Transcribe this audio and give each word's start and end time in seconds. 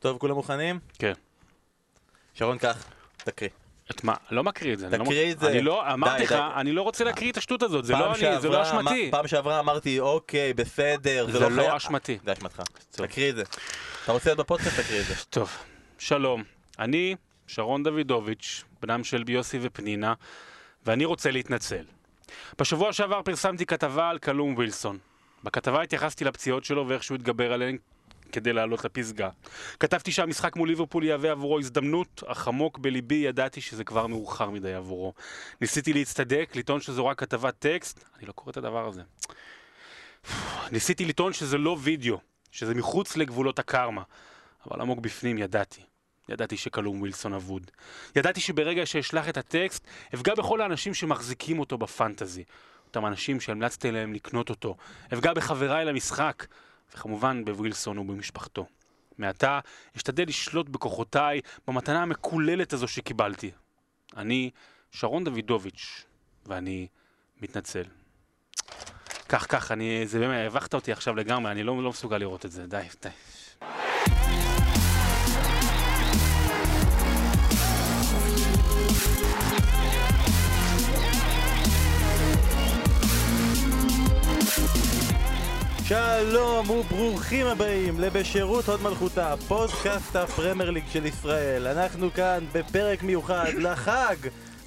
טוב, 0.00 0.18
כולם 0.18 0.34
מוכנים? 0.34 0.78
כן. 0.98 1.12
שרון, 2.34 2.58
קח, 2.58 2.84
תקריא. 3.16 3.50
את 3.90 4.04
מה? 4.04 4.14
לא 4.30 4.44
מקריא 4.44 4.72
את 4.74 4.78
זה. 4.78 4.88
לא 4.98 5.04
תקריא 5.04 5.26
מק- 5.30 5.34
את 5.34 5.40
זה. 5.40 5.48
אני 5.50 5.62
לא, 5.62 5.92
אמרתי 5.92 6.22
לך. 6.22 6.32
אני 6.56 6.72
לא 6.72 6.82
רוצה 6.82 7.04
להקריא 7.04 7.32
את 7.32 7.36
השטות 7.36 7.62
הזאת, 7.62 7.84
זה 7.84 7.92
לא 7.92 8.14
אני, 8.14 8.40
זה 8.40 8.48
לא 8.48 8.62
אשמתי. 8.62 9.08
פעם 9.10 9.28
שעברה 9.28 9.60
אמרתי, 9.60 10.00
אוקיי, 10.00 10.54
בסדר, 10.54 11.26
זה 11.26 11.32
זה 11.32 11.38
לא 11.40 11.50
לא 11.50 11.62
חייב. 11.62 11.74
אשמתי. 11.74 12.18
זה 12.24 12.32
אשמתך. 12.32 12.62
תקריא 12.90 13.30
את 13.30 13.36
זה. 13.36 13.42
אתה 14.04 14.12
רוצה 14.12 14.28
להיות 14.30 14.38
בפודקאסט, 14.38 14.80
תקריא 14.80 15.00
את 15.00 15.06
זה. 15.06 15.14
טוב, 15.30 15.50
שלום. 15.98 16.42
אני 16.78 17.16
שרון 17.46 17.82
דוידוביץ', 17.82 18.64
בנם 18.82 19.04
של 19.04 19.24
יוסי 19.28 19.58
ופנינה, 19.62 20.14
ואני 20.86 21.04
רוצה 21.04 21.30
להתנצל. 21.30 21.84
בשבוע 22.58 22.92
שעבר 22.92 23.22
פרסמתי 23.22 23.66
כתבה 23.66 24.08
על 24.10 24.18
קלום 24.18 24.54
ווילסון. 24.54 24.98
בכתבה 25.44 25.82
התייחסתי 25.82 26.24
לפציעות 26.24 26.64
שלו 26.64 26.88
ואיך 26.88 27.02
שהוא 27.04 27.14
התגבר 27.14 27.52
עליהן 27.52 27.76
כדי 28.32 28.52
לעלות 28.52 28.84
לפסגה. 28.84 29.28
כתבתי 29.80 30.12
שהמשחק 30.12 30.56
מול 30.56 30.68
ליברפול 30.68 31.04
יהווה 31.04 31.30
עבורו 31.30 31.58
הזדמנות, 31.58 32.22
אך 32.26 32.48
עמוק 32.48 32.78
בליבי 32.78 33.14
ידעתי 33.14 33.60
שזה 33.60 33.84
כבר 33.84 34.06
מאוחר 34.06 34.50
מדי 34.50 34.74
עבורו. 34.74 35.14
ניסיתי 35.60 35.92
להצטדק, 35.92 36.50
לטעון 36.54 36.80
שזו 36.80 37.06
רק 37.06 37.18
כתבת 37.18 37.54
טקסט, 37.58 38.04
אני 38.18 38.26
לא 38.26 38.32
קורא 38.32 38.50
את 38.50 38.56
הדבר 38.56 38.88
הזה. 38.88 39.02
ניסיתי 40.72 41.04
לטעון 41.04 41.32
שזה 41.32 41.58
לא 41.58 41.76
וידאו, 41.80 42.18
שזה 42.50 42.74
מחוץ 42.74 43.16
לגבולות 43.16 43.58
הקרמה, 43.58 44.02
אבל 44.66 44.80
עמוק 44.80 44.98
בפנים 44.98 45.38
ידעתי. 45.38 45.80
ידעתי 46.28 46.56
שקלום 46.56 47.00
ווילסון 47.00 47.34
אבוד. 47.34 47.70
ידעתי 48.16 48.40
שברגע 48.40 48.86
שאשלח 48.86 49.28
את 49.28 49.36
הטקסט, 49.36 49.86
אפגע 50.14 50.34
בכל 50.34 50.60
האנשים 50.60 50.94
שמחזיקים 50.94 51.58
אותו 51.58 51.78
בפנטזי. 51.78 52.44
אותם 52.86 53.06
אנשים 53.06 53.40
שהמלצתי 53.40 53.90
להם 53.90 54.12
לקנות 54.12 54.50
אותו. 54.50 54.76
אפגע 55.12 55.32
בחבריי 55.32 55.84
למשחק, 55.84 56.46
וכמובן 56.94 57.44
בווילסון 57.44 57.98
ובמשפחתו. 57.98 58.66
מעתה 59.18 59.60
אשתדל 59.96 60.24
לשלוט 60.28 60.68
בכוחותיי 60.68 61.40
במתנה 61.68 62.02
המקוללת 62.02 62.72
הזו 62.72 62.88
שקיבלתי. 62.88 63.50
אני 64.16 64.50
שרון 64.90 65.24
דוידוביץ', 65.24 66.04
ואני 66.46 66.86
מתנצל. 67.42 67.82
כך, 69.28 69.46
כך, 69.48 69.72
אני, 69.72 70.06
זה 70.06 70.18
באמת, 70.18 70.46
הבכת 70.46 70.74
אותי 70.74 70.92
עכשיו 70.92 71.16
לגמרי, 71.16 71.52
אני 71.52 71.62
לא, 71.62 71.82
לא 71.82 71.90
מסוגל 71.90 72.18
לראות 72.18 72.46
את 72.46 72.52
זה, 72.52 72.66
די, 72.66 72.82
די. 73.02 73.08
שלום 85.90 86.70
וברוכים 86.70 87.46
הבאים 87.46 88.00
לבשירות 88.00 88.68
הוד 88.68 88.82
מלכותה, 88.82 89.34
פודקאסט 89.48 90.16
הפרמייר 90.16 90.70
ליג 90.70 90.84
של 90.92 91.06
ישראל. 91.06 91.66
אנחנו 91.66 92.10
כאן 92.12 92.44
בפרק 92.52 93.02
מיוחד 93.02 93.48
לחג, 93.58 94.16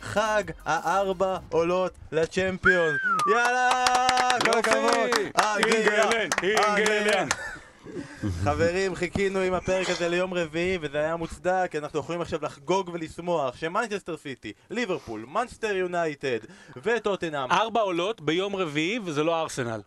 חג 0.01 0.43
הארבע 0.65 1.37
עולות 1.49 1.91
לצ'מפיונס. 2.11 2.95
יאללה! 3.31 3.85
כל 4.41 4.59
הכבוד! 4.59 5.09
אנגליה! 6.57 7.25
חברים, 8.43 8.95
חיכינו 8.95 9.39
עם 9.39 9.53
הפרק 9.53 9.89
הזה 9.89 10.09
ליום 10.09 10.33
רביעי 10.33 10.77
וזה 10.81 10.97
היה 10.97 11.15
מוצדק, 11.15 11.67
כי 11.71 11.77
אנחנו 11.77 11.99
יכולים 11.99 12.21
עכשיו 12.21 12.39
לחגוג 12.41 12.89
ולשמוח 12.93 13.55
שמנצ'סטר 13.57 14.17
סיטי, 14.17 14.53
ליברפול, 14.69 15.25
מנצ'סטר 15.27 15.75
יונייטד 15.75 16.39
וטוטנאם 16.83 17.51
ארבע 17.51 17.81
עולות 17.81 18.21
ביום 18.21 18.55
רביעי, 18.55 18.99
וזה 19.05 19.23
לא 19.23 19.41
ארסנל. 19.41 19.81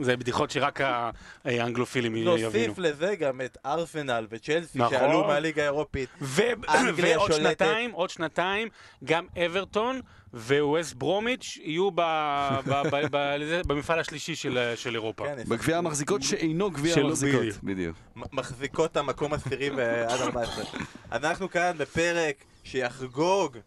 זה 0.00 0.16
בדיחות 0.16 0.50
שרק 0.50 0.80
האנגלופילים 1.44 2.16
יבינו. 2.16 2.36
נוסיף 2.36 2.78
לזה 2.78 3.14
גם 3.16 3.40
את 3.40 3.58
ארסנל 3.66 4.26
וצ'לסי 4.30 4.78
נכון. 4.78 4.90
שעלו 4.98 5.24
מהליגה 5.26 5.62
האירופית. 5.62 6.08
ו- 6.20 6.42
אנגליה 6.68 7.18
ועוד 7.18 7.32
שולטת. 7.32 7.46
שנתיים, 7.48 7.90
עוד 7.90 8.10
שנתיים, 8.10 8.68
גם 9.04 9.26
אברטון 9.46 10.00
וווסט 10.34 10.94
ברומיץ' 10.94 11.58
יהיו 11.62 11.90
ב- 11.90 12.00
ב- 12.66 12.82
ב- 12.90 13.06
ב- 13.10 13.62
במפעל 13.66 13.98
השלישי 14.00 14.34
של 14.34 14.72
של 14.76 14.94
אירופה. 14.94 15.24
כן, 15.24 15.44
בגביע 15.48 15.78
המחזיקות 15.78 16.22
שאינו 16.22 16.70
גביע 16.70 16.94
המחזיקות. 17.00 17.42
בדיוק. 17.62 17.96
מחזיקות 18.32 18.96
המקום 18.96 19.32
עשירי 19.32 19.70
ועד 19.70 20.20
14. 20.20 20.64
אנחנו 21.12 21.50
כאן 21.50 21.72
בפרק 21.78 22.34
שיחגוג 22.64 23.58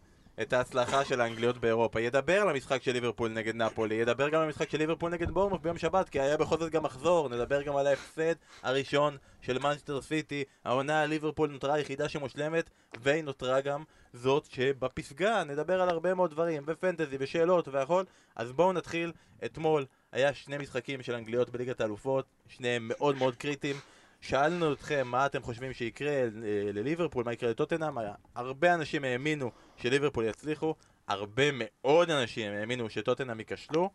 את 0.42 0.52
ההצלחה 0.52 1.04
של 1.04 1.20
האנגליות 1.20 1.58
באירופה. 1.58 2.00
ידבר 2.00 2.40
על 2.40 2.48
המשחק 2.48 2.82
של 2.82 2.92
ליברפול 2.92 3.30
נגד 3.30 3.54
נפולי, 3.56 3.94
ידבר 3.94 4.28
גם 4.28 4.40
על 4.40 4.46
המשחק 4.46 4.70
של 4.70 4.78
ליברפול 4.78 5.12
נגד 5.12 5.30
בורמוף 5.30 5.60
ביום 5.62 5.78
שבת, 5.78 6.08
כי 6.08 6.20
היה 6.20 6.36
בכל 6.36 6.58
זאת 6.58 6.72
גם 6.72 6.82
מחזור, 6.82 7.28
נדבר 7.28 7.62
גם 7.62 7.76
על 7.76 7.86
ההפסד 7.86 8.34
הראשון 8.62 9.16
של 9.40 9.58
מנצ'סטר 9.58 10.02
סיטי. 10.02 10.44
העונה 10.64 11.06
ליברפול 11.06 11.50
נותרה 11.50 11.74
היחידה 11.74 12.08
שמושלמת, 12.08 12.70
והיא 13.00 13.24
נותרה 13.24 13.60
גם 13.60 13.84
זאת 14.12 14.44
שבפסגה 14.44 15.44
נדבר 15.44 15.82
על 15.82 15.88
הרבה 15.88 16.14
מאוד 16.14 16.30
דברים, 16.30 16.62
ופנטזי 16.66 17.16
ושאלות 17.20 17.68
והכל. 17.68 18.04
אז 18.36 18.52
בואו 18.52 18.72
נתחיל. 18.72 19.12
אתמול 19.44 19.86
היה 20.12 20.34
שני 20.34 20.58
משחקים 20.58 21.02
של 21.02 21.14
אנגליות 21.14 21.50
בליגת 21.50 21.80
האלופות, 21.80 22.24
שניהם 22.48 22.88
מאוד 22.88 23.16
מאוד 23.16 23.36
קריטיים. 23.36 23.76
שאלנו 24.22 24.72
אתכם 24.72 25.06
מה 25.06 25.26
אתם 25.26 25.42
חושבים 25.42 25.72
שיקרה 25.72 26.10
אה, 26.10 26.28
לליברפול, 26.72 27.24
מה 27.24 27.32
יקרה 27.32 27.50
לטוטנאם, 27.50 27.94
הרבה 28.34 28.74
אנשים 28.74 29.04
האמינו 29.04 29.50
שליברפול 29.76 30.24
יצליחו, 30.24 30.74
הרבה 31.08 31.44
מאוד 31.52 32.10
אנשים 32.10 32.52
האמינו 32.52 32.90
שטוטנאם 32.90 33.38
ייכשלו. 33.40 33.90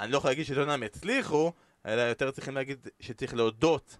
אני 0.00 0.12
לא 0.12 0.16
יכול 0.16 0.30
להגיד 0.30 0.44
שטוטנאם 0.44 0.82
יצליחו, 0.82 1.52
אלא 1.86 2.00
יותר 2.00 2.30
צריכים 2.30 2.54
להגיד 2.54 2.88
שצריך 3.00 3.34
להודות 3.34 3.96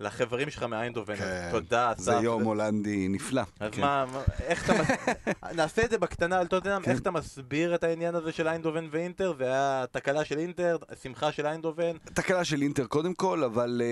לחברים 0.00 0.50
שלך 0.50 0.62
מאיינדובן. 0.62 1.16
כן, 1.16 1.48
תודה, 1.50 1.92
אסף. 1.92 2.02
זה 2.02 2.12
יום 2.12 2.42
הולנדי 2.42 3.08
נפלא. 3.08 3.42
אז 3.60 3.72
כן. 3.72 3.80
מה, 3.80 4.04
איך 4.40 4.70
אתה... 4.70 4.82
נעשה 5.56 5.84
את 5.84 5.90
זה 5.90 5.98
בקטנה 5.98 6.38
על 6.38 6.46
טוטנאם, 6.46 6.82
כן. 6.82 6.90
איך 6.90 7.00
אתה 7.00 7.10
מסביר 7.10 7.74
את 7.74 7.84
העניין 7.84 8.14
הזה 8.14 8.32
של 8.32 8.48
איינדובן 8.48 8.88
ואינטר? 8.90 9.34
זה 9.38 9.44
היה 9.44 9.84
תקלה 9.90 10.24
של 10.24 10.38
אינטר, 10.38 10.76
שמחה 11.02 11.32
של 11.32 11.46
איינדובן. 11.46 11.96
תקלה 12.04 12.44
של 12.44 12.62
אינטר 12.62 12.86
קודם 12.86 13.14
כל, 13.14 13.44
אבל 13.44 13.82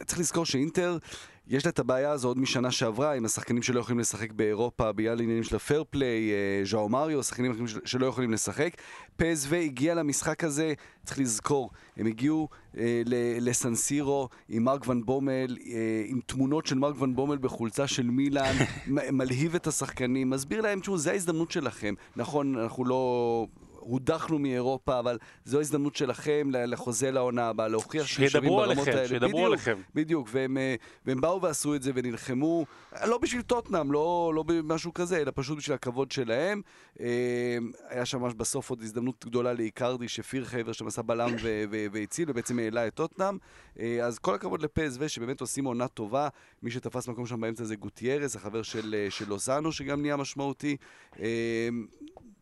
uh, 0.00 0.04
צריך 0.04 0.18
לזכור 0.18 0.46
שאינטר, 0.46 0.98
יש 1.48 1.64
לה 1.64 1.70
את 1.70 1.78
הבעיה 1.78 2.10
הזו 2.10 2.28
עוד 2.28 2.38
משנה 2.38 2.70
שעברה, 2.70 3.12
עם 3.14 3.24
השחקנים 3.24 3.62
שלא 3.62 3.80
יכולים 3.80 3.98
לשחק 3.98 4.32
באירופה 4.32 4.92
בגלל 4.92 5.20
עניינים 5.20 5.42
של 5.42 5.56
הפייר 5.56 5.84
פליי, 5.90 6.30
uh, 6.64 6.68
ז'או 6.68 6.88
מריו, 6.88 7.22
שחקנים 7.22 7.50
אחרים 7.50 7.66
של- 7.68 7.80
שלא 7.84 8.06
יכולים 8.06 8.30
לשחק. 8.32 8.70
פסו 9.16 9.54
הגיע 9.54 9.94
למשחק 9.94 10.44
הזה, 10.44 10.72
צריך 11.04 11.18
לזכור, 11.18 11.70
הם 11.96 12.06
הגיעו 12.06 12.48
ל- 12.74 13.48
לסנסירו 13.48 14.28
עם 14.48 14.64
מרק 14.64 14.88
ון 14.88 15.04
בומל, 15.04 15.56
uh, 15.60 15.64
עם 16.06 16.20
תמונות 16.26 16.66
של 16.66 16.78
מרק 16.78 17.02
ון 17.02 17.14
בומל 17.16 17.38
בחולצה 17.38 17.86
של 17.86 18.10
מילאן, 18.10 18.54
מלהיב 19.12 19.54
את 19.54 19.66
השחקנים, 19.66 20.30
מסביר 20.30 20.60
להם, 20.60 20.80
תשמעו, 20.80 20.98
זה 20.98 21.10
ההזדמנות 21.10 21.50
שלכם. 21.50 21.94
נכון, 22.16 22.58
אנחנו 22.58 22.84
לא... 22.84 23.46
הודחנו 23.84 24.38
מאירופה, 24.38 24.98
אבל 24.98 25.18
זו 25.44 25.58
ההזדמנות 25.58 25.96
שלכם 25.96 26.48
לחוזה 26.52 27.10
לעונה 27.10 27.48
הבאה, 27.48 27.68
להוכיח 27.68 28.06
שאתם 28.06 28.28
שווים 28.28 28.30
שידברו 28.30 28.56
ברמות 28.56 28.78
עליכם, 28.78 28.96
האלה. 28.96 29.08
שידברו 29.08 29.30
בדיוק, 29.30 29.46
עליכם. 29.46 29.78
בדיוק, 29.94 30.28
והם, 30.32 30.58
אה, 30.58 30.74
והם 31.06 31.20
באו 31.20 31.42
ועשו 31.42 31.74
את 31.74 31.82
זה 31.82 31.92
ונלחמו, 31.94 32.66
לא 33.06 33.18
בשביל 33.18 33.42
טוטנאם, 33.42 33.92
לא, 33.92 34.32
לא 34.34 34.42
במשהו 34.42 34.94
כזה, 34.94 35.16
אלא 35.16 35.32
פשוט 35.34 35.58
בשביל 35.58 35.74
הכבוד 35.74 36.10
שלהם. 36.10 36.62
אה, 37.00 37.06
היה 37.88 38.04
שם 38.04 38.20
ממש 38.20 38.34
בסוף 38.34 38.70
עוד 38.70 38.82
הזדמנות 38.82 39.24
גדולה 39.24 39.52
לאיקרדי, 39.52 40.08
שפיר 40.08 40.44
חבר 40.44 40.72
שם 40.72 40.86
עשה 40.86 41.02
בלם 41.02 41.30
והציל, 41.92 42.30
ובעצם 42.30 42.58
העלה 42.58 42.86
את 42.86 42.94
טוטנאם. 42.94 43.38
אה, 43.78 44.06
אז 44.06 44.18
כל 44.18 44.34
הכבוד 44.34 44.62
לפסו, 44.62 45.08
שבאמת 45.08 45.40
עושים 45.40 45.64
עונה 45.64 45.88
טובה. 45.88 46.28
מי 46.62 46.70
שתפס 46.70 47.08
מקום 47.08 47.26
שם 47.26 47.40
באמצע 47.40 47.64
זה 47.64 47.76
גוטיירס, 47.76 48.36
החבר 48.36 48.62
של, 48.62 49.06
של 49.10 49.28
לוזאנו, 49.28 49.72
שגם 49.72 50.02
נהיה 50.02 50.16
משמעותי. 50.16 50.76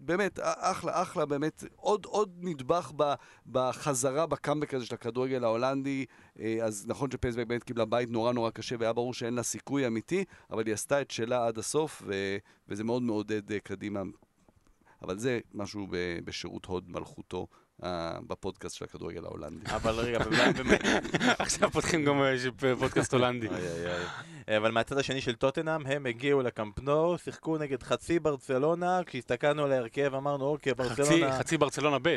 באמת, 0.05 0.39
אחלה, 0.43 1.03
אחלה, 1.03 1.27
באמת, 1.27 1.65
עוד, 1.77 2.05
עוד 2.05 2.33
נדבך 2.41 2.93
ב, 2.97 3.15
בחזרה, 3.47 4.27
בקאמבק 4.27 4.75
הזה 4.75 4.87
של 4.87 4.95
הכדורגל 4.95 5.45
ההולנדי. 5.45 6.05
אה, 6.41 6.59
אז 6.65 6.85
נכון 6.89 7.11
שפייסבק 7.11 7.47
באמת 7.47 7.65
קיבלה 7.65 7.85
בית 7.85 8.11
נורא 8.11 8.33
נורא 8.33 8.51
קשה, 8.51 8.77
והיה 8.79 8.93
ברור 8.93 9.15
שאין 9.15 9.35
לה 9.35 9.43
סיכוי 9.43 9.87
אמיתי, 9.87 10.25
אבל 10.51 10.67
היא 10.67 10.75
עשתה 10.75 11.01
את 11.01 11.11
שלה 11.11 11.47
עד 11.47 11.59
הסוף, 11.59 12.03
ו, 12.07 12.37
וזה 12.69 12.85
מאוד 12.85 13.03
מעודד 13.03 13.53
אה, 13.53 13.61
קדימה. 13.61 14.03
אבל 15.03 15.19
זה 15.19 15.41
משהו 15.55 15.87
בשירות 16.25 16.65
הוד 16.65 16.91
מלכותו. 16.91 17.47
אה, 17.85 18.19
בפודקאסט 18.27 18.77
של 18.77 18.85
הכדורגל 18.85 19.25
ההולנדי. 19.25 19.67
אבל 19.67 19.95
רגע, 19.95 20.19
עכשיו 21.39 21.71
פותחים 21.71 22.05
גם 22.05 22.23
אה, 22.23 22.39
ש- 22.39 22.47
פודקאסט 22.79 23.15
הולנדי. 23.15 23.49
אוי. 23.49 24.57
אבל 24.57 24.71
מהצד 24.71 24.99
השני 24.99 25.21
של 25.21 25.35
טוטנאם, 25.35 25.87
הם 25.87 26.07
הגיעו 26.07 26.43
לקמפנו, 26.43 27.19
שיחקו 27.19 27.59
נגד 27.59 27.83
חצי 27.83 28.19
ברצלונה, 28.19 29.01
כשהסתכלנו 29.07 29.65
על 29.65 29.73
ההרכב 29.73 30.15
אמרנו, 30.15 30.45
אוקיי, 30.45 30.75
ברצלונה... 30.75 31.39
חצי 31.39 31.59
ברצלונה 31.59 31.99
ב'. 32.03 32.17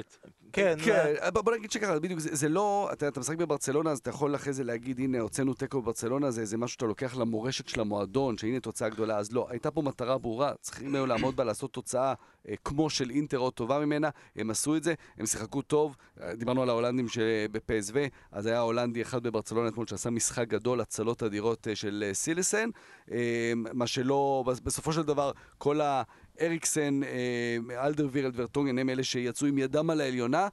כן, 0.56 0.75
כן, 0.86 1.13
בוא 1.34 1.42
בוא 1.42 1.56
נגיד 1.56 1.72
שככה, 1.72 2.00
בדיוק, 2.00 2.19
זה 2.19 2.30
זה 2.36 2.50
לא, 2.50 2.90
אתה 2.94 3.07
אתה 3.07 3.19
משחק 3.19 3.38
בברצלונה, 3.38 3.92
אז 3.92 3.98
אתה 4.00 4.10
יכול 4.10 4.36
אחרי 4.36 4.54
זה 4.54 4.63
להגיד, 4.63 5.00
הנה, 5.00 5.19
הוצאנו 5.19 5.54
תיקו 5.54 5.81
בברצלונה, 5.81 6.31
זה 6.31 6.46
זה 6.46 6.57
משהו 6.57 6.74
שאתה 6.74 6.86
לוקח 6.86 7.16
למורשת 7.16 7.68
של 7.68 7.81
המועדון, 7.81 8.38
שהנה 8.38 8.60
תוצאה 8.60 8.90
גדולה, 8.90 9.18
אז 9.18 9.31
לא, 9.31 9.48
הייתה 9.50 9.72
פה 9.72 9.81
מטרה 9.81 10.18
ברורה, 10.18 10.54
צריכים 10.62 10.96
היו 10.96 11.06
לעמוד 11.06 11.36
בה, 11.36 11.44
לעשות 11.44 11.74
תוצאה 11.74 12.13
אה, 12.50 12.54
כמו 12.66 12.90
של 12.90 13.10
אינטר 13.10 13.40
או 13.40 13.52
טובה 13.52 13.80
ממנה, 13.80 14.10
הם 14.36 14.50
עשו 14.50 14.75
את 14.75 14.84
זה, 14.84 14.94
הם 15.18 15.25
שיחקו 15.25 15.62
טוב, 15.62 15.96
אה, 16.22 16.36
דיברנו 16.36 16.62
על 16.62 16.69
ההולנדים 16.69 17.06
בפסו, 17.51 17.94
אז 18.31 18.46
היה 18.46 18.60
הולנדי 18.60 19.01
אחד 19.01 19.24
בברצלונה 19.24 19.68
אתמול 19.69 19.88
שעשה 19.88 20.10
משחק 20.10 20.48
גדול, 20.48 20.81
הצלות 20.81 21.24
אדירות 21.24 21.68
אה, 21.68 21.75
של 21.75 22.04
אה, 22.08 22.13
סילסן, 22.13 22.69
אה, 23.12 23.18
מה 23.56 23.88
שלא, 23.88 24.44
בס- 24.48 24.60
בסופו 24.60 24.94
של 24.94 25.04
דבר, 25.04 25.31
כל 25.58 25.81
ה... 25.81 26.04
אריקסן, 26.42 27.04
אה, 27.04 27.86
אלדרווירלד 27.86 28.40
ורטונגן 28.40 28.78
הם 28.78 28.90
אלה 28.90 29.04
שיצאו 29.04 29.48
עם 29.48 29.58
ידם 29.58 29.90
על 29.90 30.02
העליונה. 30.02 30.48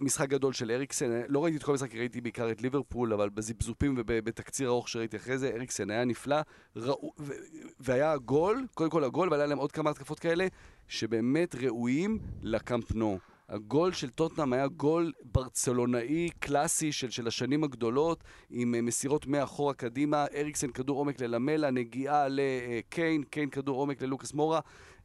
משחק 0.00 0.28
גדול 0.28 0.52
של 0.52 0.70
אריקסן, 0.70 1.12
אה, 1.12 1.22
לא 1.28 1.44
ראיתי 1.44 1.58
את 1.58 1.62
כל 1.62 1.72
המשחק, 1.72 1.94
ראיתי 1.94 2.20
בעיקר 2.20 2.50
את 2.50 2.62
ליברפול, 2.62 3.12
אבל 3.12 3.28
בזיפזופים 3.28 3.94
ובתקציר 3.98 4.68
ארוך 4.68 4.88
שראיתי 4.88 5.16
אחרי 5.16 5.38
זה, 5.38 5.48
אריקסן 5.48 5.90
היה 5.90 6.04
נפלא, 6.04 6.36
ראו, 6.76 7.12
ו, 7.18 7.32
והיה 7.80 8.16
גול, 8.16 8.66
קודם 8.74 8.90
כל 8.90 9.04
הגול, 9.04 9.28
והיה 9.30 9.46
להם 9.46 9.58
עוד 9.58 9.72
כמה 9.72 9.90
התקפות 9.90 10.18
כאלה, 10.18 10.46
שבאמת 10.88 11.54
ראויים 11.54 12.18
לקאמפ 12.42 12.92
נו. 12.94 13.18
הגול 13.48 13.92
של 13.92 14.10
טוטנאם 14.10 14.52
היה 14.52 14.66
גול 14.66 15.12
ברצלונאי 15.24 16.30
קלאסי 16.38 16.92
של, 16.92 17.10
של 17.10 17.26
השנים 17.26 17.64
הגדולות, 17.64 18.24
עם 18.50 18.74
אה, 18.74 18.82
מסירות 18.82 19.26
מאחורה 19.26 19.74
קדימה, 19.74 20.24
אריקסן 20.34 20.70
כדור 20.70 20.98
עומק 20.98 21.20
ללמלה, 21.20 21.70
נגיעה 21.70 22.26
לקיין, 22.28 23.22
קיין 23.22 23.50
כדור 23.50 23.80
עומק 23.80 24.02
ללוקאס 24.02 24.34
מורה. 24.34 24.60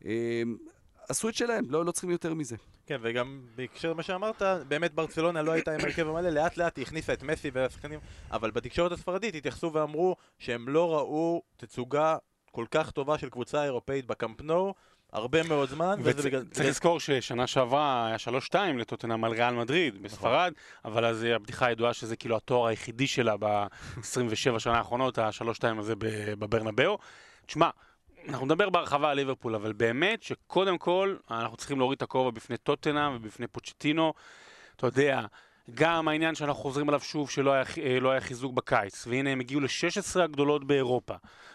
אה, 0.06 0.42
עשו 1.10 1.30
את 1.30 1.36
שלהם, 1.36 1.66
לא, 1.70 1.86
לא 1.86 1.92
צריכים 1.92 2.10
יותר 2.10 2.34
מזה. 2.34 2.56
כן, 2.86 2.98
וגם 3.02 3.42
בהקשר 3.56 3.92
למה 3.92 4.04
שאמרת, 4.04 4.42
באמת 4.68 4.94
ברצלונה 4.94 5.42
לא 5.42 5.52
הייתה 5.52 5.74
עם 5.74 5.80
הרכב 5.80 6.08
המלא, 6.08 6.30
לאט 6.30 6.58
לאט 6.58 6.78
היא 6.78 6.86
הכניסה 6.86 7.14
את 7.14 7.24
מסי 7.24 7.50
והשחקנים, 7.54 8.00
אבל 8.32 8.52
בתקשורת 8.52 8.92
הספרדית 8.92 9.36
התייחסו 9.36 9.74
ואמרו 9.74 10.16
שהם 10.40 10.70
לא 10.70 10.96
ראו 10.96 11.42
תצוגה 11.58 12.18
כל 12.52 12.66
כך 12.72 12.92
טובה 12.92 13.18
של 13.18 13.30
קבוצה 13.30 13.64
אירופאית 13.64 14.06
בקאמפ 14.06 14.42
נו 14.42 14.74
הרבה 15.14 15.44
מאוד 15.44 15.70
זמן, 15.70 16.00
וזה 16.04 16.24
בגלל... 16.30 16.44
וצריך 16.50 16.70
לזכור 16.70 17.00
ששנה 17.00 17.48
שעברה 17.48 18.08
היה 18.08 18.16
3-2 18.52 18.56
לטוטנאם 18.78 19.24
על 19.24 19.32
ריאל 19.32 19.54
מדריד 19.54 20.04
בספרד, 20.04 20.54
אבל 20.86 21.06
אז 21.06 21.24
הבדיחה 21.24 21.66
הידועה 21.66 21.94
שזה 21.94 22.16
כאילו 22.16 22.38
התואר 22.38 22.68
היחידי 22.68 23.08
שלה 23.08 23.36
ב-27 23.40 24.60
שנה 24.60 24.78
האחרונות, 24.78 25.18
ה-3-2 25.18 25.80
הזה 25.80 25.94
בברנבאו. 26.40 26.98
תשמע, 27.46 27.70
אנחנו 28.30 28.46
נדבר 28.46 28.70
בהרחבה 28.70 29.12
על 29.12 29.18
ליברפול, 29.18 29.56
אבל 29.56 29.74
באמת 29.74 30.24
שקודם 30.24 30.78
כל 30.78 31.16
אנחנו 31.32 31.58
צריכים 31.58 31.80
להוריד 31.80 31.98
את 31.98 32.02
הכובע 32.02 32.32
בפני 32.32 32.58
טוטנאם 32.58 33.16
ובפני 33.16 33.48
פוצ'טינו. 33.48 34.14
אתה 34.76 34.88
יודע, 34.88 35.22
גם 35.74 36.08
העניין 36.08 36.36
שאנחנו 36.36 36.62
חוזרים 36.62 36.90
עליו 36.90 37.00
שוב 37.00 37.30
שלא 37.30 37.52
היה, 37.52 37.64
אה, 37.84 38.00
לא 38.00 38.12
היה 38.12 38.22
חיזוק 38.22 38.54
בקיץ, 38.54 39.08
והנה 39.08 39.30
הם 39.30 39.40
הגיעו 39.40 39.62
ל-16 39.62 40.22
הגדולות 40.22 40.68
באירופה, 40.68 41.14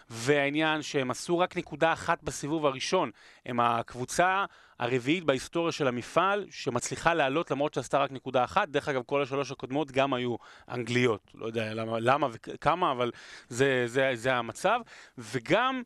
והעניין 0.09 0.81
שהם 0.81 1.11
עשו 1.11 1.39
רק 1.39 1.57
נקודה 1.57 1.93
אחת 1.93 2.23
בסיבוב 2.23 2.65
הראשון, 2.65 3.11
הם 3.45 3.59
הקבוצה 3.59 4.45
הרביעית 4.79 5.23
בהיסטוריה 5.23 5.71
של 5.71 5.87
המפעל 5.87 6.45
שמצליחה 6.51 7.13
לעלות 7.13 7.51
למרות 7.51 7.73
שעשתה 7.73 7.97
רק 7.97 8.11
נקודה 8.11 8.43
אחת, 8.43 8.69
דרך 8.69 8.89
אגב 8.89 9.01
כל 9.05 9.21
השלוש 9.21 9.51
הקודמות 9.51 9.91
גם 9.91 10.13
היו 10.13 10.35
אנגליות, 10.69 11.21
לא 11.35 11.45
יודע 11.45 11.73
למה, 11.73 11.99
למה 11.99 12.27
וכמה, 12.31 12.91
אבל 12.91 13.11
זה, 13.49 13.83
זה, 13.87 14.11
זה 14.13 14.35
המצב, 14.35 14.79
וגם 15.17 15.81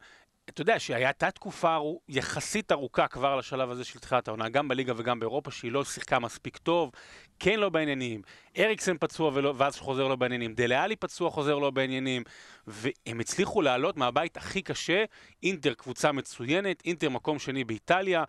אתה 0.53 0.61
יודע 0.61 0.79
שהייתה 0.79 1.31
תקופה 1.31 1.77
יחסית 2.09 2.71
ארוכה 2.71 3.07
כבר 3.07 3.35
לשלב 3.35 3.71
הזה 3.71 3.83
של 3.83 3.99
תחילת 3.99 4.27
העונה, 4.27 4.49
גם 4.49 4.67
בליגה 4.67 4.93
וגם 4.97 5.19
באירופה, 5.19 5.51
שהיא 5.51 5.71
לא 5.71 5.83
שיחקה 5.83 6.19
מספיק 6.19 6.57
טוב, 6.57 6.91
כן 7.39 7.59
לא 7.59 7.69
בעניינים, 7.69 8.21
אריקסן 8.57 8.97
פצוע 8.97 9.31
ולא, 9.33 9.53
ואז 9.57 9.77
חוזר 9.77 10.07
לא 10.07 10.15
בעניינים, 10.15 10.53
דלה-עלי 10.53 10.95
פצוע 10.95 11.29
חוזר 11.29 11.57
לא 11.59 11.69
בעניינים, 11.71 12.23
והם 12.67 13.19
הצליחו 13.19 13.61
לעלות 13.61 13.97
מהבית 13.97 14.37
הכי 14.37 14.61
קשה, 14.61 15.03
אינטר 15.43 15.73
קבוצה 15.73 16.11
מצוינת, 16.11 16.81
אינטר 16.85 17.09
מקום 17.09 17.39
שני 17.39 17.63
באיטליה, 17.63 18.23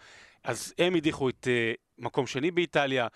אז 0.44 0.74
הם 0.78 0.94
הדיחו 0.94 1.28
את 1.28 1.46
uh, 1.46 1.48
מקום 1.98 2.26
שני 2.26 2.50
באיטליה, 2.50 3.08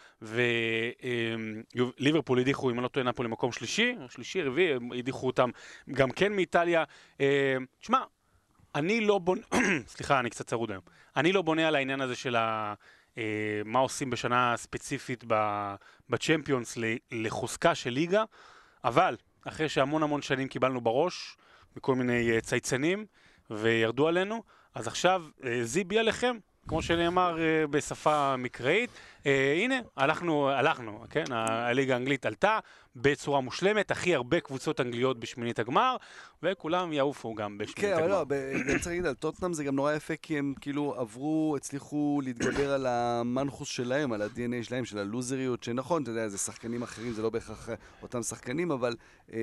וליברפול 1.99 2.39
הדיחו, 2.39 2.71
אם 2.71 2.75
אני 2.75 2.83
לא 2.83 2.89
טועה, 2.89 3.07
נפולי 3.07 3.29
מקום 3.29 3.53
שלישי, 3.53 3.95
שלישי, 4.09 4.43
רביעי, 4.43 4.75
הדיחו 4.99 5.27
אותם 5.27 5.51
גם 5.91 6.11
כן 6.11 6.33
מאיטליה. 6.33 6.85
Uh, 7.19 7.21
תשמע, 7.81 7.99
אני 8.77 9.01
לא 9.01 9.19
בונה, 9.19 9.41
סליחה, 9.95 10.21
אני 10.21 10.31
קצת 10.31 10.47
צרוד 10.47 10.71
היום. 10.71 10.83
אני 11.17 11.33
לא 11.33 11.43
בונה 11.43 11.69
על 11.69 11.75
העניין 11.75 12.01
הזה 12.01 12.17
של 12.17 12.37
ה... 12.37 12.75
אה, 13.19 13.23
מה 13.65 13.79
עושים 13.79 14.11
בשנה 14.11 14.55
ספציפית 14.57 15.25
בצ'מפיונס 16.11 16.79
לחוזקה 17.13 17.75
של 17.75 17.91
ליגה, 17.91 18.25
אבל 18.85 19.17
אחרי 19.45 19.69
שהמון 19.69 20.03
המון 20.03 20.23
שנים 20.23 20.49
קיבלנו 20.49 20.81
בראש 20.81 21.37
מכל 21.77 21.95
מיני 21.95 22.31
אה, 22.31 22.41
צייצנים 22.41 23.07
וירדו 23.51 24.09
עלינו, 24.09 24.43
אז 24.75 24.87
עכשיו 24.87 25.23
אה, 25.45 25.65
זיבי 25.65 25.99
עליכם, 25.99 26.37
כמו 26.69 26.83
שנאמר 26.83 27.37
בשפה 27.71 28.37
מקראית. 28.37 28.91
אה, 29.27 29.55
הנה, 29.65 29.75
הלכנו, 29.97 30.51
הלכנו, 30.51 31.05
כן? 31.11 31.25
הליגה 31.31 31.95
האנגלית 31.95 32.27
עלתה 32.27 32.59
בצורה 32.97 33.41
מושלמת, 33.41 33.91
הכי 33.91 34.15
הרבה 34.15 34.41
קבוצות 34.41 34.81
אנגליות 34.81 35.21
בשמינית 35.21 35.59
הגמר, 35.59 35.97
וכולם 36.43 36.93
יעופו 36.93 37.35
גם 37.35 37.59
בשמינית 37.59 37.95
כן, 37.97 38.03
הגמר. 38.03 38.23
אבל 38.23 38.37
לא, 38.37 38.59
גם 38.59 38.79
צריך 38.79 38.87
להגיד 38.87 39.07
על 39.07 39.15
טוטנאם 39.15 39.53
זה 39.53 39.65
גם 39.65 39.77
נורא 39.77 39.93
יפה, 39.93 40.15
כי 40.17 40.39
הם 40.39 40.55
כאילו 40.61 40.95
עברו, 40.99 41.55
הצליחו 41.57 42.21
להתגבר 42.25 42.73
על 42.73 42.87
המנחוס 42.87 43.69
שלהם, 43.69 44.13
על 44.13 44.23
ה-DNA 44.23 44.63
שלהם, 44.63 44.85
של 44.85 44.99
הלוזריות, 44.99 45.63
שנכון, 45.63 46.03
אתה 46.03 46.11
יודע, 46.11 46.29
זה 46.29 46.39
שחקנים 46.39 46.83
אחרים, 46.83 47.13
זה 47.13 47.23
לא 47.23 47.31
בהכרח 47.31 47.69
אותם 48.03 48.23
שחקנים, 48.23 48.71
אבל 48.71 48.97
אה, 49.33 49.39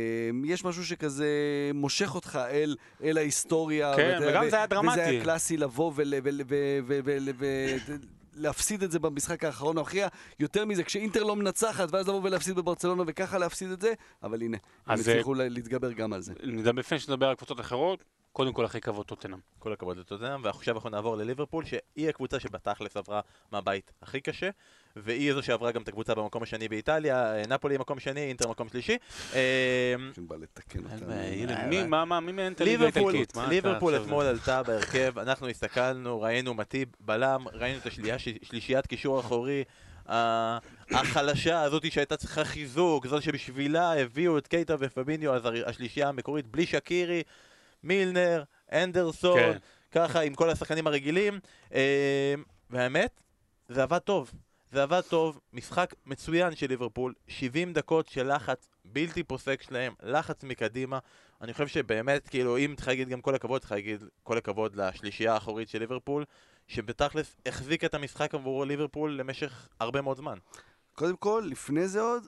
יש 0.46 0.66
משהו 0.66 0.86
שכזה 0.86 1.28
מושך 1.74 2.16
אותך 2.16 2.40
אל, 2.52 2.76
אל 3.04 3.18
ההיסטוריה. 3.18 3.94
כן, 3.96 4.20
וגם 4.28 4.50
זה 4.50 4.56
היה 4.56 4.68
דרמטי. 4.68 4.92
וזה 4.92 5.10
היה 5.10 5.24
קלאסי 5.24 5.58
לבוא 5.58 5.92
ול... 5.96 6.14
להפסיד 8.36 8.84
את 8.84 8.92
זה 8.92 9.00
במשחק 9.00 9.44
האחרון 9.44 9.78
המכריע, 9.78 10.08
יותר 10.40 10.66
מזה, 10.66 10.84
כשאינטר 10.84 11.24
לא 11.24 11.36
מנצחת, 11.36 11.88
ואז 11.94 12.08
לבוא 12.08 12.22
ולהפסיד 12.24 12.56
בברצלונה 12.56 13.04
וככה 13.08 13.38
להפסיד 13.38 13.70
את 13.72 13.82
זה, 13.82 13.94
אבל 14.24 14.42
הנה, 14.42 14.58
הם 14.88 14.92
אה, 14.96 15.02
הצליחו 15.02 15.34
לה- 15.34 15.50
להתגבר 15.50 15.92
גם 15.92 16.14
על 16.14 16.22
זה. 16.22 16.34
נדבר 16.44 16.72
לפני 16.80 17.00
שנדבר 17.00 17.26
על 17.28 17.36
קבוצות 17.36 17.60
אחרות, 17.60 18.04
קודם 18.34 18.54
כל 18.54 18.66
הכי 18.66 18.82
כבוד 18.82 19.06
טוטנאם. 19.06 19.38
כל 19.60 19.74
הכבוד 19.74 19.98
לטוטנאם, 19.98 20.44
ועכשיו 20.44 20.76
אנחנו 20.76 20.90
נעבור 20.90 21.18
לליברפול, 21.18 21.66
שהיא 21.66 22.10
הקבוצה 22.10 22.40
שבתכלס 22.40 22.98
עברה 22.98 23.22
מהבית 23.52 23.92
הכי 24.02 24.22
קשה, 24.22 24.50
והיא 24.96 25.34
זו 25.34 25.44
שעברה 25.44 25.72
גם 25.72 25.82
את 25.82 25.88
הקבוצה 25.88 26.16
במקום 26.16 26.44
השני 26.44 26.68
באיטליה, 26.68 27.36
אה, 27.36 27.42
נפולי 27.50 27.78
מקום 27.78 28.00
שני, 28.00 28.22
אינטר 28.22 28.50
מקום 28.50 28.70
שלישי. 28.70 28.98
אה, 29.34 29.96
בא 30.18 30.36
לתקן 30.36 30.80
אותנו. 30.84 31.12
אה, 31.12 31.68
מי, 31.68 31.84
מה, 31.84 32.06
מה, 32.06 32.20
מי 32.20 32.32
מעניין 32.32 32.54
את 32.54 32.62
הליגה 32.62 32.86
ליברפול, 32.86 33.16
האיטלקית? 33.16 33.50
ליברפול 33.50 33.96
אתמול 33.96 34.26
עלתה 34.26 34.64
בהרכב, 34.64 35.20
אנחנו 35.20 35.48
הסתכלנו, 35.48 36.22
ראינו 36.22 36.54
מטיב 36.54 36.88
בלם, 37.00 37.46
ראינו 37.54 37.80
את 37.80 37.86
השלייה- 37.86 38.20
שלישיית 38.44 38.88
קישור 38.88 39.20
אחורי. 39.20 39.64
החלשה 40.92 41.62
הזאת 41.62 41.92
שהייתה 41.92 42.18
צריכה 42.18 42.44
חיזוק, 42.46 43.08
זאת 43.08 43.24
שבשבילה 43.24 44.02
הביאו 44.02 44.38
את 44.38 44.48
קייטה 44.48 44.76
ופביניו, 44.80 45.34
אז 45.36 45.42
השלישייה 45.66 46.10
המקורית 46.10 46.48
בלי 46.48 46.66
שקירי, 46.66 47.24
מילנר, 47.84 48.44
אנדרסון, 48.72 49.40
כן. 49.40 49.58
ככה 49.92 50.22
עם 50.22 50.34
כל 50.34 50.50
השחקנים 50.50 50.88
הרגילים, 50.88 51.40
אה, 51.74 52.34
והאמת, 52.70 53.22
זה 53.70 53.84
עבד 53.84 54.00
טוב. 54.00 54.32
זה 54.72 54.84
עבד 54.84 55.02
טוב, 55.02 55.40
משחק 55.54 55.94
מצוין 56.06 56.56
של 56.56 56.68
ליברפול, 56.68 57.14
70 57.28 57.74
דקות 57.74 58.08
של 58.08 58.36
לחץ 58.36 58.70
בלתי 58.86 59.24
פוסק 59.24 59.62
שלהם, 59.62 59.94
לחץ 60.04 60.44
מקדימה. 60.44 61.00
אני 61.42 61.54
חושב 61.54 61.68
שבאמת, 61.68 62.28
כאילו, 62.28 62.58
אם 62.58 62.74
צריך 62.76 62.88
להגיד 62.88 63.10
גם 63.10 63.22
כל 63.22 63.36
הכבוד, 63.36 63.62
צריך 63.62 63.72
להגיד 63.72 64.04
כל 64.24 64.38
הכבוד 64.38 64.76
לשלישייה 64.76 65.34
האחורית 65.34 65.70
של 65.70 65.80
ליברפול, 65.80 66.26
שבתכלס 66.68 67.36
החזיקה 67.46 67.88
את 67.88 67.94
המשחק 67.94 68.36
עבור 68.36 68.66
ליברפול 68.66 69.12
למשך 69.12 69.68
הרבה 69.80 70.02
מאוד 70.02 70.18
זמן. 70.18 70.38
קודם 70.94 71.16
כל, 71.16 71.44
לפני 71.50 71.88
זה 71.88 72.02
עוד, 72.02 72.28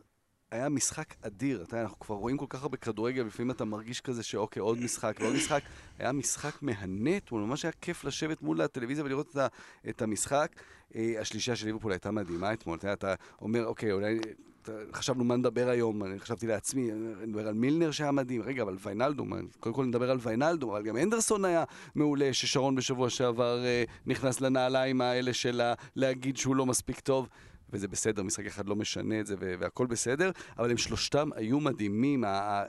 היה 0.55 0.69
משחק 0.69 1.15
אדיר. 1.21 1.63
אתה 1.63 1.81
אנחנו 1.81 1.99
כבר 1.99 2.15
רואים 2.15 2.37
כל 2.37 2.45
כך 2.49 2.61
הרבה 2.61 2.77
כדורגל, 2.77 3.23
לפעמים 3.23 3.51
אתה 3.51 3.65
מרגיש 3.65 4.01
כזה 4.01 4.23
שאוקיי, 4.23 4.59
עוד 4.59 4.77
משחק 4.77 5.17
ועוד 5.19 5.35
משחק. 5.35 5.61
היה 5.99 6.11
משחק 6.11 6.61
מהנה 6.61 7.17
אתמול, 7.17 7.41
ממש 7.41 7.65
היה 7.65 7.71
כיף 7.81 8.03
לשבת 8.03 8.41
מול 8.41 8.61
הטלוויזיה 8.61 9.05
ולראות 9.05 9.37
את, 9.37 9.51
את 9.89 10.01
המשחק. 10.01 10.51
אה, 10.95 11.13
השלישייה 11.19 11.55
של 11.55 11.65
ליברפול 11.65 11.91
הייתה 11.91 12.11
מדהימה 12.11 12.53
אתמול. 12.53 12.77
אתה 12.77 12.93
אתה 12.93 13.13
אומר, 13.41 13.65
אוקיי, 13.65 13.91
אולי... 13.91 14.19
חשבנו 14.93 15.23
מה 15.23 15.35
נדבר 15.35 15.69
היום, 15.69 16.03
אני 16.03 16.19
חשבתי 16.19 16.47
לעצמי, 16.47 16.91
נדבר 17.27 17.47
על 17.47 17.53
מילנר 17.53 17.91
שהיה 17.91 18.11
מדהים, 18.11 18.41
רגע, 18.41 18.63
אבל 18.63 18.75
ויינלדום, 18.79 19.33
קודם 19.59 19.75
כל 19.75 19.85
נדבר 19.85 20.11
על 20.11 20.17
ויינלדום, 20.21 20.69
אבל 20.69 20.83
גם 20.83 20.97
אנדרסון 20.97 21.45
היה 21.45 21.63
מעולה, 21.95 22.33
ששרון 22.33 22.75
בשבוע 22.75 23.09
שעבר 23.09 23.65
אה, 23.65 23.83
נכנס 24.05 24.41
לנעליים 24.41 25.01
האלה 25.01 25.33
של 25.33 25.61
להגיד 25.95 26.37
שהוא 26.37 26.55
לא 26.55 26.65
מספיק 26.65 26.99
טוב. 26.99 27.27
וזה 27.75 27.87
בסדר, 27.87 28.23
משחק 28.23 28.45
אחד 28.45 28.69
לא 28.69 28.75
משנה 28.75 29.19
את 29.19 29.25
זה, 29.25 29.35
והכל 29.39 29.87
בסדר, 29.87 30.31
אבל 30.57 30.71
הם 30.71 30.77
שלושתם 30.77 31.29
היו 31.35 31.59
מדהימים, 31.59 32.23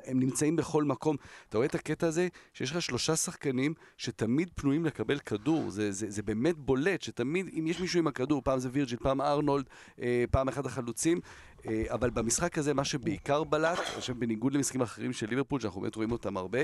הם 0.07 0.21
נמצאים 0.21 0.57
בכל 0.57 0.85
מקום. 0.85 1.17
אתה 1.49 1.57
רואה 1.57 1.67
את 1.67 1.75
הקטע 1.75 2.07
הזה, 2.07 2.29
שיש 2.53 2.71
לך 2.71 2.83
שלושה 2.83 3.17
שחקנים 3.17 3.75
שתמיד 3.97 4.51
פנויים 4.55 4.85
לקבל 4.85 5.19
כדור, 5.19 5.71
זה, 5.71 5.93
זה, 5.93 6.11
זה 6.11 6.23
באמת 6.23 6.57
בולט, 6.59 7.03
שתמיד, 7.03 7.51
אם 7.59 7.67
יש 7.67 7.81
מישהו 7.81 7.99
עם 7.99 8.07
הכדור, 8.07 8.43
פעם 8.43 8.59
זה 8.59 8.69
וירג'יל, 8.73 8.99
פעם 8.99 9.21
ארנולד, 9.21 9.65
אה, 10.03 10.25
פעם 10.31 10.49
אחד 10.49 10.67
החלוצים, 10.67 11.21
אה, 11.67 11.85
אבל 11.89 12.11
במשחק 12.11 12.59
הזה, 12.59 12.75
מה 12.75 12.85
שבעיקר 12.85 13.45
בלט, 13.45 13.79
אני 13.79 14.01
חושב 14.01 14.19
בניגוד 14.19 14.55
למשחקים 14.55 14.81
אחרים 14.81 15.13
של 15.13 15.27
ליברפול, 15.29 15.61
שאנחנו 15.61 15.81
באמת 15.81 15.97
רואים 15.97 16.13
אותם 16.13 16.37
הרבה, 16.37 16.61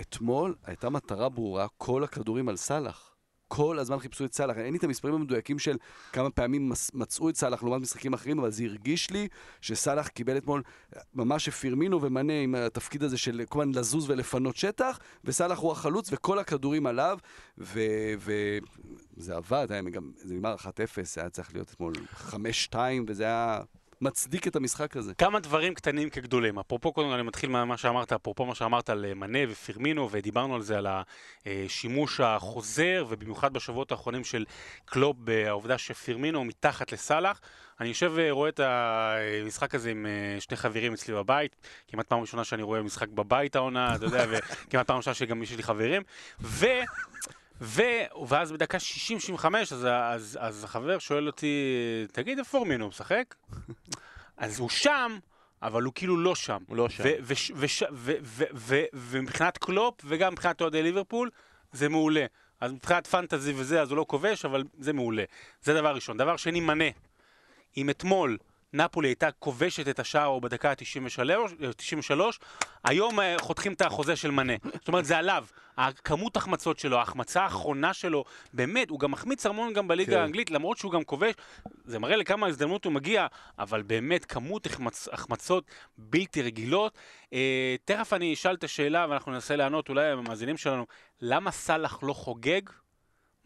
אתמול 0.00 0.54
הייתה 0.64 0.90
מטרה 0.90 1.28
ברורה, 1.28 1.66
כל 1.76 2.04
הכדורים 2.04 2.48
על 2.48 2.56
סאלח. 2.56 3.17
כל 3.48 3.78
הזמן 3.78 3.98
חיפשו 3.98 4.24
את 4.24 4.34
סאלח. 4.34 4.56
אין 4.56 4.72
לי 4.72 4.78
את 4.78 4.84
המספרים 4.84 5.14
המדויקים 5.14 5.58
של 5.58 5.76
כמה 6.12 6.30
פעמים 6.30 6.72
מצאו 6.94 7.28
את 7.28 7.36
סאלח 7.36 7.62
לעומת 7.62 7.80
משחקים 7.80 8.12
אחרים, 8.12 8.38
אבל 8.38 8.50
זה 8.50 8.64
הרגיש 8.64 9.10
לי 9.10 9.28
שסאלח 9.60 10.08
קיבל 10.08 10.36
אתמול 10.36 10.62
ממש 11.14 11.44
שפירמינו 11.44 12.02
ומנה 12.02 12.40
עם 12.40 12.54
התפקיד 12.54 13.02
הזה 13.02 13.18
של 13.18 13.42
כל 13.48 13.60
הזמן 13.60 13.74
לזוז 13.74 14.10
ולפנות 14.10 14.56
שטח, 14.56 14.98
וסאלח 15.24 15.58
הוא 15.58 15.72
החלוץ 15.72 16.12
וכל 16.12 16.38
הכדורים 16.38 16.86
עליו, 16.86 17.18
וזה 17.58 19.36
עבד, 19.36 19.66
היה 19.70 19.82
גם, 19.82 20.10
זה 20.16 20.34
נגמר 20.34 20.54
1-0, 20.54 20.64
זה 21.02 21.20
היה 21.20 21.30
צריך 21.30 21.54
להיות 21.54 21.70
אתמול 21.70 21.92
5-2, 22.72 22.76
וזה 23.06 23.24
היה 23.24 23.60
מצדיק 24.00 24.48
את 24.48 24.56
המשחק 24.56 24.96
הזה. 24.96 25.14
כמה 25.14 25.40
דברים 25.40 25.74
קטנים 25.74 26.10
כגדולים. 26.10 26.58
אפרופו, 26.58 26.92
קודם 26.92 27.12
אני 27.12 27.22
מתחיל 27.22 27.50
ממה 27.50 27.76
שאמרת, 27.76 28.12
אפרופו 28.12 28.46
מה 28.46 28.54
שאמרת 28.54 28.90
על 28.90 29.04
אה, 29.04 29.14
מנה 29.14 29.38
ופירמינו, 29.48 30.08
ודיברנו 30.10 30.54
על 30.54 30.62
זה, 30.62 30.78
על 30.78 30.86
השימוש 31.46 32.20
החוזר, 32.20 33.04
ובמיוחד 33.08 33.52
בשבועות 33.52 33.92
האחרונים 33.92 34.24
של 34.24 34.44
קלופ, 34.84 35.16
בעובדה 35.18 35.78
שפירמינו 35.78 36.44
מתחת 36.44 36.92
לסאלח. 36.92 37.40
אני 37.80 37.88
יושב 37.88 38.12
ורואה 38.14 38.48
את 38.48 38.60
המשחק 38.60 39.74
הזה 39.74 39.90
עם 39.90 40.06
אה, 40.06 40.40
שני 40.40 40.56
חברים 40.56 40.92
אצלי 40.92 41.14
בבית, 41.14 41.56
כמעט 41.88 42.06
פעם 42.06 42.20
ראשונה 42.20 42.44
שאני 42.44 42.62
רואה 42.62 42.82
משחק 42.82 43.08
בבית 43.08 43.56
העונה, 43.56 43.94
אתה 43.94 44.04
יודע, 44.04 44.24
וכמעט 44.30 44.86
פעם 44.86 44.96
ראשונה 44.96 45.14
שגם 45.14 45.42
יש 45.42 45.56
לי 45.56 45.62
חברים, 45.62 46.02
ו... 46.40 46.66
ו... 47.60 47.82
ואז 48.28 48.52
בדקה 48.52 48.78
60-65, 49.38 49.46
אז, 49.46 49.86
אז, 49.90 50.38
אז 50.40 50.64
החבר 50.64 50.98
שואל 50.98 51.26
אותי, 51.26 51.64
תגיד, 52.12 52.38
איפה 52.38 52.50
פורמינו 52.50 52.88
משחק? 52.88 53.34
אז 54.36 54.58
הוא 54.58 54.68
שם, 54.68 55.18
אבל 55.62 55.82
הוא 55.82 55.92
כאילו 55.94 56.16
לא 56.16 56.34
שם. 56.34 56.62
הוא 56.66 56.76
לא 56.76 56.88
שם. 56.88 57.04
ומבחינת 58.92 59.58
קלופ, 59.58 59.94
וגם 60.04 60.32
מבחינת 60.32 60.60
אוהדי 60.60 60.82
ליברפול, 60.82 61.30
זה 61.72 61.88
מעולה. 61.88 62.26
אז 62.60 62.72
מבחינת 62.72 63.06
פנטזי 63.06 63.52
וזה, 63.56 63.82
אז 63.82 63.90
הוא 63.90 63.96
לא 63.96 64.04
כובש, 64.08 64.44
אבל 64.44 64.64
זה 64.78 64.92
מעולה. 64.92 65.24
זה 65.62 65.74
דבר 65.74 65.94
ראשון. 65.94 66.16
דבר 66.16 66.36
שני, 66.36 66.60
מנה. 66.60 66.84
אם 67.76 67.90
אתמול 67.90 68.38
נפולי 68.72 69.08
הייתה 69.08 69.30
כובשת 69.30 69.88
את 69.88 69.98
השער 69.98 70.38
בדקה 70.38 70.70
ה-93, 70.70 72.20
היום 72.84 73.20
אה, 73.20 73.36
חותכים 73.40 73.72
את 73.72 73.80
החוזה 73.80 74.16
של 74.16 74.30
מנה. 74.30 74.52
זאת 74.74 74.88
אומרת, 74.88 75.04
זה 75.04 75.18
עליו. 75.18 75.44
הכמות 75.76 76.36
החמצות 76.36 76.78
שלו, 76.78 76.98
ההחמצה 76.98 77.42
האחרונה 77.42 77.94
שלו, 77.94 78.24
באמת, 78.52 78.90
הוא 78.90 79.00
גם 79.00 79.10
מחמיץ 79.10 79.46
המון 79.46 79.72
גם 79.72 79.88
בליגה 79.88 80.12
כן. 80.12 80.20
האנגלית, 80.20 80.50
למרות 80.50 80.78
שהוא 80.78 80.92
גם 80.92 81.04
כובש, 81.04 81.34
זה 81.84 81.98
מראה 81.98 82.16
לכמה 82.16 82.46
הזדמנות 82.46 82.84
הוא 82.84 82.92
מגיע, 82.92 83.26
אבל 83.58 83.82
באמת, 83.82 84.24
כמות 84.24 84.66
החמצ... 84.66 85.08
החמצות 85.12 85.64
בלתי 85.98 86.42
רגילות. 86.42 86.98
אה, 87.32 87.76
תכף 87.84 88.12
אני 88.12 88.34
אשאל 88.34 88.54
את 88.54 88.64
השאלה 88.64 89.06
ואנחנו 89.10 89.32
ננסה 89.32 89.56
לענות, 89.56 89.88
אולי 89.88 90.06
המאזינים 90.06 90.56
שלנו, 90.56 90.86
למה 91.20 91.50
סאלח 91.50 91.98
לא 92.02 92.12
חוגג? 92.12 92.60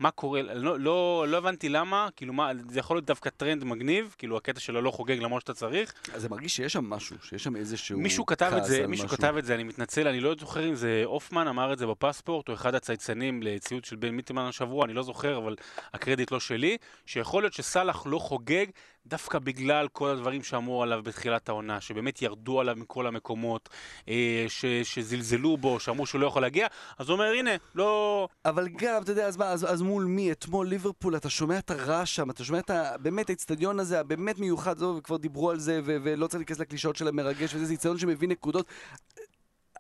מה 0.03 0.11
קורה, 0.11 0.43
לא, 0.43 0.81
לא, 0.81 1.25
לא 1.29 1.37
הבנתי 1.37 1.69
למה, 1.69 2.09
כאילו 2.17 2.33
מה, 2.33 2.51
זה 2.69 2.79
יכול 2.79 2.97
להיות 2.97 3.05
דווקא 3.05 3.31
טרנד 3.31 3.65
מגניב, 3.65 4.15
כאילו 4.19 4.37
הקטע 4.37 4.61
שלו 4.61 4.83
לא 4.83 4.91
חוגג 4.91 5.19
למרות 5.19 5.41
שאתה 5.41 5.55
צריך. 5.55 5.95
אז 6.15 6.23
זה 6.23 6.29
מרגיש 6.29 6.57
שיש 6.57 6.73
שם 6.73 6.85
משהו, 6.85 7.17
שיש 7.23 7.45
שם 7.45 7.57
איזשהו 7.57 7.99
מישהו 7.99 8.27
כתב 8.27 8.53
את 8.57 8.65
זה, 8.65 8.87
מישהו 8.87 9.07
משהו. 9.07 9.19
כתב 9.19 9.35
את 9.39 9.45
זה, 9.45 9.55
אני 9.55 9.65
מתנצל, 9.65 10.09
אני 10.09 10.21
לא 10.21 10.35
זוכר 10.41 10.69
אם 10.69 10.75
זה 10.75 11.03
הופמן 11.05 11.49
אמר 11.49 11.73
את 11.73 11.79
זה 11.79 11.87
בפספורט, 11.87 12.49
או 12.49 12.55
אחד 12.55 12.75
הצייצנים 12.75 13.43
לציוד 13.43 13.85
של 13.85 13.97
בן 13.97 14.09
מיטמן 14.09 14.43
השבוע, 14.43 14.85
אני 14.85 14.93
לא 14.93 15.03
זוכר, 15.03 15.39
אבל 15.39 15.57
הקרדיט 15.95 16.33
לא 16.33 16.41
שלי, 16.41 16.77
שיכול 17.07 17.43
להיות 17.43 17.53
שסאלח 17.53 18.07
לא 18.07 18.19
חוגג 18.19 18.67
דווקא 19.07 19.39
בגלל 19.39 19.89
כל 19.89 20.09
הדברים 20.09 20.43
שאמרו 20.43 20.83
עליו 20.83 21.03
בתחילת 21.03 21.49
העונה, 21.49 21.81
שבאמת 21.81 22.23
ירדו 22.23 22.61
עליו 22.61 22.77
מכל 22.77 23.07
המקומות, 23.07 23.69
אה, 24.09 24.45
ש, 24.49 24.65
שזלזלו 24.83 25.57
בו, 25.57 25.81
שאמרו 25.81 26.07
שהוא 26.07 26.21
לא 26.21 26.27
יכול 26.27 26.43
להגיע, 26.43 26.67
אז 26.99 27.09
הוא 27.09 27.15
אומר, 27.15 27.33
הנה, 27.39 27.51
לא... 27.75 28.29
אבל 28.45 28.69
גם, 28.69 29.03
אתה 29.03 29.13
יודע, 29.13 29.27
אז 29.27 29.37
מה, 29.37 29.49
אז, 29.49 29.73
אז 29.73 29.83
מול 29.83 30.05
מי? 30.05 30.33
אתמול 30.33 30.67
ליברפול, 30.67 31.17
אתה 31.17 31.31
שומע 31.31 31.59
את 31.59 31.71
הרעש 31.71 32.17
שם, 32.17 32.31
אתה 32.31 32.45
שומע 32.45 32.59
את 32.59 32.71
ה... 32.71 32.99
באמת 32.99 33.29
האיצטדיון 33.29 33.81
הזה, 33.81 34.01
הבאמת 34.01 34.39
מיוחד, 34.39 34.79
זו, 34.79 34.95
וכבר 34.99 35.17
דיברו 35.17 35.51
על 35.51 35.59
זה, 35.59 35.81
ו- 35.85 35.97
ולא 36.03 36.27
צריך 36.27 36.39
להיכנס 36.39 36.59
לקלישאות 36.59 36.97
של 36.97 37.09
המרגש, 37.09 37.55
וזה 37.55 37.73
איצטדיון 37.73 37.99
שמביא 37.99 38.29
נקודות. 38.29 38.67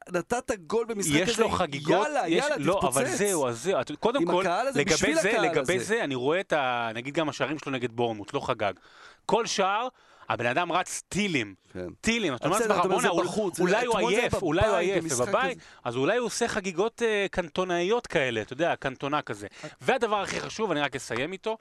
נתת 0.08 0.50
גול 0.66 0.86
במשחק 0.88 1.14
יש 1.14 1.30
הזה, 1.30 1.42
לו 1.42 1.48
חגיגות, 1.48 2.06
יאללה, 2.06 2.28
יש, 2.28 2.44
יאללה, 2.44 2.56
לא, 2.58 2.74
תתפוצץ. 2.74 2.96
אבל 2.96 3.06
זהו, 3.08 3.48
אז 3.48 3.62
זהו, 3.62 3.78
קודם 4.00 4.26
כל, 4.26 4.46
הזה, 4.46 4.80
לגבי 4.80 5.14
זה, 5.14 5.32
לגבי 5.38 5.76
הזה. 5.76 5.84
זה, 5.84 6.04
אני 6.04 6.14
רואה 6.14 6.40
את 6.40 6.52
ה... 6.52 6.90
נגיד 6.94 7.14
גם 7.14 7.28
השערים 7.28 7.58
שלו 7.58 7.72
נגד 7.72 7.92
בורמוט, 7.92 8.34
לא 8.34 8.40
חגג. 8.40 8.72
כל 9.26 9.46
שער, 9.46 9.88
הבן 10.28 10.46
אדם 10.46 10.72
רץ 10.72 11.02
טילים, 11.08 11.54
כן. 11.72 11.86
טילים, 12.00 12.34
אתה 12.34 12.48
אומר 12.48 12.58
לעצמך, 12.58 12.86
בואנה, 12.86 13.08
אולי 13.58 13.86
הוא 13.86 14.08
עייף, 14.08 14.42
אולי 14.42 14.66
הוא 14.66 14.76
עייף, 14.76 15.04
ובבית. 15.10 15.58
אז 15.84 15.96
אולי 15.96 16.16
הוא 16.16 16.26
עושה 16.26 16.48
חגיגות 16.48 17.02
אה, 17.02 17.26
קנטונאיות 17.30 18.06
כאלה, 18.06 18.42
אתה 18.42 18.52
יודע, 18.52 18.76
קנטונה 18.76 19.22
כזה. 19.22 19.46
והדבר 19.80 20.20
הכי 20.20 20.40
חשוב, 20.40 20.70
אני 20.70 20.80
רק 20.80 20.96
אסיים 20.96 21.32
איתו, 21.32 21.58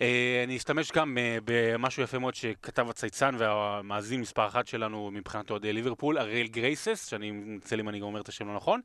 אה, 0.00 0.42
אני 0.44 0.56
אשתמש 0.56 0.92
גם 0.92 1.18
אה, 1.18 1.38
במשהו 1.44 2.02
יפה 2.02 2.18
מאוד 2.18 2.34
שכתב 2.34 2.90
הצייצן 2.90 3.34
והמאזין 3.38 4.20
מספר 4.20 4.46
אחת 4.46 4.66
שלנו 4.66 5.10
מבחינת 5.12 5.50
אוהדי 5.50 5.72
ליברפול, 5.72 6.18
אריאל 6.18 6.46
גרייסס, 6.46 7.08
שאני 7.08 7.30
מתנצל 7.30 7.80
אם 7.80 7.88
אני 7.88 8.00
אומר 8.00 8.20
את 8.20 8.28
השם 8.28 8.48
לא 8.48 8.54
נכון, 8.54 8.80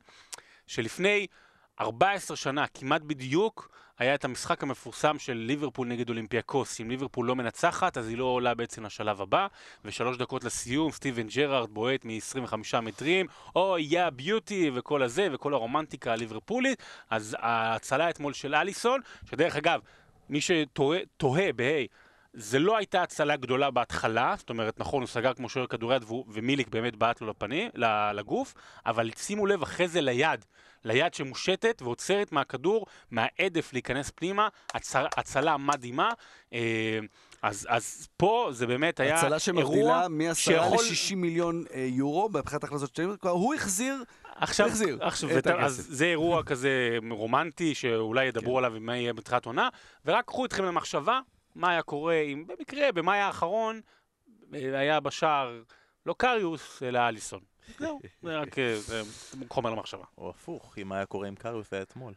שלפני 0.66 1.26
14 1.80 2.36
שנה, 2.36 2.66
כמעט 2.66 3.02
בדיוק, 3.02 3.70
היה 4.00 4.14
את 4.14 4.24
המשחק 4.24 4.62
המפורסם 4.62 5.18
של 5.18 5.32
ליברפול 5.32 5.88
נגד 5.88 6.08
אולימפיאקוס. 6.08 6.80
אם 6.80 6.90
ליברפול 6.90 7.26
לא 7.26 7.36
מנצחת, 7.36 7.98
אז 7.98 8.08
היא 8.08 8.18
לא 8.18 8.24
עולה 8.24 8.54
בעצם 8.54 8.84
לשלב 8.84 9.20
הבא. 9.20 9.46
ושלוש 9.84 10.16
דקות 10.16 10.44
לסיום, 10.44 10.92
סטיבן 10.92 11.26
ג'רארד 11.26 11.70
בועט 11.70 12.04
מ-25 12.04 12.80
מטרים, 12.82 13.26
Oh 13.56 13.78
ya 13.78 14.10
beauty 14.10 14.70
וכל 14.74 15.02
הזה, 15.02 15.28
וכל 15.32 15.54
הרומנטיקה 15.54 16.12
הליברפולית. 16.12 16.82
אז 17.10 17.36
ההצלה 17.38 18.10
אתמול 18.10 18.32
של 18.32 18.54
אליסון, 18.54 19.00
שדרך 19.30 19.56
אגב, 19.56 19.80
מי 20.28 20.40
שתוהה 20.40 21.52
בהיי, 21.56 21.86
זה 22.32 22.58
לא 22.58 22.76
הייתה 22.76 23.02
הצלה 23.02 23.36
גדולה 23.36 23.70
בהתחלה, 23.70 24.34
זאת 24.38 24.50
אומרת, 24.50 24.78
נכון, 24.80 25.00
הוא 25.02 25.08
סגר 25.08 25.34
כמו 25.34 25.48
שוער 25.48 25.66
כדוריד 25.66 26.04
ומיליק 26.28 26.68
באמת 26.68 26.96
בעט 26.96 27.20
לו 27.20 27.30
לפנים, 27.30 27.70
לגוף, 28.14 28.54
אבל 28.86 29.10
שימו 29.16 29.46
לב 29.46 29.62
אחרי 29.62 29.88
זה 29.88 30.00
ליד, 30.00 30.44
ליד 30.84 31.14
שמושטת 31.14 31.82
ועוצרת 31.82 32.32
מהכדור, 32.32 32.86
מהעדף 33.10 33.72
להיכנס 33.72 34.10
פנימה, 34.14 34.48
הצל, 34.74 35.04
הצלה 35.16 35.56
מדהימה. 35.56 36.12
אה, 36.52 36.98
אז, 37.42 37.66
אז 37.70 38.08
פה 38.16 38.48
זה 38.52 38.66
באמת 38.66 39.00
היה 39.00 39.18
הצלה 39.20 39.38
שמבדילה 39.38 40.08
מ-10 40.08 40.34
שיכול- 40.34 40.84
ל-60 40.84 41.16
מיליון 41.16 41.64
אה, 41.74 41.86
יורו 41.90 42.28
מבחינת 42.28 42.64
הכנסות 42.64 42.96
שלהם, 42.96 43.16
הוא 43.22 43.54
החזיר, 43.54 44.04
עכשיו, 44.36 44.66
החזיר 44.66 44.98
עכשיו 45.00 45.38
את 45.38 45.46
הכסף. 45.46 45.64
אז 45.64 45.86
זה 45.90 46.04
אירוע 46.04 46.42
כזה 46.42 46.98
רומנטי, 47.10 47.74
שאולי 47.74 48.24
ידברו 48.24 48.52
כן. 48.52 48.58
עליו 48.58 48.72
ומה 48.74 48.96
יהיה 48.96 49.12
בתחילת 49.12 49.46
עונה, 49.46 49.68
ורק 50.04 50.24
קחו 50.24 50.44
אתכם 50.44 50.64
למחשבה, 50.64 51.20
מה 51.54 51.70
היה 51.70 51.82
קורה 51.82 52.20
אם 52.20 52.46
במקרה, 52.46 52.92
במאי 52.92 53.18
האחרון, 53.18 53.80
אה, 54.54 54.78
היה 54.78 55.00
בשער 55.00 55.62
לא 56.06 56.14
קריוס, 56.18 56.82
אלא 56.82 56.98
אליסון. 56.98 57.40
זהו, 57.78 58.00
זה 58.22 58.38
רק 58.38 58.58
אה, 58.58 58.76
זה 58.76 59.02
חומר 59.48 59.70
למחשבה. 59.70 60.04
או 60.18 60.30
הפוך, 60.30 60.78
אם 60.78 60.92
היה 60.92 61.06
קורה 61.06 61.28
עם 61.28 61.34
קריוס 61.34 61.72
היה 61.72 61.82
אתמול. 61.82 62.14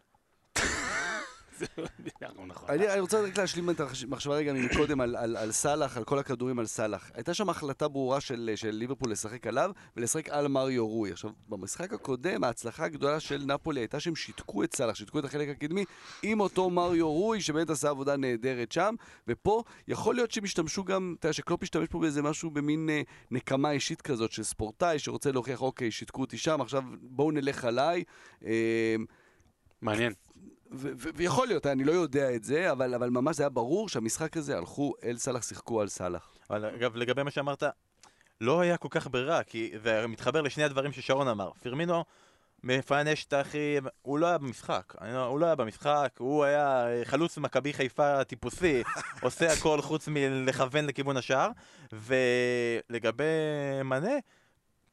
נכון. 2.48 2.70
אני, 2.70 2.90
אני 2.90 3.00
רוצה 3.00 3.22
רק 3.22 3.38
להשלים 3.38 3.70
את 3.70 3.80
המחשבה 3.80 4.36
רגע 4.36 4.54
מקודם 4.54 5.02
על, 5.02 5.52
סאלח, 5.52 5.98
על 5.98 6.04
כל 6.04 6.20
הכדורים 6.20 6.60
על 6.60 6.66
סאלח. 6.66 7.12
הייתה 7.14 7.34
שם 7.34 7.50
החלטה 7.50 7.88
ברורה 7.88 8.22
של, 8.22 8.50
ליברפול 8.64 9.12
לשחק 9.12 9.48
עליו 9.48 9.72
ולשחק 9.98 10.30
על 10.30 10.48
מריו 10.48 10.88
רוי. 10.88 11.12
עכשיו, 11.12 11.30
במשחק 11.50 11.94
הקודם, 11.94 12.44
ההצלחה 12.44 12.86
הגדולה 12.86 13.20
של 13.20 13.44
נפולי 13.46 13.80
הייתה 13.80 14.00
שהם 14.00 14.16
שיתקו 14.16 14.64
את 14.64 14.76
סאלח, 14.76 14.96
שיתקו 14.96 15.20
את 15.20 15.26
החלק 15.26 15.50
הקדמי 15.50 15.86
עם 16.24 16.40
אותו 16.40 16.70
מריו 16.70 17.12
רוי, 17.12 17.42
שבאמת 17.42 17.70
עשה 17.70 17.90
עבודה 17.90 18.18
נהדרת 18.18 18.72
שם, 18.72 18.96
ופה 19.28 19.64
יכול 19.88 20.16
להיות 20.16 20.32
שהם 20.32 20.44
השתמשו 20.44 20.84
גם, 20.84 21.16
אתה 21.20 21.28
יודע, 21.28 21.34
שקלופ 21.34 21.64
השתמש 21.64 21.88
פה 21.88 22.00
באיזה 22.00 22.22
משהו 22.22 22.52
במין 22.52 22.90
אה, 22.90 23.02
נקמה 23.32 23.72
אישית 23.72 24.02
כזאת 24.02 24.32
של 24.32 24.44
ספורטאי 24.44 25.00
שרוצה 25.00 25.32
להוכיח, 25.32 25.62
אוקיי, 25.62 25.92
שיתקו 25.92 26.22
אותי 26.22 26.38
שם, 26.38 26.62
עכשיו 26.62 26.84
בואו 27.02 27.32
נלך 27.32 27.66
עליי. 27.66 28.04
אה, 28.46 28.96
מעניין. 29.82 30.14
ו- 30.74 30.92
ו- 30.98 31.10
ויכול 31.16 31.48
להיות, 31.48 31.66
אני 31.68 31.84
לא 31.84 31.92
יודע 31.92 32.36
את 32.36 32.44
זה, 32.44 32.72
אבל, 32.72 32.94
אבל 32.94 33.10
ממש 33.10 33.36
זה 33.36 33.44
היה 33.44 33.50
ברור 33.50 33.90
שהמשחק 33.90 34.38
הזה 34.38 34.58
הלכו 34.58 34.94
אל 35.04 35.18
סאלח, 35.18 35.44
שיחקו 35.44 35.82
על 35.82 35.88
סאלח. 35.88 36.34
אבל 36.50 36.66
אגב, 36.66 36.96
לגבי 36.96 37.24
מה 37.24 37.32
שאמרת, 37.32 37.64
לא 38.42 38.60
היה 38.60 38.78
כל 38.78 38.88
כך 38.92 39.08
ברירה, 39.08 39.44
כי 39.44 39.72
זה 39.84 40.08
מתחבר 40.08 40.42
לשני 40.42 40.64
הדברים 40.64 40.92
ששרון 40.92 41.28
אמר. 41.28 41.52
פירמינו 41.62 42.04
מפנה 42.64 43.16
שטחים, 43.16 43.84
הוא 44.02 44.20
לא 44.20 44.28
היה 44.28 44.38
במשחק, 44.38 44.94
לא- 45.02 45.26
הוא 45.26 45.40
לא 45.40 45.46
היה 45.46 45.56
במשחק, 45.56 46.10
הוא 46.18 46.44
היה 46.44 46.88
אה, 46.88 47.06
חלוץ 47.06 47.38
מכבי 47.38 47.74
חיפה 47.74 48.24
טיפוסי, 48.24 48.84
עושה 49.22 49.54
הכל 49.54 49.82
חוץ 49.82 50.08
מלכוון 50.08 50.86
לכיוון 50.86 51.18
השער, 51.18 51.50
ולגבי 51.92 53.24
מנה, 53.84 54.14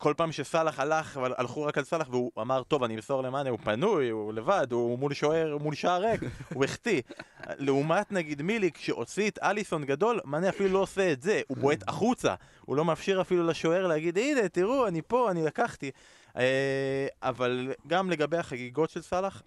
כל 0.00 0.14
פעם 0.16 0.32
שסאלח 0.32 0.80
הלך, 0.80 1.20
הלכו 1.36 1.62
רק 1.62 1.78
על 1.78 1.84
סאלח 1.84 2.08
והוא 2.10 2.32
אמר, 2.40 2.62
טוב, 2.62 2.84
אני 2.84 2.94
אמסור 2.94 3.22
למאנה, 3.22 3.50
הוא 3.50 3.58
פנוי, 3.64 4.08
הוא 4.08 4.32
לבד, 4.32 4.66
הוא 4.72 4.98
מול 4.98 5.14
שוער, 5.14 5.58
מול 5.58 5.74
שער 5.74 6.02
ריק, 6.02 6.20
הוא 6.54 6.64
החטיא. 6.64 7.02
לעומת 7.48 8.12
נגיד 8.12 8.42
מיליק, 8.42 8.78
שהוציא 8.78 9.30
את 9.30 9.38
אליסון 9.42 9.84
גדול, 9.84 10.20
מאנה 10.24 10.48
אפילו 10.48 10.68
לא 10.68 10.78
עושה 10.78 11.12
את 11.12 11.22
זה, 11.22 11.40
הוא 11.48 11.56
בועט 11.56 11.88
החוצה, 11.88 12.34
הוא 12.60 12.76
לא 12.76 12.84
מאפשר 12.84 13.20
אפילו 13.20 13.46
לשוער 13.46 13.86
להגיד, 13.86 14.18
הנה, 14.18 14.48
תראו, 14.48 14.86
אני 14.86 15.02
פה, 15.02 15.30
אני 15.30 15.44
לקחתי. 15.44 15.90
אה, 16.36 17.06
אבל 17.22 17.72
גם 17.86 18.10
לגבי 18.10 18.36
החגיגות 18.36 18.90
של 18.90 19.02
סאלח, 19.02 19.42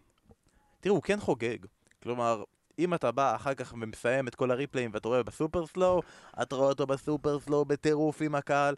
תראו, 0.79 0.95
הוא 0.95 1.03
כן 1.03 1.19
חוגג. 1.19 1.57
כלומר, 2.03 2.43
אם 2.79 2.93
אתה 2.93 3.12
בא 3.12 3.36
אחר 3.36 3.53
כך 3.53 3.74
ומסיים 3.81 4.27
את 4.27 4.36
כל 4.36 4.51
הריפליים 4.51 4.91
ואתה 4.93 5.07
רואה 5.07 5.24
בסופר 5.24 5.65
סלואו, 5.65 6.01
אתה 6.41 6.55
רואה 6.55 6.69
אותו 6.69 6.88
בסופר 6.88 7.39
סלואו 7.39 7.65
בטירוף 7.65 8.22
עם 8.22 8.36
הקהל, 8.36 8.75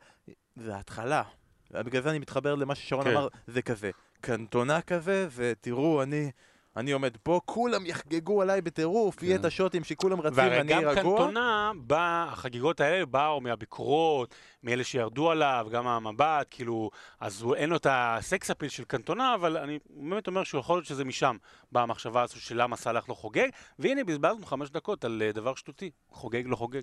זה 0.55 0.75
ההתחלה. 0.75 1.23
בגלל 1.71 2.01
זה 2.01 2.09
אני 2.09 2.19
מתחבר 2.19 2.55
למה 2.55 2.75
ששרון 2.75 3.03
כן. 3.03 3.11
אמר, 3.11 3.27
זה 3.47 3.61
כזה, 3.61 3.91
קנטונה 4.21 4.81
כזה, 4.81 5.27
ותראו, 5.35 6.03
אני, 6.03 6.31
אני 6.77 6.91
עומד 6.91 7.17
פה, 7.23 7.41
כולם 7.45 7.85
יחגגו 7.85 8.41
עליי 8.41 8.61
בטירוף, 8.61 9.23
יהיה 9.23 9.35
כן. 9.35 9.39
את 9.39 9.45
השוטים 9.45 9.83
שכולם 9.83 10.21
רצים, 10.21 10.37
והרי 10.37 10.61
אני 10.61 10.73
גם 10.73 10.81
רגוע. 10.85 11.17
קנטונה, 11.17 11.71
בא, 11.75 12.27
החגיגות 12.31 12.79
האלה 12.79 13.05
באו 13.05 13.41
מהביקורות, 13.41 14.35
מאלה 14.63 14.83
שירדו 14.83 15.31
עליו, 15.31 15.67
גם 15.71 15.83
מהמבט, 15.83 16.47
כאילו, 16.49 16.89
אז 17.19 17.41
הוא, 17.41 17.55
אין 17.55 17.69
לו 17.69 17.75
את 17.75 17.87
הסקס 17.89 18.51
אפיל 18.51 18.69
של 18.69 18.83
קנטונה, 18.83 19.35
אבל 19.35 19.57
אני 19.57 19.79
באמת 19.89 20.27
אומר 20.27 20.43
שיכול 20.43 20.77
להיות 20.77 20.85
שזה 20.85 21.05
משם 21.05 21.37
באה 21.71 21.83
המחשבה 21.83 22.21
הזו 22.21 22.41
של 22.41 22.61
למה 22.61 22.75
סאלח 22.75 23.09
לא 23.09 23.13
חוגג, 23.13 23.47
והנה 23.79 24.03
בזבזנו 24.03 24.45
חמש 24.45 24.69
דקות 24.69 25.05
על 25.05 25.21
אה, 25.25 25.31
דבר 25.31 25.55
שטותי, 25.55 25.91
חוגג 26.09 26.43
לא 26.45 26.55
חוגג. 26.55 26.81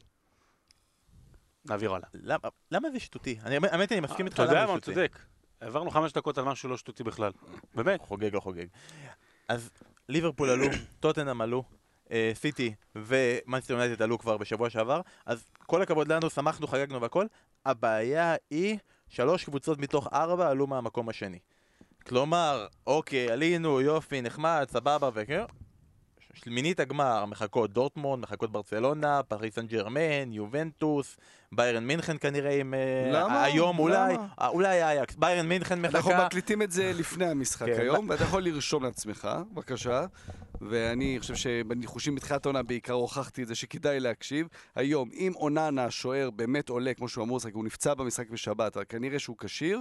נעביר 1.65 1.95
הלאה. 1.95 2.09
למה, 2.15 2.49
למה 2.71 2.91
זה 2.91 3.01
שטותי? 3.01 3.39
אני, 3.45 3.57
האמת 3.57 3.91
היא, 3.91 3.99
אני 3.99 4.07
מסכים 4.07 4.27
איתך 4.27 4.35
אתה 4.35 4.43
יודע 4.43 4.55
למה 4.55 4.61
מה, 4.61 4.67
זה 4.67 4.73
הוא 4.73 4.79
שטותי. 4.79 4.95
צודק. 4.95 5.19
העברנו 5.61 5.91
חמש 5.91 6.13
דקות 6.13 6.39
על 6.39 6.45
משהו 6.45 6.69
לא 6.69 6.77
שטותי 6.77 7.05
בכלל. 7.05 7.33
באמת. 7.75 8.01
חוגג 8.01 8.35
לא 8.35 8.41
חוגג. 8.41 8.67
אז 9.49 9.71
ליברפול 10.09 10.51
עלו, 10.51 10.67
טוטנאם 11.01 11.41
עלו, 11.41 11.65
אה, 12.11 12.33
סיטי 12.35 12.75
ומנסטר 12.97 13.75
יונייטד 13.75 14.03
עלו 14.03 14.19
כבר 14.19 14.37
בשבוע 14.37 14.71
שעבר, 14.71 15.01
אז 15.27 15.45
כל 15.67 15.83
הכבוד 15.83 16.13
לנו, 16.13 16.31
שמחנו, 16.31 16.67
חגגנו 16.67 17.01
והכל. 17.01 17.27
הבעיה 17.67 18.35
היא, 18.51 18.79
שלוש 19.09 19.45
קבוצות 19.45 19.79
מתוך 19.79 20.09
ארבע 20.13 20.51
עלו 20.51 20.67
מהמקום 20.67 21.09
השני. 21.09 21.39
כלומר, 22.07 22.67
אוקיי, 22.87 23.31
עלינו, 23.31 23.81
יופי, 23.81 24.21
נחמד, 24.23 24.67
סבבה, 24.71 25.11
וכן. 25.15 25.45
שמינית 26.35 26.81
הגמר 26.81 27.25
מחכות 27.25 27.73
דורטמונד, 27.73 28.23
מחכות 28.23 28.53
ברצלונה, 28.53 29.23
פריס 29.23 29.55
סן 29.55 29.67
ג'רמן, 29.67 30.33
יובנטוס, 30.33 31.17
ביירן 31.53 31.87
מינכן 31.87 32.17
כנראה 32.21 32.61
עם... 32.61 32.75
אה, 32.75 33.11
למה? 33.13 33.45
היום 33.45 33.79
אולי, 33.79 34.15
למה? 34.15 34.27
אה, 34.41 34.49
אולי 34.49 34.83
אייאקס, 34.83 35.15
ביירן 35.15 35.49
מינכן 35.49 35.85
אנחנו 35.85 36.11
מחכה. 36.11 36.27
מקליטים 36.27 36.63
את 36.63 36.73
זה 36.73 36.93
לפני 36.95 37.27
המשחק 37.27 37.67
כן. 37.67 37.81
היום, 37.81 38.09
ואתה 38.09 38.25
יכול 38.25 38.43
לרשום 38.43 38.85
לעצמך, 38.85 39.29
בבקשה. 39.53 40.07
ואני 40.61 41.17
חושב 41.21 41.35
שבניחושים 41.35 42.15
מתחילת 42.15 42.47
העונה 42.47 42.63
בעיקר 42.63 42.93
הוכחתי 42.93 43.43
את 43.43 43.49
זה 43.49 43.55
שכדאי 43.55 44.01
להקשיב. 44.01 44.47
היום, 44.75 45.11
אם 45.13 45.33
אוננה, 45.35 45.85
השוער, 45.85 46.31
באמת 46.31 46.69
עולה, 46.69 46.95
כמו 46.95 47.09
שהוא 47.09 47.25
אמור 47.25 47.37
לשחק, 47.37 47.55
הוא 47.55 47.65
נפצע 47.65 47.95
במשחק 47.95 48.31
בשבת, 48.31 48.77
אבל 48.77 48.85
כנראה 48.89 49.19
שהוא 49.19 49.37
כשיר, 49.39 49.81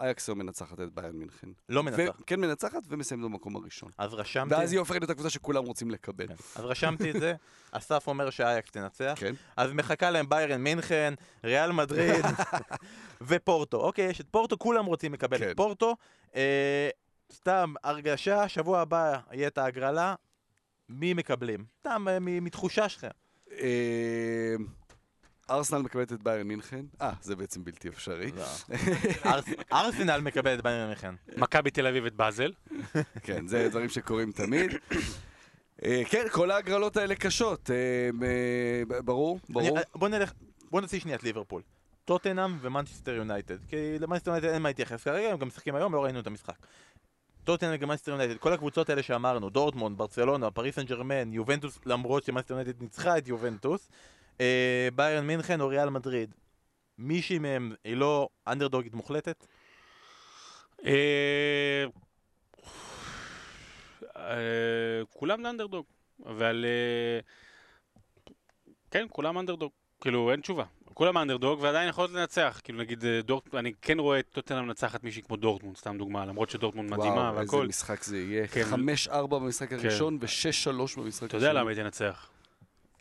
אייקס 0.00 0.28
היום 0.28 0.38
מנצחת 0.38 0.80
את 0.80 0.94
ביירן 0.94 1.16
מינכן. 1.16 1.48
לא 1.68 1.82
מנצח. 1.82 2.20
כן 2.26 2.40
מנצחת 2.40 2.82
ומסיימת 2.88 3.24
במקום 3.24 3.56
הראשון. 3.56 3.90
אז 3.98 4.14
רשמתי, 4.14 4.54
ואז 4.54 4.72
היא 4.72 4.78
הופכת 4.78 5.00
להיות 5.00 5.10
הקבוצה 5.10 5.30
שכולם 5.30 5.64
רוצים 5.64 5.90
לקבל. 5.90 6.26
כן. 6.26 6.34
אז 6.54 6.64
רשמתי 6.64 7.10
את 7.10 7.20
זה, 7.20 7.34
אסף 7.72 8.06
אומר 8.06 8.30
שאייקס 8.30 8.70
תנצח, 8.70 9.14
כן. 9.16 9.34
אז 9.56 9.72
מחכה 9.72 10.10
להם 10.10 10.28
ביירן 10.28 10.62
מינכן, 10.62 11.14
ריאל 11.44 11.72
מדריד 11.72 12.24
ופורטו. 13.28 13.76
אוקיי, 13.76 14.04
יש 14.04 14.20
את 14.20 14.26
פורטו, 14.30 14.58
כולם 14.58 14.86
רוצים 14.86 15.12
לקבל 15.12 15.38
כן. 15.38 15.50
את 15.50 15.56
פורטו. 15.56 15.96
אה, 16.34 16.88
סתם, 17.32 17.74
הרגשה, 17.84 18.48
שבוע 18.48 18.80
הבא 18.80 19.18
יהיה 19.32 19.48
את 19.48 19.58
ההגרלה, 19.58 20.14
מי 20.88 21.14
מקבלים? 21.14 21.64
סתם, 21.80 22.06
אה, 22.08 22.18
מתחושה 22.20 22.88
שלכם. 22.88 23.08
אה, 25.50 25.56
ארסנל 25.56 25.78
מקבלת 25.78 26.12
את 26.12 26.22
ביירן 26.22 26.46
מינכן. 26.46 26.84
אה, 27.00 27.12
זה 27.22 27.36
בעצם 27.36 27.64
בלתי 27.64 27.88
אפשרי. 27.88 28.30
לא. 28.32 28.44
ארס- 29.32 29.48
ארסנל 29.72 30.20
מקבל 30.20 30.54
את 30.54 30.62
ביירן 30.62 30.86
מינכן. 30.88 31.14
מכבי 31.36 31.70
תל 31.70 31.86
אביב 31.86 32.06
את 32.06 32.14
באזל. 32.14 32.52
כן, 33.22 33.46
זה 33.46 33.68
דברים 33.70 33.88
שקורים 33.88 34.32
תמיד. 34.32 34.70
אה, 35.84 36.02
כן, 36.10 36.26
כל 36.32 36.50
ההגרלות 36.50 36.96
האלה 36.96 37.14
קשות. 37.14 37.70
אה, 37.70 37.76
אה, 38.26 39.02
ברור, 39.02 39.40
ברור. 39.48 39.76
אני- 39.78 39.84
בוא 39.94 40.08
נלך, 40.08 40.32
בוא 40.70 40.80
נוציא 40.80 41.00
שנייה 41.00 41.16
את 41.16 41.22
ליברפול. 41.22 41.62
טוטנאם 42.04 42.56
ומנצ'סטר 42.60 43.10
יונייטד. 43.14 43.56
כי 43.68 43.76
למנצ'סטר 43.98 44.30
יונייטד 44.30 44.48
אין 44.48 44.62
מה 44.62 44.68
להתייחס 44.68 45.04
כרגע, 45.04 45.28
הם 45.32 45.38
גם 45.38 45.48
משחקים 45.48 45.74
היום, 45.74 45.94
לא 45.94 46.04
ראינו 46.04 46.20
את 46.20 46.26
המשחק. 46.26 46.54
טוטנאם 47.44 47.76
ומנצ'סטר 47.80 48.10
יונייטד, 48.12 48.36
כל 48.36 48.52
הקבוצות 48.52 48.90
האלה 48.90 49.02
שאמרנו, 49.02 49.50
דורטמונד, 49.50 49.98
ברצלונה, 49.98 50.50
פריס 50.50 50.74
סן 50.76 50.82
ג'רמן, 50.84 51.32
יובנטוס, 51.32 51.78
למרות 51.86 52.24
שמנצ'סטר 52.24 52.54
יונייטד 52.54 52.82
ניצחה 52.82 53.18
את 53.18 53.28
יובנטוס, 53.28 53.88
אה, 54.40 54.88
ביירן 54.94 55.26
מינכן 55.26 55.60
או 55.60 55.68
ריאל 55.68 55.90
מדריד. 55.90 56.34
מישהי 56.98 57.38
מהם 57.38 57.72
היא 57.84 57.96
לא 57.96 58.28
אנדרדוגית 58.46 58.94
מוחלטת? 58.94 59.46
אה, 60.86 61.84
אה, 64.16 65.02
כולם 65.10 65.46
אנדרדוג, 65.46 65.86
אבל 66.26 66.64
אה, 66.68 67.20
כן, 68.90 69.06
כולם 69.10 69.38
אנדרדוג. 69.38 69.72
כאילו, 70.00 70.30
אין 70.32 70.40
תשובה. 70.40 70.64
כולם 70.94 71.18
אנדרדוג 71.18 71.60
ועדיין 71.62 71.88
יכולות 71.88 72.10
לנצח. 72.10 72.60
כאילו, 72.64 72.78
נגיד, 72.78 73.04
אה, 73.04 73.22
דורט, 73.22 73.54
אני 73.54 73.72
כן 73.82 73.98
רואה 73.98 74.18
את 74.18 74.26
טוטנאם 74.32 74.66
מנצחת 74.66 75.04
מישהי 75.04 75.22
כמו 75.22 75.36
דורטמונד, 75.36 75.76
סתם 75.76 75.98
דוגמה, 75.98 76.26
למרות 76.26 76.50
שדורטמונד 76.50 76.90
מדהימה 76.90 77.14
וואו, 77.14 77.40
איזה 77.40 77.56
והכל. 77.56 77.66
משחק 77.66 78.02
זה 78.02 78.18
יהיה. 78.18 78.46
כן. 78.46 78.64
5-4 79.08 79.26
במשחק 79.26 79.72
הראשון 79.72 80.18
ו-6-3 80.20 81.00
במשחק 81.00 81.28
אתה 81.28 81.36
יודע 81.36 81.52
למה 81.52 81.70
היא 81.70 81.82
תנצח. 81.82 82.30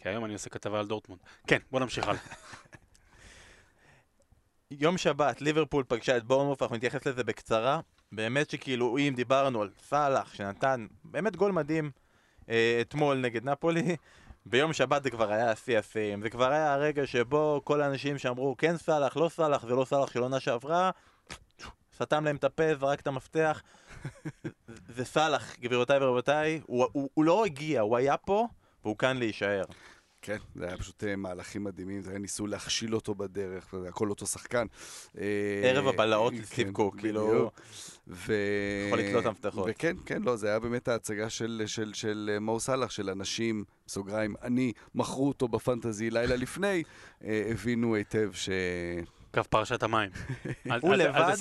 כי 0.01 0.09
היום 0.09 0.25
אני 0.25 0.33
עושה 0.33 0.49
כתבה 0.49 0.79
על 0.79 0.87
דורטמונד. 0.87 1.21
כן, 1.47 1.57
בוא 1.71 1.79
נמשיך 1.79 2.07
הלאה. 2.07 2.21
יום 4.71 4.97
שבת, 4.97 5.41
ליברפול 5.41 5.83
פגשה 5.87 6.17
את 6.17 6.23
בורנמוף, 6.23 6.61
אנחנו 6.61 6.75
נתייחס 6.75 7.05
לזה 7.05 7.23
בקצרה. 7.23 7.79
באמת 8.11 8.49
שכאילו, 8.49 8.97
אם 8.97 9.13
דיברנו 9.15 9.61
על 9.61 9.69
סאלח, 9.87 10.33
שנתן 10.33 10.87
באמת 11.03 11.35
גול 11.35 11.51
מדהים 11.51 11.91
אה, 12.49 12.77
אתמול 12.81 13.17
נגד 13.17 13.43
נפולי, 13.43 13.95
ביום 14.45 14.73
שבת 14.73 15.03
זה 15.03 15.09
כבר 15.09 15.31
היה 15.31 15.51
השיא 15.51 15.79
השיאים. 15.79 16.21
זה 16.21 16.29
כבר 16.29 16.51
היה 16.51 16.73
הרגע 16.73 17.07
שבו 17.07 17.61
כל 17.63 17.81
האנשים 17.81 18.17
שאמרו 18.17 18.55
כן 18.57 18.77
סאלח, 18.77 19.17
לא 19.17 19.29
סאלח, 19.29 19.65
זה 19.67 19.75
לא 19.75 19.85
סאלח 19.85 20.11
של 20.11 20.19
עונה 20.19 20.39
שעברה, 20.39 20.91
סתם 22.01 22.25
להם 22.25 22.35
את 22.35 22.43
הפה, 22.43 22.75
זרק 22.75 22.99
את 22.99 23.07
המפתח. 23.07 23.61
זה 24.95 25.05
סאלח, 25.05 25.55
גבירותיי 25.59 25.97
ורבותיי, 26.01 26.61
הוא, 26.65 26.87
הוא, 26.91 27.09
הוא 27.13 27.25
לא 27.25 27.45
הגיע, 27.45 27.81
הוא 27.81 27.97
היה 27.97 28.17
פה, 28.17 28.47
והוא 28.83 28.97
כאן 28.97 29.17
להישאר. 29.17 29.63
כן, 30.21 30.37
זה 30.55 30.67
היה 30.67 30.77
פשוט 30.77 31.03
אה, 31.03 31.15
מהלכים 31.15 31.63
מדהימים, 31.63 32.01
זה 32.01 32.09
היה 32.09 32.19
ניסו 32.19 32.47
להכשיל 32.47 32.95
אותו 32.95 33.15
בדרך, 33.15 33.73
וזה 33.73 33.89
הכל 33.89 34.09
אותו 34.09 34.25
שחקן. 34.25 34.65
אה, 35.17 35.23
ערב 35.63 35.87
הבלהות 35.87 36.33
כן, 36.33 36.39
לסטיב 36.39 36.71
קוק, 36.71 36.99
כאילו... 36.99 37.51
יכול 38.07 38.99
לתלות 38.99 39.21
את 39.21 39.25
המפתחות. 39.25 39.67
וכן, 39.69 39.95
כן, 40.05 40.21
לא, 40.21 40.35
זה 40.35 40.47
היה 40.47 40.59
באמת 40.59 40.87
ההצגה 40.87 41.29
של, 41.29 41.63
של, 41.65 41.93
של 41.93 42.29
אה, 42.33 42.39
מו 42.39 42.59
סאלח, 42.59 42.91
של 42.91 43.09
אנשים, 43.09 43.63
בסוגריים, 43.87 44.35
אני, 44.41 44.73
מכרו 44.95 45.27
אותו 45.27 45.47
בפנטזי 45.47 46.09
לילה 46.09 46.35
לפני, 46.35 46.83
הבינו 47.21 47.95
היטב 47.95 48.29
ש... 48.33 48.49
קו 49.33 49.41
פרשת 49.49 49.83
המים. 49.83 50.09
הוא 50.81 50.95
לבד. 50.95 51.33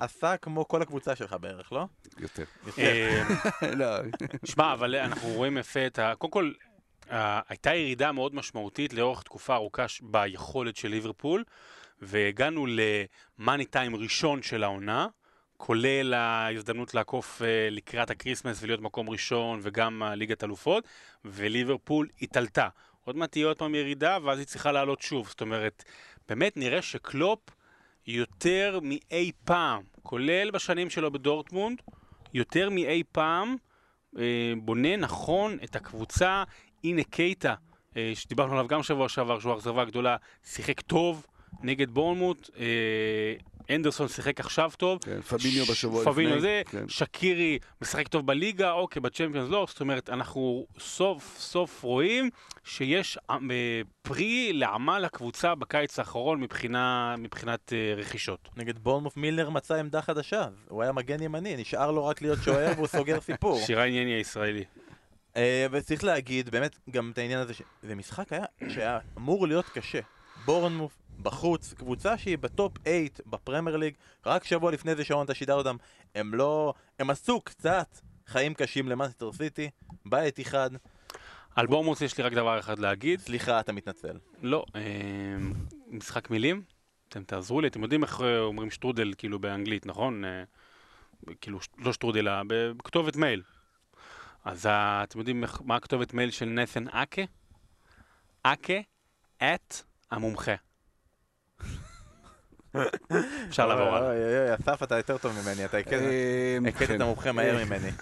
עשה 0.00 0.36
כמו 0.36 0.68
כל 0.68 0.82
הקבוצה 0.82 1.16
שלך 1.16 1.36
בערך, 1.40 1.72
לא? 1.72 1.86
יותר. 2.18 2.44
לא, 3.80 3.86
שמע, 4.44 4.72
אבל 4.72 4.94
אנחנו 4.94 5.28
רואים 5.28 5.58
יפה 5.58 5.86
את 5.86 5.98
ה... 5.98 6.12
קודם 6.18 6.30
כל, 6.30 6.52
הייתה 7.08 7.74
ירידה 7.74 8.12
מאוד 8.12 8.34
משמעותית 8.34 8.92
לאורך 8.92 9.22
תקופה 9.22 9.54
ארוכה 9.54 9.86
ביכולת 10.02 10.76
של 10.76 10.88
ליברפול, 10.88 11.44
והגענו 12.02 12.66
למאני 12.66 13.64
טיים 13.64 13.96
ראשון 13.96 14.42
של 14.42 14.64
העונה, 14.64 15.06
כולל 15.56 16.14
ההזדמנות 16.14 16.94
לעקוף 16.94 17.42
אה, 17.42 17.68
לקראת 17.70 18.10
הקריסמס 18.10 18.62
ולהיות 18.62 18.80
מקום 18.80 19.10
ראשון, 19.10 19.60
וגם 19.62 20.02
אה, 20.02 20.14
ליגת 20.14 20.44
אלופות, 20.44 20.84
וליברפול 21.24 22.08
התעלתה. 22.22 22.68
עוד 23.04 23.16
מעט 23.16 23.30
תהיה 23.32 23.46
עוד 23.46 23.58
פעם 23.58 23.74
ירידה, 23.74 24.18
ואז 24.22 24.38
היא 24.38 24.46
צריכה 24.46 24.72
לעלות 24.72 25.02
שוב. 25.02 25.28
זאת 25.28 25.40
אומרת, 25.40 25.84
באמת 26.28 26.56
נראה 26.56 26.82
שקלופ 26.82 27.40
יותר 28.06 28.78
מאי 28.82 29.32
פעם, 29.44 29.82
כולל 30.02 30.50
בשנים 30.50 30.90
שלו 30.90 31.10
בדורטמונד, 31.10 31.82
יותר 32.34 32.70
מאי 32.70 33.02
פעם, 33.12 33.56
אה, 34.18 34.52
בונה 34.56 34.96
נכון 34.96 35.58
את 35.64 35.76
הקבוצה. 35.76 36.44
הנה 36.86 37.04
קייטה, 37.04 37.54
אה, 37.96 38.12
שדיברנו 38.14 38.52
עליו 38.52 38.66
גם 38.68 38.82
שבוע 38.82 39.08
שעבר, 39.08 39.40
שהוא 39.40 39.52
האכזבה 39.52 39.82
הגדולה, 39.82 40.16
שיחק 40.44 40.80
טוב 40.80 41.26
נגד 41.62 41.90
בורנמוט. 41.90 42.50
אה, 42.58 42.64
אנדרסון 43.74 44.08
שיחק 44.08 44.40
עכשיו 44.40 44.70
טוב. 44.76 44.98
כן, 45.04 45.20
פביניו 45.20 45.64
ש- 45.66 45.70
בשבוע 45.70 46.00
לפני. 46.02 46.12
פביניו 46.12 46.40
זה, 46.40 46.62
כן. 46.70 46.88
שקירי 46.88 47.58
משחק 47.82 48.08
טוב 48.08 48.26
בליגה, 48.26 48.72
אוקיי, 48.72 49.02
בצ'מפיונס 49.02 49.50
לא, 49.50 49.66
זאת 49.68 49.80
אומרת, 49.80 50.10
אנחנו 50.10 50.66
סוף 50.78 51.36
סוף 51.38 51.82
רואים 51.82 52.30
שיש 52.64 53.18
אה, 53.30 53.36
פרי 54.02 54.52
לעמל 54.52 55.04
הקבוצה 55.04 55.54
בקיץ 55.54 55.98
האחרון 55.98 56.40
מבחינה, 56.40 57.14
מבחינת 57.18 57.72
רכישות. 57.96 58.48
נגד 58.56 58.78
בורנמוף 58.78 59.16
מילנר 59.16 59.50
מצא 59.50 59.74
עמדה 59.74 60.02
חדשה, 60.02 60.46
הוא 60.68 60.82
היה 60.82 60.92
מגן 60.92 61.22
ימני, 61.22 61.56
נשאר 61.56 61.90
לו 61.90 62.06
רק 62.06 62.22
להיות 62.22 62.38
שוער 62.44 62.72
והוא 62.76 62.86
סוגר 62.86 63.20
סיפור. 63.20 63.58
שירה 63.66 63.84
ענייני 63.84 64.10
הישראלי. 64.14 64.64
אה, 65.36 65.66
וצריך 65.70 66.04
להגיד 66.04 66.50
באמת 66.50 66.76
גם 66.90 67.10
את 67.12 67.18
העניין 67.18 67.38
הזה, 67.38 67.54
שזה 67.54 67.94
משחק 67.94 68.32
היה 68.32 68.44
שהיה 68.68 68.98
אמור 69.16 69.46
להיות 69.46 69.68
קשה. 69.68 70.00
בורנמוף 70.44 70.98
בחוץ, 71.22 71.72
קבוצה 71.72 72.18
שהיא 72.18 72.38
בטופ 72.38 72.72
8 72.84 73.00
בפרמייר 73.26 73.76
ליג, 73.76 73.94
רק 74.26 74.44
שבוע 74.44 74.72
לפני 74.72 74.94
זה 74.94 75.04
שעון 75.04 75.24
אתה 75.24 75.34
שידר 75.34 75.54
אותם, 75.54 75.76
הם 76.14 76.34
לא... 76.34 76.74
הם 76.98 77.10
עשו 77.10 77.40
קצת 77.40 77.98
חיים 78.26 78.54
קשים 78.54 78.88
למאנסטר 78.88 79.32
סיטי, 79.32 79.70
בית 80.06 80.40
אחד, 80.40 80.70
על 81.56 81.66
בורנמות' 81.66 82.00
יש 82.00 82.18
לי 82.18 82.24
רק 82.24 82.32
דבר 82.32 82.58
אחד 82.58 82.78
להגיד. 82.78 83.20
סליחה, 83.20 83.60
אתה 83.60 83.72
מתנצל. 83.72 84.18
לא, 84.42 84.64
אה, 84.74 84.80
משחק 85.88 86.30
מילים? 86.30 86.62
אתם 87.08 87.24
תעזרו 87.24 87.60
לי, 87.60 87.68
אתם 87.68 87.82
יודעים 87.82 88.02
איך 88.02 88.20
אומרים 88.20 88.70
שטרודל 88.70 89.12
כאילו 89.18 89.38
באנגלית, 89.38 89.86
נכון? 89.86 90.24
אה, 90.24 90.44
כאילו, 91.40 91.58
לא 91.78 91.92
שטרודל, 91.92 92.28
בכתובת 92.76 93.16
מייל. 93.16 93.42
אז 94.46 94.66
אתם 94.70 95.18
יודעים 95.18 95.44
מה 95.64 95.76
הכתובת 95.76 96.14
מייל 96.14 96.30
של 96.30 96.46
נתן 96.46 96.88
אקה? 96.88 97.22
אקה, 98.42 98.74
את 99.36 99.74
המומחה. 100.10 100.54
אפשר 103.48 103.66
לעבור 103.66 103.96
הלאה. 103.96 104.08
אוי 104.10 104.24
אוי 104.24 104.38
אוי, 104.38 104.54
אסף 104.54 104.82
אתה 104.82 104.96
יותר 104.96 105.18
טוב 105.18 105.32
ממני, 105.42 105.64
אתה 105.64 105.76
הכית 105.76 105.92
אמ, 105.92 106.66
הכית 106.66 106.88
כן. 106.88 106.96
את 106.96 107.00
המומחה 107.00 107.32
מהר 107.32 107.64
ממני. 107.64 107.90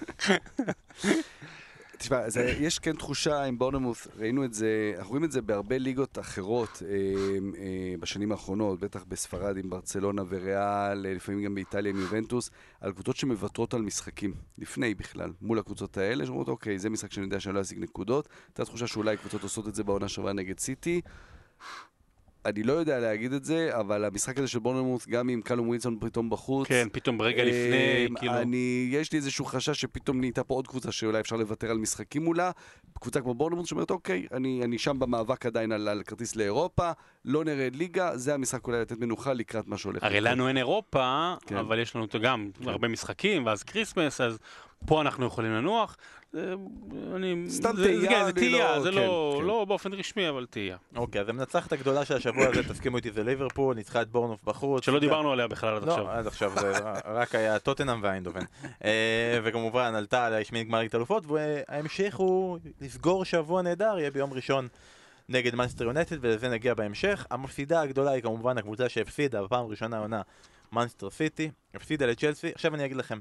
תשמע, 1.98 2.30
זה, 2.30 2.54
יש 2.60 2.78
כן 2.78 2.96
תחושה 2.96 3.42
עם 3.42 3.58
בורנמוס, 3.58 4.08
ראינו 4.16 4.44
את 4.44 4.54
זה, 4.54 4.92
אנחנו 4.96 5.10
רואים 5.10 5.24
את 5.24 5.32
זה 5.32 5.42
בהרבה 5.42 5.78
ליגות 5.78 6.18
אחרות 6.18 6.82
אה, 6.86 6.94
אה, 7.58 7.94
בשנים 8.00 8.32
האחרונות, 8.32 8.80
בטח 8.80 9.04
בספרד 9.08 9.56
עם 9.56 9.70
ברצלונה 9.70 10.22
וריאל, 10.28 11.06
אה, 11.06 11.14
לפעמים 11.14 11.44
גם 11.44 11.54
באיטליה 11.54 11.90
עם 11.90 12.00
יובנטוס, 12.00 12.50
על 12.80 12.92
קבוצות 12.92 13.16
שמוותרות 13.16 13.74
על 13.74 13.82
משחקים, 13.82 14.34
לפני 14.58 14.94
בכלל, 14.94 15.32
מול 15.42 15.58
הקבוצות 15.58 15.96
האלה, 15.96 16.26
שאומרות, 16.26 16.48
אוקיי, 16.48 16.78
זה 16.78 16.90
משחק 16.90 17.12
שאני 17.12 17.26
יודע 17.26 17.40
שאני 17.40 17.54
לא 17.54 17.60
אשיג 17.60 17.78
נקודות, 17.78 18.28
הייתה 18.48 18.64
תחושה 18.64 18.86
שאולי 18.86 19.16
קבוצות 19.16 19.42
עושות 19.42 19.68
את 19.68 19.74
זה 19.74 19.84
בעונה 19.84 20.08
שעברה 20.08 20.32
נגד 20.32 20.58
סיטי. 20.58 21.00
אני 22.46 22.62
לא 22.62 22.72
יודע 22.72 22.98
להגיד 22.98 23.32
את 23.32 23.44
זה, 23.44 23.70
אבל 23.72 24.04
המשחק 24.04 24.38
הזה 24.38 24.48
של 24.48 24.58
בורנמות', 24.58 25.08
גם 25.08 25.28
עם 25.28 25.42
קאלום 25.42 25.68
ווילסון 25.68 25.98
פתאום 26.00 26.30
בחוץ, 26.30 26.68
כן, 26.68 26.88
פתאום 26.92 27.18
ברגע 27.18 27.44
לפני, 27.44 28.06
אמ, 28.08 28.16
כאילו... 28.16 28.34
אני, 28.34 28.88
יש 28.90 29.12
לי 29.12 29.18
איזשהו 29.18 29.44
חשש 29.44 29.80
שפתאום 29.80 30.20
נהייתה 30.20 30.44
פה 30.44 30.54
עוד 30.54 30.68
קבוצה 30.68 30.92
שאולי 30.92 31.20
אפשר 31.20 31.36
לוותר 31.36 31.70
על 31.70 31.78
משחקים 31.78 32.24
מולה. 32.24 32.50
קבוצה 33.00 33.20
כמו 33.20 33.34
בורנמות' 33.34 33.66
שאומרת, 33.66 33.90
אוקיי, 33.90 34.26
אני, 34.32 34.60
אני 34.64 34.78
שם 34.78 34.98
במאבק 34.98 35.46
עדיין 35.46 35.72
על, 35.72 35.88
על 35.88 36.02
כרטיס 36.02 36.36
לאירופה, 36.36 36.90
לא 37.24 37.44
נרד 37.44 37.76
ליגה, 37.76 38.16
זה 38.16 38.34
המשחק 38.34 38.66
אולי 38.66 38.80
לתת 38.80 38.98
מנוחה 38.98 39.32
לקראת 39.32 39.66
מה 39.68 39.78
שהולך. 39.78 40.02
הרי. 40.04 40.20
לנו 40.20 40.48
אין 40.48 40.56
אירופה, 40.56 41.34
כן. 41.46 41.56
אבל 41.56 41.78
יש 41.78 41.96
לנו 41.96 42.06
גם 42.22 42.50
הרבה 42.66 42.88
משחקים, 42.88 43.46
ואז 43.46 43.62
כריסמס, 43.62 44.20
אז 44.20 44.38
פה 44.86 45.00
אנחנו 45.00 45.26
יכולים 45.26 45.52
לנוח. 45.52 45.96
אני- 47.16 47.44
סתם 47.48 47.76
זה- 47.76 47.84
תהייה, 47.84 48.00
זה- 48.26 48.32
כן, 48.32 48.38
תהייה, 48.40 48.76
לא- 48.76 48.82
זה 48.82 48.90
כן, 48.90 48.96
לא 48.96 49.36
כן. 49.40 49.46
לא 49.46 49.64
באופן 49.64 49.92
רשמי, 49.92 50.28
אבל 50.28 50.46
תהייה. 50.50 50.76
אוקיי, 50.96 51.20
אז 51.20 51.28
המנצחת 51.28 51.72
הגדולה 51.72 52.04
של 52.04 52.16
השבוע 52.16 52.46
הזה, 52.46 52.62
תסכימו 52.68 52.96
איתי, 52.96 53.10
זה 53.12 53.24
ליברפול, 53.24 53.76
ניצחה 53.76 54.02
את 54.02 54.08
בורנוף 54.10 54.44
בחוץ. 54.44 54.84
שלא 54.84 54.98
דיברנו 54.98 55.32
עליה 55.32 55.46
בכלל 55.48 55.76
עד 55.76 55.84
לא, 55.84 55.90
עכשיו. 55.92 56.08
עד 56.10 56.26
עכשיו 56.26 56.52
זה 56.60 56.72
רק 57.04 57.34
היה 57.34 57.58
טוטנאם 57.58 58.00
ואיינדובן. 58.02 58.40
אה, 58.84 59.38
וכמובן 59.44 59.94
עלתה 59.94 60.26
על 60.26 60.34
השמינית 60.34 60.68
גמר 60.68 60.78
ליגת 60.78 60.94
אלופות, 60.94 61.24
וההמשך 61.26 62.14
הוא 62.16 62.58
לסגור 62.80 63.24
שבוע 63.24 63.62
נהדר, 63.62 63.96
יהיה 63.98 64.10
ביום 64.10 64.32
ראשון 64.32 64.68
נגד 65.28 65.54
מנסטר 65.54 65.84
יונטד, 65.84 66.16
ולזה 66.20 66.48
נגיע 66.48 66.74
בהמשך. 66.74 67.26
המפסידה 67.30 67.80
הגדולה 67.80 68.10
היא 68.10 68.22
כמובן 68.22 68.58
הקבוצה 68.58 68.88
שהפסידה 68.88 69.42
בפעם 69.42 69.64
הראשונה 69.64 69.96
העונה, 69.96 70.22
מנסטר 70.72 71.10
סיטי, 71.10 71.50
הפסידה 71.74 72.06
לצ'לסי. 72.06 72.50
עכשיו 72.54 72.74
אני 72.74 72.84
אגיד 72.84 72.96
לכם, 72.96 73.18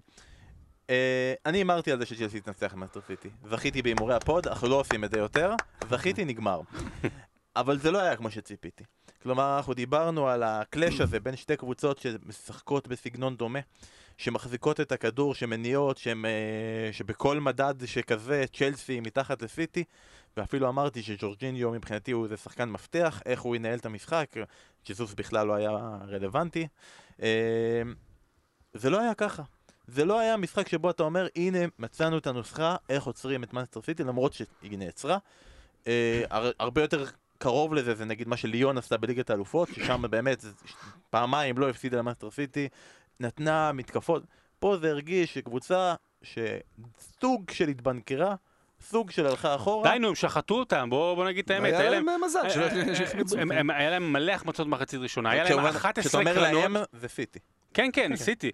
אה, 0.89 1.33
אני 1.45 1.57
הימרתי 1.57 1.91
על 1.91 1.99
זה 1.99 2.05
שצ'לסי 2.05 2.41
תנצח 2.41 2.71
את 2.71 2.77
מנצ'סטר 2.77 2.99
סיטי. 3.07 3.29
זכיתי 3.49 3.81
בהימורי 3.81 4.15
הפוד, 4.15 4.47
אנחנו 4.47 4.67
לא 4.67 4.79
עושים 4.79 5.03
את 5.03 5.11
זה 5.11 5.19
יותר, 5.19 5.55
זכיתי, 5.89 6.25
נגמר. 6.25 6.61
אבל 7.55 7.79
זה 7.79 7.91
לא 7.91 7.99
היה 7.99 8.15
כמו 8.15 8.31
שציפיתי. 8.31 8.83
כלומר, 9.23 9.57
אנחנו 9.57 9.73
דיברנו 9.73 10.27
על 10.27 10.43
ה 10.43 10.53
clash 10.53 11.01
הזה 11.01 11.19
בין 11.19 11.35
שתי 11.35 11.57
קבוצות 11.57 11.99
שמשחקות 11.99 12.87
בסגנון 12.87 13.35
דומה, 13.37 13.59
שמחזיקות 14.17 14.80
את 14.80 14.91
הכדור, 14.91 15.36
שמניעות, 15.36 15.97
שהם, 15.97 16.26
אה, 16.26 16.93
שבכל 16.93 17.39
מדד 17.39 17.86
שכזה, 17.86 18.45
צ'לסי 18.54 18.99
מתחת 18.99 19.41
לסיטי, 19.41 19.84
ואפילו 20.38 20.69
אמרתי 20.69 21.04
שג'ורג'יניו 21.04 21.71
מבחינתי 21.71 22.12
הוא 22.12 22.23
איזה 22.23 22.38
שחקן 22.38 22.69
מפתח, 22.69 23.21
איך 23.26 23.41
הוא 23.41 23.56
ינהל 23.56 23.80
את 23.80 23.86
המשחק, 23.86 24.36
ג'זוס 24.89 25.13
בכלל 25.13 25.47
לא 25.47 25.54
היה 25.54 25.69
רלוונטי. 26.08 26.67
אה, 27.21 27.82
זה 28.73 28.89
לא 28.89 29.02
היה 29.02 29.13
ככה. 29.13 29.43
זה 29.88 30.06
לא 30.06 30.19
היה 30.19 30.38
משחק 30.38 30.67
שבו 30.67 30.89
אתה 30.89 31.04
אומר, 31.04 31.28
הנה, 31.36 31.60
מצאנו 31.80 32.17
את 32.17 32.28
הנוסחה, 32.28 32.76
איך 32.89 33.04
עוצרים 33.04 33.43
את 33.43 33.54
מנצ'סטר 33.53 33.82
סיטי, 33.82 34.04
למרות 34.04 34.34
שהיא 34.34 34.78
נעצרה. 34.78 35.17
אה, 35.88 36.23
הר, 36.30 36.52
הרבה 36.60 36.82
יותר 36.82 37.06
קרוב 37.38 37.73
לזה 37.73 37.95
זה 37.95 38.06
נגיד 38.06 38.28
מה 38.28 38.38
שליון 38.38 38.78
עשתה 38.78 38.97
בליגת 38.97 39.30
האלופות, 39.30 39.69
ששם 39.73 40.02
באמת 40.10 40.45
פעמיים 41.10 41.58
לא 41.58 41.69
הפסידה 41.69 41.97
למנצ'סטר 41.97 42.32
סיטי, 42.32 42.69
נתנה 43.19 43.71
מתקפות. 43.71 44.23
פה 44.60 44.78
זה 44.78 44.89
הרגיש 44.89 45.34
שקבוצה 45.34 45.93
שסוג 46.21 47.49
של 47.52 47.67
התבנקרה, 47.67 48.36
סוג 48.82 49.12
של 49.12 49.26
הלכה 49.26 49.56
אחורה. 49.56 49.91
די 49.93 49.99
נו, 49.99 50.08
הם 50.08 50.15
שחטו 50.15 50.56
אותם, 50.60 50.89
בוא 50.89 51.15
בוא 51.15 51.26
נגיד 51.26 51.45
את 51.45 51.52
האמת. 51.52 51.73
היה 51.73 51.89
להם 51.89 52.06
מזל, 52.26 52.49
שלא- 52.49 52.63
אה, 52.63 52.89
אה, 52.89 52.95
שהחמיצו. 52.95 53.38
הם- 53.39 53.69
היה 53.69 53.89
להם 53.89 54.13
מלא 54.13 54.32
החמצות 54.32 54.67
מחצית 54.67 54.99
ראשונה, 54.99 55.30
היה 55.32 55.43
להם 55.43 55.52
כשאומר- 55.54 55.69
11 55.69 56.04
כשאתה 56.04 56.17
אומר 56.17 56.34
קרנות. 56.34 56.63
להם, 56.63 56.76
זה 56.93 57.08
סיטי. 57.08 57.39
כן, 57.73 57.89
כן, 57.93 58.15
סיטי. 58.15 58.52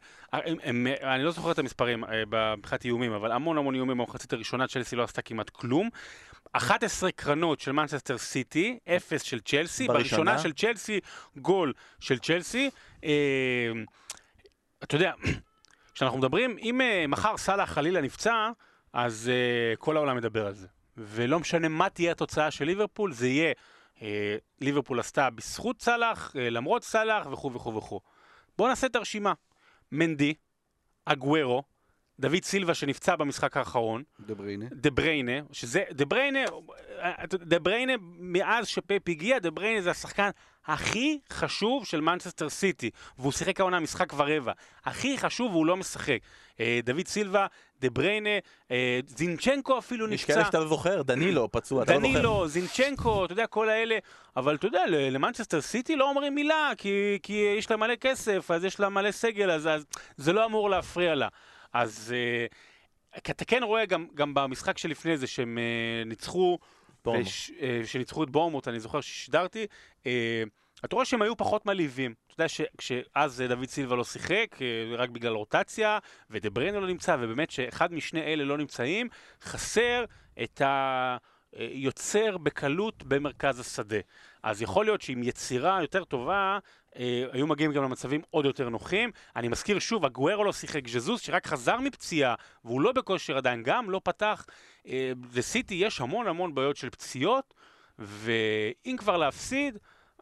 אני 1.04 1.24
לא 1.24 1.32
זוכר 1.32 1.52
את 1.52 1.60
המספרים 1.60 2.04
אה, 2.04 2.24
מבחינת 2.58 2.86
איומים, 2.86 3.12
אבל 3.12 3.32
המון 3.32 3.58
המון 3.58 3.76
איומים 3.76 3.98
במחצית 3.98 4.34
הראשונה, 4.34 4.68
צ'לסי 4.68 4.96
לא 4.96 5.04
עשתה 5.04 5.22
כמעט 5.22 5.50
כלום. 5.50 5.90
11 6.52 7.12
קרנות 7.12 7.60
של 7.60 7.72
מנצ'סטר 7.72 8.18
סיטי, 8.18 8.80
0 8.88 9.22
של 9.24 9.40
צ'לסי, 9.40 9.88
בראשונה. 9.88 10.32
בראשונה 10.32 10.40
של 10.40 10.54
צ'לסי, 10.54 11.00
גול 11.38 11.74
של 12.00 12.20
צ'לסי. 12.20 12.70
אתה 14.84 14.96
יודע, 14.96 15.12
כשאנחנו 15.94 16.18
מדברים, 16.18 16.58
אם 16.62 16.82
אה, 16.82 17.06
מחר 17.08 17.38
סאלח 17.38 17.70
חלילה 17.70 18.02
נפצע, 18.02 18.52
אז 18.94 19.32
אה, 19.34 19.76
כל 19.76 19.98
העולם 19.98 20.18
מדבר 20.18 20.48
על 20.48 20.54
זה. 20.54 20.68
ולא 20.98 21.40
משנה 21.40 21.68
מה 21.68 21.90
תהיה 21.90 22.12
התוצאה 22.12 22.52
של 22.52 22.66
ליברפול, 22.66 23.14
זה 23.14 23.28
יהיה 23.28 23.54
אה, 24.02 24.36
ליברפול 24.62 25.00
עשתה 25.00 25.30
בזכות 25.30 25.82
סאלח, 25.82 26.36
אה, 26.40 26.50
למרות 26.50 26.84
סאלח 26.84 27.28
וכו' 27.32 27.54
וכו' 27.54 27.76
וכו'. 27.76 28.00
בואו 28.58 28.70
נעשה 28.70 28.88
את 28.88 28.96
הרשימה. 28.96 29.34
מנדי, 29.92 30.34
אגוורו, 31.06 31.64
דוד 32.20 32.44
סילבה 32.44 32.74
שנפצע 32.74 33.16
במשחק 33.16 33.58
האחרון, 33.58 34.04
דה 34.20 34.36
בריינה. 34.36 34.66
דה 34.72 34.92
בריינה, 34.92 35.34
שזה, 35.52 35.84
דה 35.92 36.06
בריינה, 36.06 36.40
דה 37.34 37.60
בריינה, 37.60 37.94
מאז 38.20 38.68
שפפ 38.68 39.02
הגיע, 39.08 39.40
דה 39.40 39.52
בריינה 39.52 39.82
זה 39.82 39.92
השחקן 39.92 40.30
הכי 40.66 41.20
חשוב 41.34 41.86
של 41.86 42.02
מנצ'סטר 42.02 42.50
סיטי, 42.50 42.90
והוא 43.18 43.32
שיחק 43.32 43.60
העונה 43.60 43.80
משחק 43.80 44.14
ורבע. 44.18 44.52
הכי 44.86 45.18
חשוב 45.18 45.52
והוא 45.52 45.66
לא 45.66 45.78
משחק. 45.78 46.18
אה, 46.60 46.80
דוד 46.84 47.08
סילבה, 47.08 47.48
דה 47.82 47.90
בריינה, 47.90 48.30
אה, 48.72 49.00
זינצ'נקו 49.08 49.78
אפילו 49.78 50.08
איש 50.08 50.14
נפצע. 50.14 50.34
כאלה 50.34 50.46
שאתה 50.46 50.60
לא 50.60 50.68
זוכר, 50.68 51.02
דנילו 51.02 51.52
פצוע, 51.52 51.84
אתה 51.84 51.94
לא 51.94 52.00
זוכר. 52.00 52.14
דנילו, 52.14 52.48
זינצ'נקו, 52.48 53.26
אתה 53.26 53.34
יודע, 53.34 53.48
כל 53.48 53.70
האלה, 53.70 53.98
אבל 54.38 54.56
אתה 54.56 54.68
יודע, 54.68 54.84
למנצ'סטר 54.88 55.62
סיטי 55.62 55.96
לא 55.96 56.10
אומרים 56.10 56.36
מילה, 56.36 56.72
כי, 56.78 57.20
כי 57.24 57.54
יש 57.58 57.72
לה 57.72 57.78
מלא 57.78 57.96
כסף, 57.96 58.52
אז 58.52 58.64
יש 58.64 58.80
לה 58.80 58.90
מלא 58.90 59.12
סגל, 59.12 59.52
אז, 59.52 59.68
אז 59.68 59.86
זה 60.18 60.34
לא 60.34 60.46
אמור 60.46 60.70
להפריע 60.70 61.16
לה. 61.16 61.28
אז 61.74 62.14
uh, 63.18 63.20
אתה 63.32 63.46
כן 63.46 63.64
רואה 63.64 63.86
גם, 63.86 64.08
גם 64.16 64.34
במשחק 64.34 64.78
שלפני 64.78 65.18
זה, 65.18 65.28
שהם 65.28 65.58
uh, 65.58 66.08
ניצחו. 66.10 66.60
וש, 67.08 67.52
uh, 67.52 67.88
שניצחו 67.88 68.24
את 68.24 68.30
בורמוט, 68.30 68.68
אני 68.68 68.80
זוכר 68.80 69.02
ששידרתי, 69.02 69.66
uh, 70.04 70.08
אתה 70.86 70.96
רואה 70.96 71.06
שהם 71.06 71.22
היו 71.22 71.38
פחות 71.38 71.66
מלהיבים. 71.66 72.14
אתה 72.28 72.34
יודע 72.34 72.48
שכשאז 72.48 73.44
דוד 73.50 73.66
סילבה 73.66 73.96
לא 73.96 74.04
שיחק, 74.04 74.58
אה, 74.62 74.96
רק 74.98 75.10
בגלל 75.10 75.34
רוטציה, 75.34 76.00
ודה 76.30 76.50
בריינה 76.50 76.80
לא 76.80 76.88
נמצא, 76.88 77.18
ובאמת 77.20 77.52
שאחד 77.52 77.94
משני 77.94 78.22
אלה 78.22 78.44
לא 78.44 78.58
נמצאים, 78.58 79.10
חסר 79.42 80.06
את 80.44 80.62
ה... 80.62 81.18
יוצר 81.60 82.38
בקלות 82.38 83.04
במרכז 83.04 83.60
השדה. 83.60 83.98
אז 84.44 84.62
יכול 84.62 84.86
להיות 84.86 85.02
שעם 85.02 85.24
יצירה 85.24 85.82
יותר 85.82 86.04
טובה, 86.04 86.60
אה, 86.96 87.26
היו 87.32 87.48
מגיעים 87.48 87.72
גם 87.72 87.84
למצבים 87.84 88.22
עוד 88.30 88.46
יותר 88.46 88.70
נוחים. 88.70 89.12
אני 89.36 89.48
מזכיר 89.48 89.80
שוב, 89.80 90.06
הגוארו 90.06 90.44
לא 90.44 90.54
שיחק, 90.54 90.88
ז'זוס 90.88 91.22
שרק 91.22 91.48
חזר 91.48 91.80
מפציעה, 91.80 92.36
והוא 92.66 92.82
לא 92.82 92.92
בכושר 92.92 93.38
עדיין, 93.38 93.64
גם 93.64 93.90
לא 93.90 94.02
פתח. 94.04 94.46
אה, 94.88 95.12
לסיטי 95.34 95.76
יש 95.76 96.02
המון 96.02 96.28
המון 96.28 96.56
בעיות 96.56 96.78
של 96.78 96.90
פציעות, 96.90 97.54
ואם 98.00 98.96
כבר 98.98 99.18
להפסיד, 99.18 99.78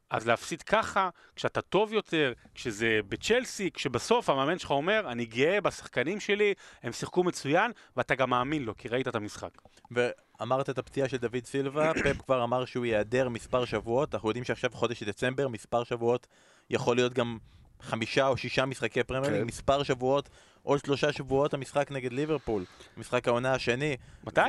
אז 0.10 0.27
להפסיד 0.27 0.62
ככה, 0.62 1.10
כשאתה 1.36 1.62
טוב 1.62 1.93
יותר, 1.93 2.34
כשזה 2.56 2.99
בצ'לסי, 3.10 3.71
כשבסוף 3.71 4.30
המאמן 4.30 4.60
שלך 4.60 4.71
אומר, 4.71 5.12
אני 5.12 5.25
גאה 5.25 5.62
בשחקנים 5.62 6.19
שלי, 6.19 6.53
הם 6.84 6.91
שיחקו 6.91 7.23
מצוין, 7.23 7.71
ואתה 7.97 8.15
גם 8.15 8.30
מאמין 8.30 8.63
לו, 8.63 8.77
כי 8.77 8.88
ראית 8.88 9.08
את 9.08 9.15
המשחק. 9.15 9.49
ואמרת 9.91 10.69
את 10.69 10.77
הפציעה 10.77 11.10
של 11.10 11.17
דוד 11.17 11.45
סילבה, 11.45 11.93
פפ 12.03 12.21
כבר 12.21 12.43
אמר 12.43 12.65
שהוא 12.65 12.86
ייעדר 12.86 13.30
מספר 13.30 13.65
שבועות, 13.65 14.15
אנחנו 14.15 14.30
יודעים 14.30 14.43
שעכשיו 14.43 14.69
חודש 14.73 15.03
דצמבר, 15.03 15.47
מספר 15.47 15.84
שבועות 15.84 16.27
יכול 16.69 16.95
להיות 16.95 17.13
גם 17.13 17.38
חמישה 17.82 18.27
או 18.27 18.38
שישה 18.38 18.65
משחקי 18.65 19.03
פרמייר, 19.03 19.34
כן. 19.34 19.43
מספר 19.43 19.84
שבועות, 19.84 20.30
עוד 20.63 20.80
שלושה 20.80 21.13
שבועות 21.13 21.53
המשחק 21.53 21.91
נגד 21.91 22.13
ליברפול, 22.13 22.63
משחק 22.97 23.27
העונה 23.27 23.53
השני. 23.53 23.97
מתי? 24.23 24.41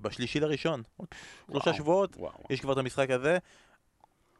בשלישי 0.00 0.40
לראשון. 0.40 0.82
עוד 0.96 1.08
שלושה 1.52 1.74
שבועות, 1.74 2.16
וואו. 2.16 2.32
יש 2.50 2.60
כבר 2.60 2.72
את 2.72 2.78
המשחק 2.78 3.10
הזה. 3.10 3.38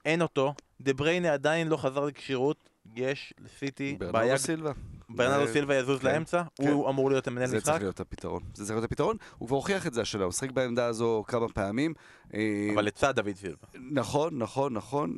אין 0.05 0.23
אותו, 0.23 0.55
דה 0.81 0.93
בריינה 0.93 1.33
עדיין 1.33 1.69
לא 1.69 1.77
חזר 1.77 2.05
לכשירות, 2.05 2.69
יש 2.97 3.35
לסיטי 3.41 3.97
בעיה, 3.99 4.13
ברנרדו 4.13 4.39
סילבה. 4.39 4.73
ברנרדו 5.09 5.47
זה- 5.47 5.53
סילבה 5.53 5.77
יזוז 5.77 6.01
כן, 6.01 6.07
לאמצע, 6.07 6.43
כן. 6.55 6.69
הוא 6.69 6.89
אמור 6.91 7.11
להיות 7.11 7.27
המנהל 7.27 7.47
זה 7.47 7.57
משחק. 7.57 7.69
צריך 7.71 7.83
להיות 7.83 8.01
הפתרון. 8.01 8.43
זה 8.55 8.65
צריך 8.65 8.71
להיות 8.71 8.85
הפתרון. 8.85 9.17
הוא 9.39 9.47
כבר 9.49 9.57
הוכיח 9.57 9.87
את 9.87 9.95
זה 9.95 10.01
השנה, 10.01 10.23
הוא 10.23 10.29
משחק 10.29 10.51
בעמדה 10.51 10.87
הזו 10.87 11.25
כמה 11.27 11.49
פעמים. 11.49 11.95
אה, 12.35 12.41
אבל 12.75 12.85
לצד 12.85 13.17
דוד 13.17 13.35
סילבה. 13.37 13.67
נכון, 13.91 14.39
נכון, 14.39 14.75
נכון. 14.75 15.17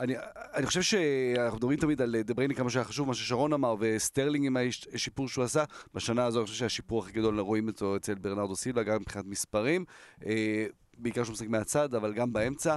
אה, 0.00 0.04
אני, 0.04 0.14
אני 0.54 0.66
חושב 0.66 0.82
שאנחנו 0.82 1.56
מדברים 1.56 1.78
תמיד 1.78 2.02
על 2.02 2.16
דה 2.24 2.34
בריינה 2.34 2.54
כמה 2.54 2.70
שהיה 2.70 2.84
חשוב, 2.84 3.08
מה 3.08 3.14
ששרון 3.14 3.52
אמר, 3.52 3.74
וסטרלינג 3.80 4.46
עם 4.46 4.56
השיפור 4.94 5.28
שהוא 5.28 5.44
עשה. 5.44 5.64
בשנה 5.94 6.24
הזו 6.24 6.38
אני 6.38 6.46
חושב 6.46 6.58
שהשיפור 6.58 7.02
הכי 7.02 7.12
גדול, 7.12 7.40
רואים 7.40 7.68
אותו 7.68 7.96
אצל 7.96 8.14
ברנרדו 8.14 8.56
סילבה, 8.56 8.82
גם 8.82 9.00
מבחינת 9.00 9.26
מספרים. 9.26 9.84
אה, 10.26 10.66
בעיקר 10.98 11.24
שהוא 11.24 11.32
משחק 11.32 11.48
מהצד, 11.48 11.94
אבל 11.94 12.12
גם 12.12 12.32
באמצע. 12.32 12.76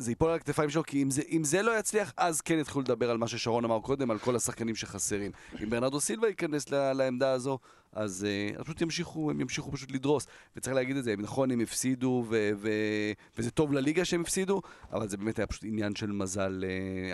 זה 0.00 0.10
ייפול 0.10 0.30
על 0.30 0.36
הכתפיים 0.36 0.70
שלו, 0.70 0.82
כי 0.82 1.02
אם 1.02 1.10
זה, 1.10 1.22
אם 1.30 1.44
זה 1.44 1.62
לא 1.62 1.78
יצליח, 1.78 2.12
אז 2.16 2.40
כן 2.40 2.58
יתחילו 2.58 2.80
לדבר 2.80 3.10
על 3.10 3.18
מה 3.18 3.28
ששרון 3.28 3.64
אמר 3.64 3.80
קודם, 3.80 4.10
על 4.10 4.18
כל 4.18 4.36
השחקנים 4.36 4.74
שחסרים. 4.74 5.32
אם 5.62 5.70
ברנרדו 5.70 6.00
סילבה 6.00 6.28
ייכנס 6.28 6.70
ל- 6.70 6.92
לעמדה 6.92 7.32
הזו, 7.32 7.58
אז 7.92 8.26
uh, 8.58 8.64
פשוט 8.64 8.80
ימשיכו, 8.80 9.30
הם 9.30 9.40
ימשיכו 9.40 9.72
פשוט 9.72 9.92
לדרוס. 9.92 10.26
וצריך 10.56 10.76
להגיד 10.76 10.96
את 10.96 11.04
זה, 11.04 11.14
נכון, 11.18 11.50
הם 11.50 11.60
הפסידו, 11.60 12.24
ו- 12.28 12.50
ו- 12.56 13.12
וזה 13.38 13.50
טוב 13.50 13.72
לליגה 13.72 14.04
שהם 14.04 14.20
הפסידו, 14.20 14.62
אבל 14.92 15.08
זה 15.08 15.16
באמת 15.16 15.38
היה 15.38 15.46
פשוט 15.46 15.64
עניין 15.64 15.94
של 15.94 16.12
מזל, 16.12 16.64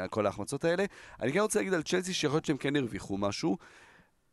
uh, 0.04 0.08
כל 0.08 0.26
ההחמצות 0.26 0.64
האלה. 0.64 0.84
אני 1.20 1.32
כן 1.32 1.40
רוצה 1.40 1.58
להגיד 1.58 1.74
על 1.74 1.82
צ'לסי, 1.82 2.12
שיכול 2.12 2.36
להיות 2.36 2.44
שהם 2.44 2.56
כן 2.56 2.76
הרוויחו 2.76 3.18
משהו. 3.18 3.56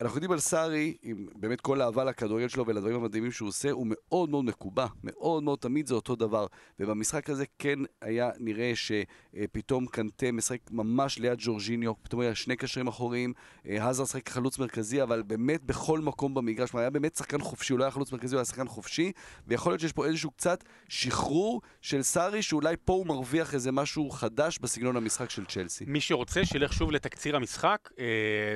אנחנו 0.03 0.17
יודעים 0.17 0.31
על 0.31 0.39
סארי, 0.39 0.93
עם 1.01 1.27
באמת 1.35 1.61
כל 1.61 1.81
האהבה 1.81 2.03
לכדורגל 2.03 2.47
שלו 2.47 2.65
ולדברים 2.67 2.95
המדהימים 2.95 3.31
שהוא 3.31 3.49
עושה, 3.49 3.71
הוא 3.71 3.87
מאוד 3.89 4.29
מאוד 4.29 4.45
מקובע, 4.45 4.85
מאוד 5.03 5.43
מאוד 5.43 5.59
תמיד 5.59 5.87
זה 5.87 5.95
אותו 5.95 6.15
דבר. 6.15 6.45
ובמשחק 6.79 7.29
הזה 7.29 7.45
כן 7.59 7.79
היה 8.01 8.29
נראה 8.39 8.71
שפתאום 8.75 9.85
קנטה 9.85 10.31
משחק 10.31 10.59
ממש 10.71 11.19
ליד 11.19 11.37
ג'ורג'יניו, 11.41 11.93
פתאום 12.03 12.21
היה 12.21 12.35
שני 12.35 12.55
קשרים 12.55 12.87
אחוריים, 12.87 13.33
אה, 13.67 13.83
האזר 13.83 14.05
שחק 14.05 14.29
חלוץ 14.29 14.59
מרכזי, 14.59 15.03
אבל 15.03 15.21
באמת 15.21 15.63
בכל 15.63 15.99
מקום 15.99 16.33
במגרש, 16.33 16.75
היה 16.75 16.89
באמת 16.89 17.15
שחקן 17.15 17.39
חופשי, 17.41 17.73
הוא 17.73 17.79
לא 17.79 17.83
היה 17.83 17.91
חלוץ 17.91 18.11
מרכזי, 18.11 18.35
הוא 18.35 18.39
היה 18.39 18.45
שחקן 18.45 18.67
חופשי, 18.67 19.11
ויכול 19.47 19.71
להיות 19.71 19.81
שיש 19.81 19.91
פה 19.91 20.05
איזשהו 20.05 20.31
קצת 20.31 20.63
שחרור 20.89 21.61
של 21.81 22.01
סארי, 22.01 22.41
שאולי 22.41 22.75
פה 22.85 22.93
הוא 22.93 23.07
מרוויח 23.07 23.53
איזה 23.53 23.71
משהו 23.71 24.09
חדש 24.09 24.59
בסגנון 24.59 24.97
המשחק 24.97 25.29
של 25.29 25.45
צ'לסי. 25.45 25.85
מי 25.87 26.01
שרוצה, 26.01 26.45
שילך 26.45 26.73
שוב 26.73 26.91
לתקציר 26.91 27.35
המשחק. 27.35 27.89
אה, 27.99 28.05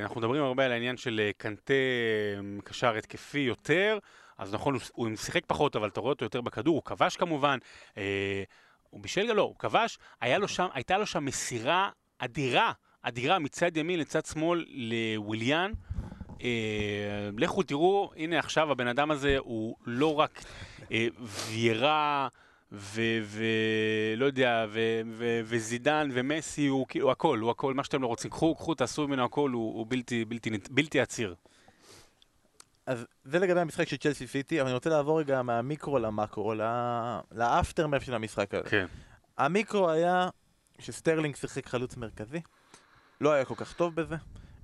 אנחנו 0.01 0.21
מדברים 0.21 0.43
הרבה 0.43 0.65
על 0.65 0.71
העניין 0.71 0.97
של 0.97 1.21
אה, 1.23 1.31
קנטה 1.37 1.73
אה, 1.73 2.61
קשר 2.63 2.95
התקפי 2.95 3.39
יותר, 3.39 3.97
אז 4.37 4.53
נכון, 4.53 4.73
הוא- 4.73 4.81
הוא 4.93 5.15
שיחק 5.15 5.43
פחות, 5.47 5.75
אבל 5.75 5.87
אתה 5.87 5.99
רואה 5.99 6.09
אותו 6.13 6.25
יותר 6.25 6.41
בכדור, 6.41 6.75
הוא 6.75 6.83
כבש 6.83 7.15
כמובן. 7.15 7.57
אה, 7.97 8.43
הוא 8.89 9.01
בישל, 9.01 9.33
לא, 9.33 9.41
הוא 9.41 9.55
כבש, 9.59 9.97
לו 10.37 10.47
שם, 10.47 10.67
הייתה 10.73 10.97
לו 10.97 11.05
שם 11.05 11.25
מסירה 11.25 11.89
אדירה, 12.17 12.71
אדירה 13.01 13.39
מצד 13.39 13.77
ימין 13.77 13.99
לצד 13.99 14.25
שמאל 14.25 14.65
לוויליאן. 14.69 15.71
אה, 16.43 16.49
לכו 17.37 17.63
תראו, 17.63 18.11
הנה 18.17 18.39
עכשיו 18.39 18.71
הבן 18.71 18.87
אדם 18.87 19.11
הזה 19.11 19.35
הוא 19.37 19.75
לא 19.85 20.19
רק 20.19 20.41
אה, 20.91 21.07
ויירה 21.19 22.27
ולא 22.71 24.25
יודע, 24.25 24.65
ו- 24.69 25.01
ו- 25.11 25.41
וזידן 25.43 26.09
ומסי, 26.13 26.67
הוא 26.67 26.85
כאילו 26.89 27.11
הכל, 27.11 27.39
הוא 27.39 27.51
הכל, 27.51 27.73
מה 27.73 27.83
שאתם 27.83 28.01
לא 28.01 28.07
רוצים. 28.07 28.31
קחו, 28.31 28.55
קחו, 28.55 28.75
תעשו 28.75 29.07
ממנו 29.07 29.23
הכל, 29.25 29.51
הוא, 29.51 29.73
הוא 29.77 29.85
בלתי, 29.89 30.25
בלתי, 30.25 30.49
בלתי 30.71 30.99
עציר. 30.99 31.35
אז 32.85 33.05
זה 33.25 33.39
לגבי 33.39 33.59
המשחק 33.59 33.87
של 33.87 33.97
צ'לסי 33.97 34.27
סיטי, 34.27 34.61
אבל 34.61 34.67
אני 34.67 34.73
רוצה 34.75 34.89
לעבור 34.89 35.19
רגע 35.19 35.41
מהמיקרו 35.41 35.99
למקרו, 35.99 36.53
ל- 36.53 37.19
ל 37.31 37.38
aftermath 37.38 38.03
של 38.03 38.13
המשחק 38.13 38.53
הזה. 38.53 38.69
כן. 38.69 38.85
המיקרו 39.37 39.89
היה 39.89 40.29
שסטרלינג 40.79 41.35
שיחק 41.35 41.67
חלוץ 41.67 41.97
מרכזי, 41.97 42.41
לא 43.21 43.31
היה 43.31 43.45
כל 43.45 43.55
כך 43.57 43.73
טוב 43.73 43.95
בזה. 43.95 44.15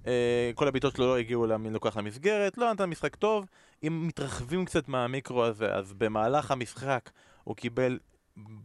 אה, 0.08 0.52
כל 0.56 0.68
הבעיטות 0.68 0.96
שלו 0.96 1.06
לא 1.06 1.18
הגיעו 1.18 1.46
ללקוח 1.46 1.98
למסגרת, 1.98 2.58
לא 2.58 2.74
נתן 2.74 2.86
משחק 2.86 3.16
טוב. 3.16 3.46
אם 3.88 4.08
מתרחבים 4.08 4.66
קצת 4.66 4.88
מהמיקרו 4.88 5.44
הזה, 5.44 5.76
אז 5.76 5.94
במהלך 5.94 6.52
המשחק 6.52 7.10
הוא 7.44 7.56
קיבל 7.56 8.00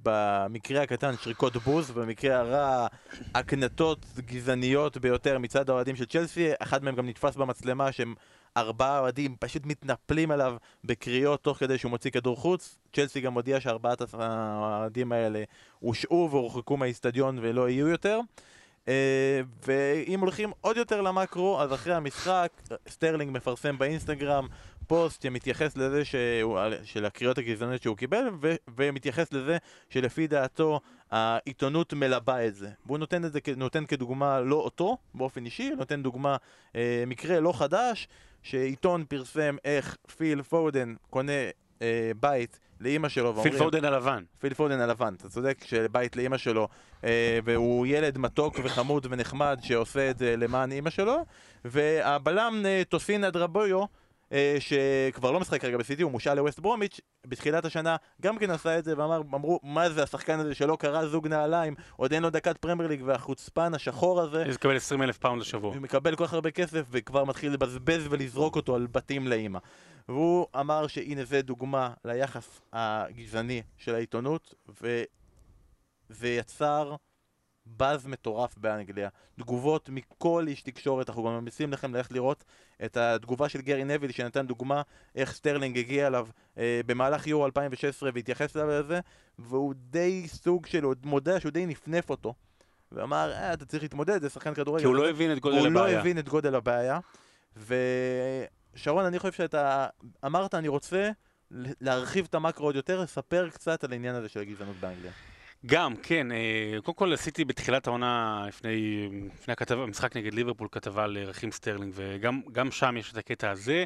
במקרה 0.03 0.83
הקטן 0.83 1.17
שריקות 1.17 1.57
בוז, 1.57 1.91
במקרה 1.91 2.39
הרע 2.39 2.87
הקנטות 3.35 4.07
גזעניות 4.19 4.97
ביותר 4.97 5.39
מצד 5.39 5.71
האוהדים 5.71 5.97
של 5.97 6.05
צ'לסי, 6.05 6.51
אחד 6.59 6.85
מהם 6.85 6.95
גם 6.95 7.09
נתפס 7.09 7.37
במצלמה 7.37 7.93
שהם 7.93 8.15
ארבעה 8.57 8.99
אוהדים 8.99 9.37
פשוט 9.41 9.67
מתנפלים 9.67 10.31
עליו 10.31 10.57
בקריאות 10.85 11.43
תוך 11.43 11.59
כדי 11.59 11.79
שהוא 11.79 11.91
מוציא 11.91 12.11
כדור 12.11 12.37
חוץ. 12.37 12.79
צ'לסי 12.93 13.21
גם 13.21 13.35
הודיע 13.35 13.61
שארבעת 13.61 14.15
האוהדים 14.15 15.13
האלה 15.13 15.43
הושעו 15.79 16.29
והורחקו 16.31 16.77
מהאיצטדיון 16.77 17.39
ולא 17.43 17.71
יהיו 17.71 17.89
יותר. 17.89 18.21
אה, 18.89 19.41
ואם 19.67 20.21
הולכים 20.21 20.53
עוד 20.61 20.77
יותר 20.77 21.01
למקרו, 21.01 21.61
אז 21.61 21.73
אחרי 21.73 21.95
המשחק, 21.95 22.49
סטרלינג 22.89 23.31
מפרסם 23.37 23.79
באינסטגרם 23.79 24.47
פוסט 24.89 25.23
שמתייחס 25.23 25.77
לזה 25.77 26.05
שהוא, 26.05 26.59
של 26.85 27.05
הקריאות 27.05 27.39
הגזעניות 27.39 27.83
שהוא 27.83 27.97
קיבל, 27.97 28.25
ו, 28.41 28.55
ומתייחס 28.77 29.33
לזה 29.33 29.57
שלפי 29.91 30.27
דעתו 30.27 30.81
העיתונות 31.11 31.93
מלבה 31.93 32.47
את 32.47 32.55
זה. 32.55 32.69
והוא 32.87 32.99
נותן 32.99 33.25
את 33.25 33.33
זה, 33.33 33.39
נותן 33.57 33.87
כדוגמה 33.87 34.41
לא 34.41 34.57
אותו, 34.57 34.97
באופן 35.15 35.45
אישי, 35.45 35.71
נותן 35.71 36.03
דוגמה, 36.03 36.37
אה, 36.77 37.05
מקרה 37.07 37.41
לא 37.41 37.53
חדש, 37.53 38.09
שעיתון 38.43 39.05
פרסם 39.09 39.57
איך 39.65 39.97
פיל 40.17 40.43
פודן 40.43 40.95
קונה 41.11 41.33
אה, 41.83 42.11
בית 42.21 42.59
לאימא 42.81 43.09
שלו, 43.09 43.25
פיל 43.35 43.53
ואומרים- 43.53 43.59
פודן 43.59 43.85
הלבן. 43.85 44.25
פיל 44.39 44.55
פודן 44.55 44.81
הלבן, 44.81 45.15
אתה 45.15 45.29
צודק, 45.29 45.59
שבית 45.65 46.17
לאימא 46.17 46.37
שלו, 46.39 46.69
אה, 47.05 47.39
והוא 47.45 47.87
ילד 47.87 48.19
מתוק 48.19 48.57
וחמוד 48.65 49.07
ונחמד 49.11 49.59
שעושה 49.63 50.11
את 50.11 50.19
זה 50.19 50.37
למען 50.37 50.73
אימא 50.73 50.91
שלו, 50.91 51.17
והבלם 51.65 52.63
אה, 52.67 52.83
טוסין 52.89 53.25
אדרביויו, 53.25 53.85
שכבר 54.59 55.31
לא 55.31 55.41
משחק 55.41 55.61
כרגע 55.61 55.77
בסיטי, 55.77 56.03
הוא 56.03 56.13
מושאל 56.13 56.35
לווסט 56.35 56.59
ברומיץ', 56.59 57.01
בתחילת 57.27 57.65
השנה 57.65 57.97
גם 58.23 58.39
כן 58.39 58.51
עשה 58.51 58.79
את 58.79 58.85
זה, 58.85 58.99
ואמרו, 58.99 59.61
מה 59.63 59.91
זה 59.91 60.03
השחקן 60.03 60.39
הזה 60.41 60.55
שלא 60.55 60.77
קרא 60.77 61.07
זוג 61.07 61.29
נעליים, 61.29 61.75
עוד 61.97 62.13
אין 62.13 62.23
לו 62.23 62.31
דקת 62.31 62.57
פרמייר 62.57 62.89
ליג, 62.89 63.03
והחוצפן 63.05 63.75
השחור 63.75 64.21
הזה, 64.21 64.45
יש 64.49 64.55
לקבל 64.55 64.77
20 64.77 65.03
אלף 65.03 65.19
פאונד 65.19 65.41
לשבוע. 65.41 65.75
הוא 65.75 65.83
מקבל 65.83 66.17
כל 66.17 66.27
כך 66.27 66.33
הרבה 66.33 66.51
כסף 66.51 66.87
וכבר 66.91 67.25
מתחיל 67.25 67.53
לבזבז 67.53 68.07
ולזרוק 68.11 68.57
אותו 68.57 68.75
על 68.75 68.87
בתים 68.87 69.29
לאימא. 69.29 69.59
והוא 70.09 70.47
אמר 70.61 70.87
שהנה 70.87 71.25
זה 71.25 71.43
דוגמה 71.43 71.91
ליחס 72.05 72.61
הגזעני 72.73 73.63
של 73.77 73.95
העיתונות 73.95 74.55
וזה 76.11 76.29
יצר 76.29 76.97
באזז 77.77 78.07
מטורף 78.07 78.59
באנגליה. 78.59 79.09
תגובות 79.39 79.89
מכל 79.89 80.45
איש 80.49 80.63
תקשורת, 80.63 81.09
אנחנו 81.09 81.25
גם 81.25 81.31
ממליצים 81.31 81.73
לכם 81.73 81.95
ללכת 81.95 82.13
לראות 82.13 82.45
את 82.85 82.97
התגובה 82.97 83.49
של 83.49 83.61
גרי 83.61 83.85
נביל 83.85 84.13
שנתן 84.13 84.47
דוגמה 84.47 84.83
איך 85.15 85.33
סטרלינג 85.33 85.79
הגיע 85.79 86.07
אליו 86.07 86.29
אה, 86.59 86.81
במהלך 86.87 87.27
יורו 87.27 87.47
2016 87.47 88.11
והתייחס 88.15 88.57
אליו 88.57 88.69
לזה 88.69 89.01
והוא 89.39 89.75
די 89.77 90.29
סוג 90.29 90.67
של, 90.67 90.85
הוא 90.85 90.95
מודה 91.05 91.41
שהוא 91.41 91.53
די 91.53 91.67
נפנף 91.67 92.11
אותו 92.11 92.35
ואמר, 92.93 93.33
אה, 93.33 93.53
אתה 93.53 93.65
צריך 93.65 93.83
להתמודד, 93.83 94.23
זה 94.23 94.29
שחקן 94.29 94.55
כדורגל. 94.55 94.83
כי 94.83 94.87
הוא 94.87 94.97
לא 94.97 95.09
הבין 95.09 95.33
את 95.33 95.39
גודל 95.39 95.59
הוא 95.59 95.69
לא 95.69 95.81
הבעיה. 95.81 96.01
הבין 96.01 96.19
את 96.19 96.29
גודל 96.29 96.55
הבעיה. 96.55 96.99
ושרון, 97.57 99.05
אני 99.05 99.19
חושב 99.19 99.33
שאתה 99.33 99.87
אמרת, 100.27 100.55
אני 100.55 100.69
רוצה 100.69 101.11
להרחיב 101.81 102.27
את 102.31 102.35
המקרו 102.35 102.67
עוד 102.67 102.77
יותר, 102.77 103.01
לספר 103.01 103.49
קצת 103.51 103.85
על 103.85 103.93
העניין 103.93 104.15
הזה 104.15 104.29
של 104.29 104.41
הגזענות 104.41 104.77
באנגליה. 104.81 105.13
גם, 105.67 105.97
כן. 105.97 106.33
אה, 106.33 106.79
קודם 106.85 106.97
כל 106.97 107.13
עשיתי 107.13 107.45
בתחילת 107.45 107.87
העונה, 107.87 108.45
לפני, 108.49 109.09
לפני 109.35 109.53
הכתבה, 109.53 109.83
המשחק 109.83 110.17
נגד 110.17 110.35
ליברפול, 110.35 110.69
כתבה 110.73 111.05
על 111.05 111.17
אה, 111.17 111.25
רכים 111.25 111.51
סטרלינג, 111.51 111.93
וגם 111.97 112.41
גם 112.53 112.71
שם 112.71 112.97
יש 112.97 113.13
את 113.13 113.17
הקטע 113.17 113.51
הזה, 113.51 113.85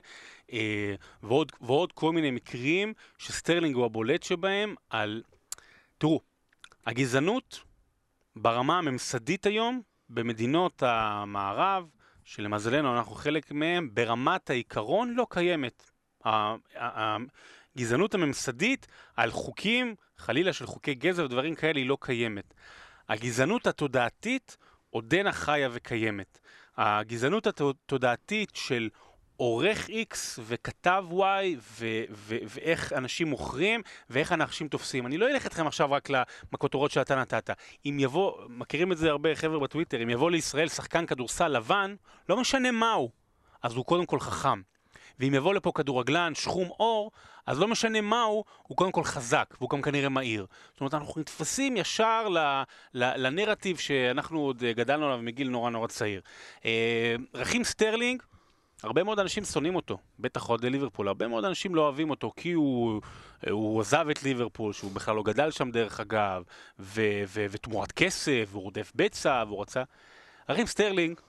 אה, 0.52 0.94
ועוד, 1.22 1.52
ועוד 1.60 1.92
כל 1.92 2.12
מיני 2.12 2.30
מקרים 2.30 2.92
שסטרלינג 3.18 3.76
הוא 3.76 3.84
הבולט 3.84 4.22
שבהם 4.22 4.74
על... 4.90 5.22
תראו, 5.98 6.20
הגזענות 6.86 7.60
ברמה 8.36 8.78
הממסדית 8.78 9.46
היום, 9.46 9.80
במדינות 10.08 10.82
המערב, 10.86 11.88
שלמזלנו 12.24 12.96
אנחנו 12.96 13.14
חלק 13.14 13.52
מהם, 13.52 13.90
ברמת 13.92 14.50
העיקרון 14.50 15.14
לא 15.14 15.26
קיימת. 15.30 15.90
הגזענות 17.76 18.14
הממסדית 18.14 18.86
על 19.16 19.30
חוקים, 19.30 19.94
חלילה 20.18 20.52
של 20.52 20.66
חוקי 20.66 20.94
גזע 20.94 21.24
ודברים 21.24 21.54
כאלה, 21.54 21.78
היא 21.78 21.88
לא 21.88 21.96
קיימת. 22.00 22.54
הגזענות 23.08 23.66
התודעתית 23.66 24.56
עודנה 24.90 25.32
חיה 25.32 25.68
וקיימת. 25.72 26.38
הגזענות 26.76 27.46
התודעתית 27.46 28.50
של 28.54 28.88
עורך 29.36 29.88
X 29.88 30.16
וכתב 30.46 31.04
Y 31.10 31.14
ו- 31.56 32.04
ו- 32.10 32.36
ואיך 32.44 32.92
אנשים 32.92 33.28
מוכרים 33.28 33.82
ואיך 34.10 34.32
אנשים 34.32 34.68
תופסים. 34.68 35.06
אני 35.06 35.18
לא 35.18 35.28
אלך 35.28 35.46
אתכם 35.46 35.66
עכשיו 35.66 35.92
רק 35.92 36.08
לכותרות 36.52 36.90
שאתה 36.90 37.16
נתת. 37.16 37.50
אם 37.86 37.96
יבוא, 38.00 38.32
מכירים 38.48 38.92
את 38.92 38.98
זה 38.98 39.10
הרבה 39.10 39.34
חבר'ה 39.34 39.58
בטוויטר, 39.58 40.02
אם 40.02 40.10
יבוא 40.10 40.30
לישראל 40.30 40.68
שחקן 40.68 41.06
כדורסל 41.06 41.48
לבן, 41.48 41.94
לא 42.28 42.40
משנה 42.40 42.70
מהו, 42.70 43.10
אז 43.62 43.74
הוא 43.74 43.84
קודם 43.84 44.06
כל 44.06 44.20
חכם. 44.20 44.71
ואם 45.20 45.34
יבוא 45.34 45.54
לפה 45.54 45.72
כדורגלן 45.74 46.34
שחום 46.34 46.68
אור, 46.68 47.10
אז 47.46 47.60
לא 47.60 47.68
משנה 47.68 48.00
מהו, 48.00 48.44
הוא 48.62 48.76
קודם 48.76 48.92
כל 48.92 49.04
חזק, 49.04 49.54
והוא 49.58 49.70
גם 49.70 49.82
כנראה 49.82 50.08
מהיר. 50.08 50.46
זאת 50.72 50.80
אומרת, 50.80 50.94
אנחנו 50.94 51.20
נתפסים 51.20 51.76
ישר 51.76 52.28
ל, 52.28 52.38
ל, 52.94 53.26
לנרטיב 53.26 53.78
שאנחנו 53.78 54.40
עוד 54.40 54.64
גדלנו 54.64 55.06
עליו 55.06 55.18
מגיל 55.18 55.48
נורא 55.48 55.70
נורא 55.70 55.86
צעיר. 55.86 56.20
אה, 56.64 57.14
רכים 57.34 57.64
סטרלינג, 57.64 58.22
הרבה 58.82 59.02
מאוד 59.02 59.18
אנשים 59.18 59.44
שונאים 59.44 59.74
אותו, 59.74 59.98
בטח 60.18 60.46
עוד 60.46 60.64
ליברפול, 60.64 61.08
הרבה 61.08 61.28
מאוד 61.28 61.44
אנשים 61.44 61.74
לא 61.74 61.80
אוהבים 61.80 62.10
אותו 62.10 62.32
כי 62.36 62.52
הוא, 62.52 63.00
הוא 63.50 63.80
עזב 63.80 64.06
את 64.10 64.22
ליברפול, 64.22 64.72
שהוא 64.72 64.92
בכלל 64.92 65.16
לא 65.16 65.22
גדל 65.22 65.50
שם 65.50 65.70
דרך 65.70 66.00
אגב, 66.00 66.42
ו, 66.78 67.02
ו, 67.26 67.46
ותמורת 67.50 67.92
כסף, 67.92 68.48
והוא 68.50 68.62
רודף 68.62 68.92
בצע, 68.94 69.44
והוא 69.46 69.62
רצה... 69.62 69.82
רכים 70.48 70.66
סטרלינג 70.66 71.20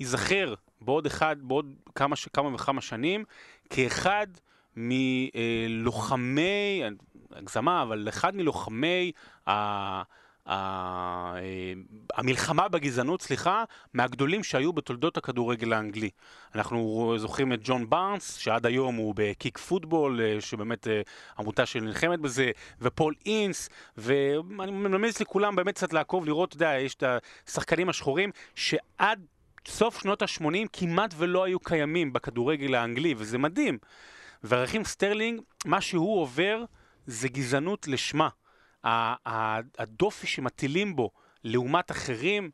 ייזכר 0.00 0.54
בעוד 0.80 1.06
אחד, 1.06 1.36
בעוד 1.40 1.74
כמה, 1.94 2.16
כמה 2.32 2.54
וכמה 2.54 2.80
שנים, 2.80 3.24
כאחד 3.70 4.26
מלוחמי, 4.76 6.82
הגזמה, 7.32 7.82
אבל 7.82 8.08
אחד 8.08 8.36
מלוחמי 8.36 9.12
ה... 9.46 10.02
אה, 10.48 11.34
המלחמה 12.14 12.68
בגזענות, 12.68 13.22
סליחה, 13.22 13.64
מהגדולים 13.94 14.44
שהיו 14.44 14.72
בתולדות 14.72 15.16
הכדורגל 15.16 15.72
האנגלי. 15.72 16.10
אנחנו 16.54 17.14
זוכרים 17.18 17.52
את 17.52 17.60
ג'ון 17.62 17.90
בארנס, 17.90 18.36
שעד 18.36 18.66
היום 18.66 18.94
הוא 18.94 19.14
בקיק 19.16 19.58
פוטבול, 19.58 20.20
אה, 20.20 20.40
שבאמת 20.40 20.88
אה, 20.88 21.00
עמותה 21.38 21.66
שנלחמת 21.66 22.20
בזה, 22.20 22.50
ופול 22.80 23.14
אינס, 23.26 23.68
ואני 23.96 24.72
ממליץ 24.72 25.20
לכולם 25.20 25.56
באמת 25.56 25.74
קצת 25.74 25.92
לעקוב, 25.92 26.26
לראות, 26.26 26.48
אתה 26.48 26.56
יודע, 26.56 26.78
יש 26.78 26.94
את 26.94 27.02
השחקנים 27.48 27.88
השחורים, 27.88 28.30
שעד 28.54 29.26
סוף 29.68 30.00
שנות 30.00 30.22
ה-80 30.22 30.68
כמעט 30.72 31.14
ולא 31.16 31.44
היו 31.44 31.60
קיימים 31.60 32.12
בכדורגל 32.12 32.74
האנגלי, 32.74 33.14
וזה 33.18 33.38
מדהים. 33.38 33.78
ורכים 34.44 34.84
סטרלינג, 34.84 35.40
מה 35.64 35.80
שהוא 35.80 36.20
עובר 36.20 36.64
זה 37.06 37.28
גזענות 37.28 37.88
לשמה. 37.88 38.28
הדופי 39.78 40.26
שמטילים 40.26 40.96
בו 40.96 41.10
לעומת 41.44 41.90
אחרים, 41.90 42.50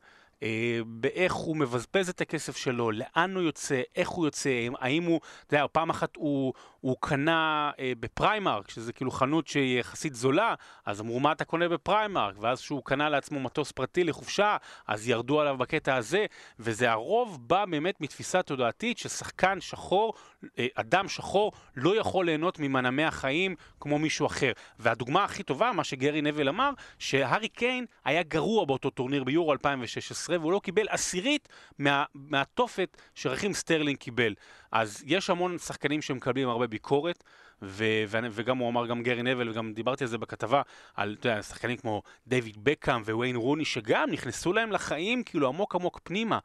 באיך 0.86 1.32
הוא 1.32 1.56
מבזבז 1.56 2.08
את 2.08 2.20
הכסף 2.20 2.56
שלו, 2.56 2.90
לאן 2.90 3.34
הוא 3.34 3.42
יוצא, 3.42 3.82
איך 3.96 4.08
הוא 4.08 4.26
יוצא, 4.26 4.50
האם 4.78 5.02
הוא, 5.02 5.20
אתה 5.46 5.56
יודע, 5.56 5.66
פעם 5.72 5.90
אחת 5.90 6.16
הוא, 6.16 6.52
הוא 6.80 6.96
קנה 7.00 7.70
אה, 7.78 7.92
בפריימרק, 8.00 8.70
שזה 8.70 8.92
כאילו 8.92 9.10
חנות 9.10 9.48
שהיא 9.48 9.80
יחסית 9.80 10.14
זולה, 10.14 10.54
אז 10.86 11.00
אמרו 11.00 11.20
מה 11.20 11.32
אתה 11.32 11.44
קונה 11.44 11.68
בפריימרק, 11.68 12.34
ואז 12.40 12.60
שהוא 12.60 12.82
קנה 12.84 13.08
לעצמו 13.08 13.40
מטוס 13.40 13.72
פרטי 13.72 14.04
לחופשה, 14.04 14.56
אז 14.86 15.08
ירדו 15.08 15.40
עליו 15.40 15.56
בקטע 15.58 15.96
הזה, 15.96 16.26
וזה 16.58 16.90
הרוב 16.90 17.38
בא 17.48 17.64
באמת 17.64 18.00
מתפיסה 18.00 18.42
תודעתית 18.42 18.98
ששחקן 18.98 19.60
שחור, 19.60 20.14
אה, 20.16 20.31
אדם 20.74 21.08
שחור, 21.08 21.52
לא 21.76 21.96
יכול 21.96 22.26
ליהנות 22.26 22.58
ממנעמי 22.58 23.04
החיים 23.04 23.54
כמו 23.80 23.98
מישהו 23.98 24.26
אחר. 24.26 24.52
והדוגמה 24.78 25.24
הכי 25.24 25.42
טובה, 25.42 25.72
מה 25.72 25.84
שגרי 25.84 26.22
נוויל 26.22 26.48
אמר, 26.48 26.70
שהארי 26.98 27.48
קיין 27.48 27.86
היה 28.04 28.22
גרוע 28.22 28.64
באותו 28.64 28.90
טורניר 28.90 29.24
ביורו 29.24 29.52
2016, 29.52 30.38
והוא 30.40 30.52
לא 30.52 30.60
קיבל 30.64 30.86
עשירית 30.88 31.48
מה, 31.78 32.04
מהתופת 32.14 32.96
שרכים 33.14 33.52
סטרלינג 33.52 33.96
קיבל. 33.98 34.34
אז 34.72 35.02
יש 35.06 35.30
המון 35.30 35.58
שחקנים 35.58 36.02
שמקבלים 36.02 36.48
הרבה 36.48 36.66
ביקורת, 36.66 37.24
ו- 37.62 38.04
וגם 38.30 38.58
הוא 38.58 38.68
אמר, 38.68 38.86
גם 38.86 39.02
גרי 39.02 39.22
נוויל, 39.22 39.48
וגם 39.48 39.72
דיברתי 39.72 40.04
על 40.04 40.10
זה 40.10 40.18
בכתבה, 40.18 40.62
על 40.94 41.16
אתה 41.20 41.28
יודע, 41.28 41.42
שחקנים 41.42 41.76
כמו 41.76 42.02
דיוויד 42.26 42.56
בקהאם 42.62 43.02
וויין 43.02 43.36
רוני, 43.36 43.64
שגם 43.64 44.10
נכנסו 44.10 44.52
להם 44.52 44.72
לחיים 44.72 45.24
כאילו 45.24 45.48
עמוק 45.48 45.74
עמוק 45.74 46.00
פנימה. 46.04 46.38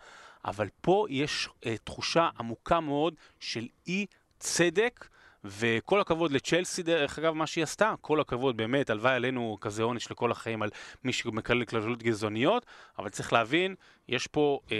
אבל 0.45 0.67
פה 0.81 1.05
יש 1.09 1.47
uh, 1.47 1.67
תחושה 1.83 2.29
עמוקה 2.39 2.79
מאוד 2.79 3.13
של 3.39 3.67
אי 3.87 4.05
צדק. 4.39 5.07
וכל 5.43 5.99
הכבוד 5.99 6.31
לצ'לסי, 6.31 6.83
דרך 6.83 7.19
אגב, 7.19 7.33
מה 7.33 7.47
שהיא 7.47 7.63
עשתה, 7.63 7.93
כל 8.01 8.19
הכבוד, 8.19 8.57
באמת, 8.57 8.89
הלוואי 8.89 9.13
עלינו 9.13 9.57
כזה 9.61 9.83
עונש 9.83 10.11
לכל 10.11 10.31
החיים 10.31 10.61
על 10.61 10.69
מי 11.03 11.13
שמקלל 11.13 11.65
כללות 11.65 12.03
גזעוניות, 12.03 12.65
אבל 12.99 13.09
צריך 13.09 13.33
להבין, 13.33 13.75
יש 14.07 14.27
פה, 14.27 14.59
אה, 14.71 14.77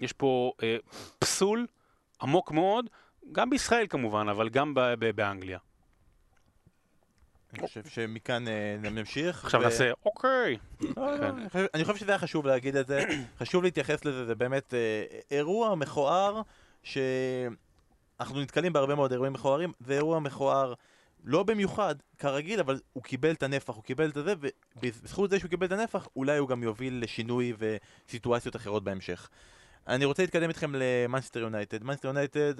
יש 0.00 0.12
פה 0.12 0.52
אה, 0.62 0.76
פסול 1.18 1.66
עמוק 2.22 2.52
מאוד, 2.52 2.86
גם 3.32 3.50
בישראל 3.50 3.86
כמובן, 3.86 4.28
אבל 4.28 4.48
גם 4.48 4.74
באנגליה. 5.14 5.58
אני 7.58 7.68
חושב 7.68 7.84
שמכאן 7.88 8.48
אה, 8.48 8.76
נמשיך. 8.90 9.44
עכשיו 9.44 9.60
נעשה 9.60 9.90
אוקיי. 10.04 10.56
לא, 10.80 11.18
לא, 11.18 11.18
כן. 11.18 11.66
אני 11.74 11.84
חושב 11.84 11.96
שזה 11.96 12.10
היה 12.10 12.18
חשוב 12.18 12.46
להגיד 12.46 12.76
את 12.76 12.86
זה, 12.86 13.04
חשוב 13.40 13.64
להתייחס 13.64 14.04
לזה, 14.04 14.24
זה 14.24 14.34
באמת 14.34 14.74
אה, 14.74 15.04
אירוע 15.30 15.74
מכוער, 15.74 16.42
שאנחנו 16.82 18.40
נתקלים 18.40 18.72
בהרבה 18.72 18.94
מאוד 18.94 19.12
אירועים 19.12 19.32
מכוערים, 19.32 19.72
זה 19.80 19.94
אירוע 19.94 20.20
מכוער 20.20 20.74
לא 21.24 21.42
במיוחד, 21.42 21.94
כרגיל, 22.18 22.60
אבל 22.60 22.80
הוא 22.92 23.02
קיבל 23.02 23.30
את 23.30 23.42
הנפח, 23.42 23.74
הוא 23.74 23.82
קיבל 23.82 24.08
את 24.08 24.14
זה, 24.14 24.34
ובזכות 24.76 25.30
זה 25.30 25.38
שהוא 25.38 25.48
קיבל 25.48 25.66
את 25.66 25.72
הנפח, 25.72 26.08
אולי 26.16 26.38
הוא 26.38 26.48
גם 26.48 26.62
יוביל 26.62 27.02
לשינוי 27.02 27.52
וסיטואציות 27.58 28.56
אחרות 28.56 28.84
בהמשך. 28.84 29.28
אני 29.88 30.04
רוצה 30.04 30.22
להתקדם 30.22 30.48
איתכם 30.48 30.72
למאנסטר 30.74 31.40
יונייטד. 31.40 31.82
מאנסטר 31.82 32.08
יונייטד, 32.08 32.54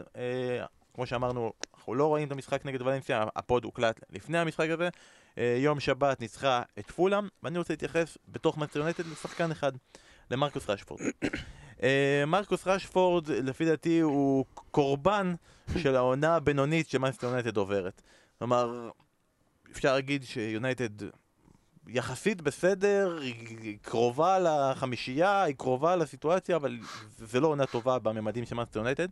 כמו 0.94 1.06
שאמרנו, 1.06 1.52
אנחנו 1.74 1.94
לא 1.94 2.06
רואים 2.06 2.26
את 2.26 2.32
המשחק 2.32 2.66
נגד 2.66 2.82
ולנסיה, 2.82 3.24
ה 3.36 3.43
pod 3.43 3.64
הוקלט 3.64 4.00
לפני 4.10 4.38
המשחק 4.38 4.70
הזה. 4.70 4.88
אה, 5.38 5.56
יום 5.58 5.80
שבת 5.80 6.20
ניצחה 6.20 6.62
את 6.78 6.90
פולאם, 6.90 7.28
ואני 7.42 7.58
רוצה 7.58 7.72
להתייחס 7.72 8.18
בתוך 8.28 8.58
מאנסטר 8.58 8.78
יונייטד 8.78 9.06
לשחקן 9.06 9.50
אחד, 9.50 9.72
למרקוס 10.30 10.70
רשפורד. 10.70 11.00
אה, 11.82 12.24
מרקוס 12.26 12.66
רשפורד, 12.66 13.28
לפי 13.28 13.64
דעתי, 13.64 14.00
הוא 14.00 14.44
קורבן 14.70 15.34
של 15.78 15.96
העונה 15.96 16.36
הבינונית 16.36 16.88
שמאנסטר 16.88 17.28
עוברת. 17.56 18.02
כלומר, 18.38 18.90
אפשר 19.72 19.94
להגיד 19.94 20.24
שיונייטד 20.24 20.90
יחסית 21.88 22.42
בסדר, 22.42 23.18
היא 23.22 23.78
קרובה 23.82 24.38
לחמישייה, 24.38 25.42
היא 25.42 25.54
קרובה 25.54 25.96
לסיטואציה, 25.96 26.56
אבל 26.56 26.78
זה 27.18 27.40
לא 27.40 27.48
עונה 27.48 27.66
טובה 27.66 27.98
בממדים 27.98 28.44
של 28.44 28.56
יונייטד. 28.74 29.08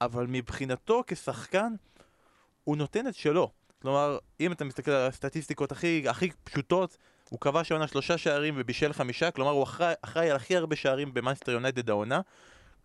אבל 0.00 0.26
מבחינתו 0.28 1.02
כשחקן, 1.06 1.72
הוא 2.64 2.76
נותן 2.76 3.08
את 3.08 3.14
שלו. 3.14 3.50
כלומר, 3.82 4.18
אם 4.40 4.52
אתה 4.52 4.64
מסתכל 4.64 4.90
על 4.90 5.08
הסטטיסטיקות 5.08 5.72
הכי, 5.72 6.08
הכי 6.08 6.30
פשוטות, 6.44 6.96
הוא 7.30 7.40
כבש 7.40 7.72
העונה 7.72 7.86
שלושה 7.86 8.18
שערים 8.18 8.54
ובישל 8.56 8.92
חמישה, 8.92 9.30
כלומר 9.30 9.50
הוא 9.50 9.62
אחראי, 9.62 9.94
אחראי 10.02 10.30
על 10.30 10.36
הכי 10.36 10.56
הרבה 10.56 10.76
שערים 10.76 11.14
במאנסטר 11.14 11.52
יונייטד 11.52 11.90
העונה, 11.90 12.20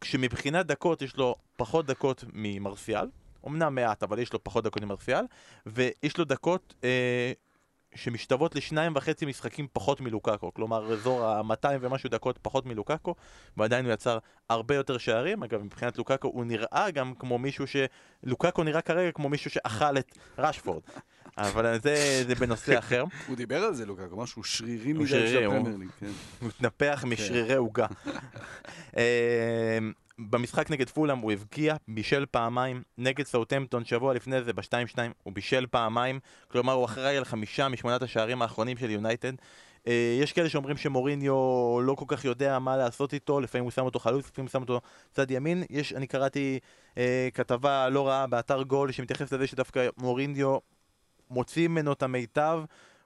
כשמבחינת 0.02 0.66
דקות 0.66 1.02
יש 1.02 1.18
לו 1.18 1.36
פחות 1.56 1.86
דקות 1.86 2.24
ממרסיאל, 2.34 3.08
אמנם 3.48 3.76
מעט, 3.76 4.04
אבל 4.04 4.20
יש 4.20 4.34
לו 4.34 4.44
פחות 4.44 4.64
דקות 4.64 4.84
ממרסיאל, 4.84 5.26
ויש 5.66 6.18
לו 6.18 6.26
דקות 6.26 6.74
אה, 6.84 7.32
שמשתוות 7.96 8.56
לשניים 8.56 8.94
וחצי 8.96 9.26
משחקים 9.26 9.68
פחות 9.74 10.02
מלוקאקו, 10.02 10.54
כלומר 10.54 10.94
אזור 10.94 11.26
ה-200 11.26 11.68
ומשהו 11.82 12.10
דקות 12.10 12.40
פחות 12.42 12.66
מלוקאקו, 12.66 13.16
ועדיין 13.58 13.86
הוא 13.86 13.94
יצר 13.94 14.18
הרבה 14.50 14.76
יותר 14.76 14.98
שערים, 14.98 15.44
אגב 15.44 15.64
מבחינת 15.64 15.98
לוקאקו 15.98 16.28
הוא 16.28 16.46
נראה 16.46 16.92
גם 16.94 17.14
כמו 17.20 17.38
מישהו 17.38 17.68
ש... 17.68 17.76
לוקאקו 18.24 18.64
נראה 18.64 18.82
כרגע 18.82 19.12
כמו 19.12 19.30
מישהו 19.30 19.52
שאכל 19.52 19.98
את 19.98 20.18
רשפורד, 20.38 20.82
אבל 21.38 21.80
זה, 21.80 22.24
זה 22.28 22.36
בנושא 22.36 22.80
אחר. 22.80 23.04
הוא 23.28 23.36
דיבר 23.36 23.64
על 23.64 23.74
זה 23.74 23.86
לוקאקו, 23.86 24.18
משהו 24.18 24.44
שרירי 24.44 24.94
מדי 24.94 25.08
של 25.08 25.48
הפרמייר 25.48 25.78
כן. 26.00 26.06
הוא 26.40 26.50
מתנפח 26.50 27.04
משרירי 27.08 27.56
עוגה. 27.56 27.88
במשחק 30.30 30.72
נגד 30.72 30.90
פולאם 30.90 31.18
הוא 31.18 31.32
הבקיע, 31.32 31.76
בישל 31.88 32.26
פעמיים, 32.32 32.84
נגד 32.98 33.26
סאוטמפטון 33.26 33.86
שבוע 33.86 34.14
לפני 34.14 34.44
זה 34.44 34.54
ב-2-2 34.54 34.98
הוא 35.24 35.34
בישל 35.34 35.66
פעמיים, 35.72 36.20
כלומר 36.48 36.74
הוא 36.74 36.86
אחראי 36.86 37.18
על 37.18 37.26
חמישה 37.26 37.70
משמונת 37.70 38.02
השערים 38.02 38.42
האחרונים 38.42 38.78
של 38.78 38.90
יונייטד. 38.90 39.34
Uh, 39.80 39.90
יש 40.22 40.34
כאלה 40.34 40.50
שאומרים 40.50 40.78
שמוריניו 40.78 41.34
לא 41.82 41.96
כל 41.98 42.06
כך 42.08 42.26
יודע 42.26 42.60
מה 42.60 42.78
לעשות 42.78 43.14
איתו, 43.14 43.40
לפעמים 43.40 43.64
הוא 43.64 43.72
שם 43.72 43.86
אותו 43.86 44.00
חלוץ, 44.00 44.26
לפעמים 44.26 44.46
הוא 44.46 44.52
שם 44.52 44.62
אותו 44.62 44.82
צד 45.12 45.32
ימין. 45.32 45.64
יש, 45.70 45.94
אני 45.94 46.08
קראתי 46.08 46.60
uh, 46.90 46.98
כתבה 47.34 47.90
לא 47.90 48.08
רעה 48.08 48.28
באתר 48.28 48.64
גול 48.64 48.92
שמתייחס 48.92 49.34
לזה 49.34 49.48
שדווקא 49.48 49.88
מוריניו 49.98 50.58
מוציא 51.30 51.68
ממנו 51.68 51.94
את 51.94 52.04
המיטב, 52.04 52.64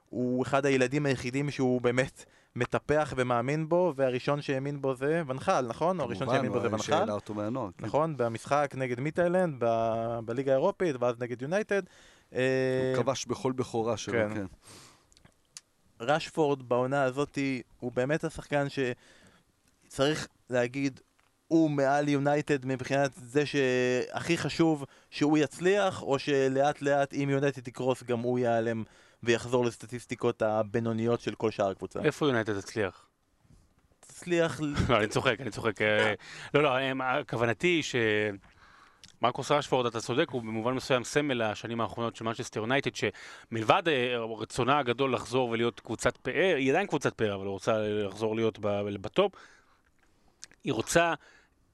הוא 0.08 0.42
אחד 0.42 0.66
הילדים 0.66 1.06
היחידים 1.06 1.50
שהוא 1.50 1.80
באמת 1.80 2.24
מטפח 2.56 3.14
ומאמין 3.16 3.68
בו, 3.68 3.92
והראשון 3.96 4.42
שהאמין 4.42 4.80
בו 4.82 4.94
זה 4.94 5.22
ואן 5.26 5.43
חאל, 5.43 5.66
נכון? 5.68 6.00
או 6.00 6.04
הראשון 6.04 6.28
שהאמין 6.28 6.52
בו 6.52 6.60
זה 6.60 6.68
ואן 6.72 6.82
חאל. 6.82 6.96
כמובן, 6.96 7.10
אותו 7.10 7.34
מהנוער. 7.34 7.70
כן. 7.78 7.86
נכון, 7.86 8.16
במשחק 8.16 8.74
נגד 8.76 9.00
מיטאלנד, 9.00 9.56
ב- 9.58 10.18
בליגה 10.24 10.52
האירופית, 10.52 10.96
ואז 11.00 11.16
נגד 11.18 11.42
יונייטד. 11.42 11.82
אה, 12.34 12.92
הוא 12.96 13.02
כבש 13.02 13.26
בכל 13.26 13.52
בכורה 13.52 13.96
שלו, 13.96 14.12
כן. 14.12 14.34
כן. 14.34 14.46
רשפורד 16.00 16.68
בעונה 16.68 17.02
הזאת 17.02 17.38
הוא 17.80 17.92
באמת 17.92 18.24
השחקן 18.24 18.66
שצריך 19.88 20.28
להגיד, 20.50 21.00
הוא 21.48 21.70
מעל 21.70 22.08
יונייטד 22.08 22.66
מבחינת 22.66 23.10
זה 23.14 23.46
שהכי 23.46 24.38
חשוב 24.38 24.84
שהוא 25.10 25.38
יצליח, 25.38 26.02
או 26.02 26.18
שלאט 26.18 26.82
לאט 26.82 27.14
אם 27.14 27.28
יונייטד 27.30 27.62
תקרוס 27.62 28.02
גם 28.02 28.20
הוא 28.20 28.38
ייעלם 28.38 28.84
ויחזור 29.22 29.64
לסטטיסטיקות 29.64 30.42
הבינוניות 30.42 31.20
של 31.20 31.34
כל 31.34 31.50
שאר 31.50 31.70
הקבוצה. 31.70 32.00
איפה 32.04 32.26
יונייטד 32.26 32.60
תצליח? 32.60 33.06
תצליח... 34.00 34.60
לא, 34.88 34.96
אני 34.96 35.06
צוחק, 35.06 35.40
אני 35.40 35.50
צוחק. 35.50 35.82
אה, 35.82 36.14
לא, 36.54 36.62
לא, 36.62 36.76
אה, 36.76 37.24
כוונתי 37.28 37.66
היא 37.66 37.82
שמרקוס 39.20 39.50
רשפורד, 39.50 39.86
אתה 39.86 40.00
צודק, 40.00 40.30
הוא 40.30 40.42
במובן 40.42 40.72
מסוים 40.72 41.04
סמל 41.04 41.42
השנים 41.42 41.80
האחרונות 41.80 42.16
של 42.16 42.24
מנצ'סטר 42.24 42.60
יונייטד, 42.60 42.90
שמלבד 42.94 43.82
אה, 43.88 44.16
רצונה 44.38 44.78
הגדול 44.78 45.14
לחזור 45.14 45.48
ולהיות 45.50 45.80
קבוצת 45.80 46.16
פאר, 46.16 46.54
היא 46.56 46.70
עדיין 46.70 46.86
קבוצת 46.86 47.14
פאר, 47.14 47.34
אבל 47.34 47.44
היא 47.44 47.50
רוצה 47.50 47.78
לחזור 47.78 48.36
להיות 48.36 48.58
בטופ, 49.00 49.32
היא 50.64 50.72
רוצה, 50.72 51.14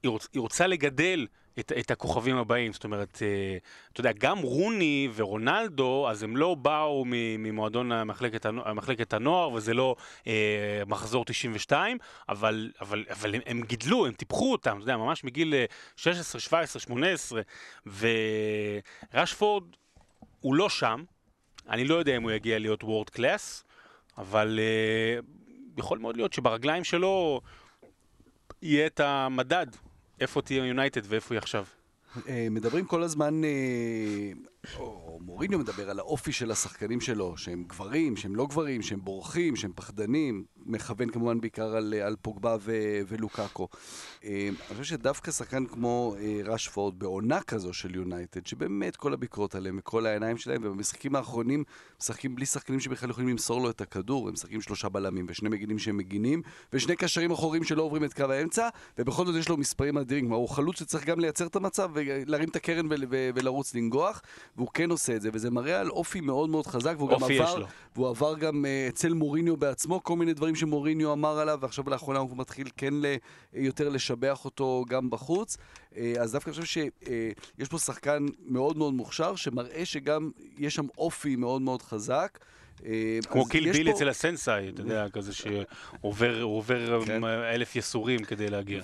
היא 0.02 0.10
רוצה, 0.10 0.28
היא 0.32 0.40
רוצה 0.40 0.66
לגדל 0.66 1.26
את, 1.58 1.72
את 1.78 1.90
הכוכבים 1.90 2.36
הבאים, 2.36 2.72
זאת 2.72 2.84
אומרת, 2.84 3.18
אה, 3.22 3.56
אתה 3.92 4.00
יודע, 4.00 4.12
גם 4.12 4.38
רוני 4.38 5.08
ורונלדו, 5.14 6.08
אז 6.10 6.22
הם 6.22 6.36
לא 6.36 6.54
באו 6.54 7.04
ממועדון 7.08 7.92
המחלקת, 7.92 8.46
הנוע- 8.46 8.72
מחלקת 8.72 9.12
הנוער, 9.12 9.52
וזה 9.52 9.74
לא 9.74 9.96
אה, 10.26 10.82
מחזור 10.86 11.24
92, 11.24 11.98
אבל, 12.28 12.70
אבל, 12.80 13.04
אבל 13.10 13.34
הם, 13.34 13.40
הם 13.46 13.62
גידלו, 13.62 14.06
הם 14.06 14.12
טיפחו 14.12 14.52
אותם, 14.52 14.76
אתה 14.76 14.82
יודע, 14.82 14.96
ממש 14.96 15.24
מגיל 15.24 15.54
אה, 15.54 15.64
16, 15.96 16.40
17, 16.40 16.80
18, 16.80 17.42
ורשפורד 19.12 19.64
הוא 20.40 20.54
לא 20.54 20.68
שם, 20.68 21.04
אני 21.68 21.84
לא 21.84 21.94
יודע 21.94 22.16
אם 22.16 22.22
הוא 22.22 22.30
יגיע 22.30 22.58
להיות 22.58 22.84
וורד 22.84 23.10
קלאס, 23.10 23.64
אבל 24.18 24.58
אה, 24.62 25.20
יכול 25.78 25.98
מאוד 25.98 26.16
להיות 26.16 26.32
שברגליים 26.32 26.84
שלו 26.84 27.40
יהיה 28.62 28.86
את 28.86 29.00
המדד, 29.00 29.66
איפה 30.22 30.42
תהיה 30.42 30.64
יונייטד 30.64 31.00
ואיפה 31.04 31.34
היא 31.34 31.38
עכשיו. 31.38 31.64
אה, 32.28 32.46
מדברים 32.50 32.84
כל 32.84 33.02
הזמן, 33.02 33.44
אה, 33.44 34.32
או 34.78 35.18
מוריניו 35.20 35.58
מדבר 35.58 35.90
על 35.90 35.98
האופי 35.98 36.32
של 36.32 36.50
השחקנים 36.50 37.00
שלו, 37.00 37.36
שהם 37.36 37.64
גברים, 37.64 38.16
שהם 38.16 38.36
לא 38.36 38.46
גברים, 38.46 38.82
שהם 38.82 39.00
בורחים, 39.00 39.56
שהם 39.56 39.72
פחדנים, 39.74 40.44
מכוון 40.66 41.10
כמובן 41.10 41.40
בעיקר 41.40 41.76
על, 41.76 41.94
על 41.94 42.16
פוגבה 42.22 42.56
ו- 42.60 43.00
ולוקאקו. 43.08 43.68
אה, 44.24 44.48
אני 44.48 44.76
חושב 44.78 44.84
שדווקא 44.84 45.30
שחקן 45.30 45.66
כמו 45.66 46.14
אה, 46.18 46.40
רשפורד, 46.44 46.98
בעונה 46.98 47.40
כזו 47.40 47.72
של 47.72 47.94
יונייטד, 47.94 48.46
שבאמת 48.46 48.96
כל 48.96 49.12
הביקורות 49.12 49.54
עליהם 49.54 49.78
וכל 49.78 50.06
העיניים 50.06 50.36
שלהם, 50.36 50.60
ובמשחקים 50.64 51.16
האחרונים 51.16 51.64
משחקים 52.00 52.34
בלי 52.34 52.46
שחקנים 52.46 52.80
שבכלל 52.80 53.10
יכולים 53.10 53.28
למסור 53.28 53.60
לו 53.60 53.70
את 53.70 53.80
הכדור, 53.80 54.28
הם 54.28 54.34
משחקים 54.34 54.60
שלושה 54.60 54.88
בלמים 54.88 55.26
ושני 55.28 55.48
מגינים 55.48 55.78
שהם 55.78 55.96
מגינים, 55.96 56.42
ושני 56.72 56.96
קשרים 56.96 57.30
אחוריים 57.30 57.64
שלא 57.64 57.82
עוברים 57.82 58.04
את 58.04 58.14
קו 58.14 58.24
האמצע, 58.24 58.68
ובכל 58.98 59.26
זאת 59.26 59.34
יש 59.38 59.48
לו 59.48 59.56
מספרים 59.56 59.98
אדירים, 59.98 60.32
הוא 60.32 60.48
חלוץ 60.48 60.78
שצריך 60.78 61.06
גם 61.06 61.20
לייצר 61.20 61.46
את 61.46 61.56
המצב 61.56 61.90
ולהרים 61.94 62.48
את 62.48 62.56
הקרן 62.56 62.86
ולרוץ 63.34 63.74
לנגוח, 63.74 64.22
והוא 64.56 64.68
כן 64.74 64.90
עושה 64.90 65.16
את 65.16 65.22
זה, 65.22 65.30
וזה 65.32 65.50
מראה 65.50 65.80
על 65.80 65.90
אופי 65.90 66.20
מאוד 66.20 66.50
מאוד 66.50 66.66
חזק, 66.66 66.94
והוא 66.98 67.10
גם 67.10 67.18
עבר. 67.24 67.64
והוא 67.94 68.08
עבר 68.08 68.34
גם 68.38 68.64
uh, 68.64 68.92
אצל 68.92 69.12
מוריניו 69.12 69.56
בעצמו, 69.56 70.02
כל 70.02 70.16
מיני 70.16 70.34
דברים 70.34 70.54
שמוריניו 70.54 71.12
אמר 71.12 71.38
עליו, 71.38 71.58
ועכשיו 71.62 71.84
לאחרונה 71.90 72.18
הוא 72.18 72.36
מתחיל 72.36 72.68
כן 72.76 72.94
ל- 72.94 73.14
יותר 73.54 73.88
לשבח 73.88 74.44
אותו 74.44 74.84
גם 74.88 75.10
בחוץ. 75.10 75.56
Uh, 75.56 75.96
אז 76.20 76.32
דווקא 76.32 76.50
אני 76.50 76.60
חושב 76.60 76.82
שיש 77.58 77.68
פה 77.68 77.78
שחקן 77.78 78.26
מאוד 78.46 78.76
מאוד 78.76 78.94
מוכשר, 78.94 79.36
שמראה 79.36 79.84
שגם 79.84 80.30
יש 80.58 80.74
שם 80.74 80.86
אופי 80.98 81.36
מאוד 81.36 81.62
מאוד 81.62 81.82
חזק. 81.82 82.38
אה, 82.86 83.18
כמו 83.30 83.46
קיל 83.46 83.72
ביל 83.72 83.90
פה- 83.90 83.96
אצל 83.96 84.08
הסנסאי, 84.08 84.68
אתה 84.68 84.80
יודע, 84.82 85.08
כזה 85.08 85.32
שעובר 85.34 87.04
כן. 87.06 87.24
אה, 87.24 87.54
אלף 87.54 87.76
יסורים 87.76 88.24
כדי 88.24 88.50
להגיע. 88.50 88.82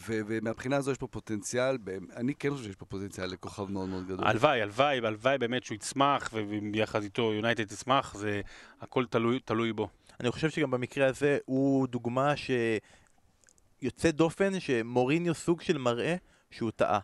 ומהבחינה 0.00 0.76
הזו 0.76 0.90
יש 0.90 0.98
פה 0.98 1.06
פוטנציאל, 1.06 1.78
אני 2.16 2.34
כן 2.34 2.50
חושב 2.50 2.64
שיש 2.64 2.76
פה 2.76 2.84
פוטנציאל 2.84 3.26
לכוכב 3.26 3.70
מאוד 3.70 3.88
מאוד 3.88 4.04
גדול. 4.06 4.26
הלוואי, 4.26 4.62
הלוואי, 4.62 4.98
הלוואי 4.98 5.38
באמת 5.38 5.64
שהוא 5.64 5.76
יצמח, 5.76 6.30
וביחד 6.32 7.02
איתו 7.02 7.32
יונייטד 7.32 7.64
תצמח, 7.64 8.14
זה 8.14 8.40
הכל 8.80 9.04
תלוי, 9.10 9.40
תלוי 9.40 9.72
בו. 9.72 9.88
אני 10.20 10.30
חושב 10.30 10.50
שגם 10.50 10.70
במקרה 10.70 11.06
הזה 11.06 11.38
הוא 11.44 11.86
דוגמה 11.88 12.34
שיוצא 13.82 14.10
דופן 14.10 14.60
שמוריניו 14.60 15.34
סוג 15.34 15.60
של 15.60 15.78
מראה 15.78 16.16
שהוא 16.50 16.70
טעה. 16.70 16.98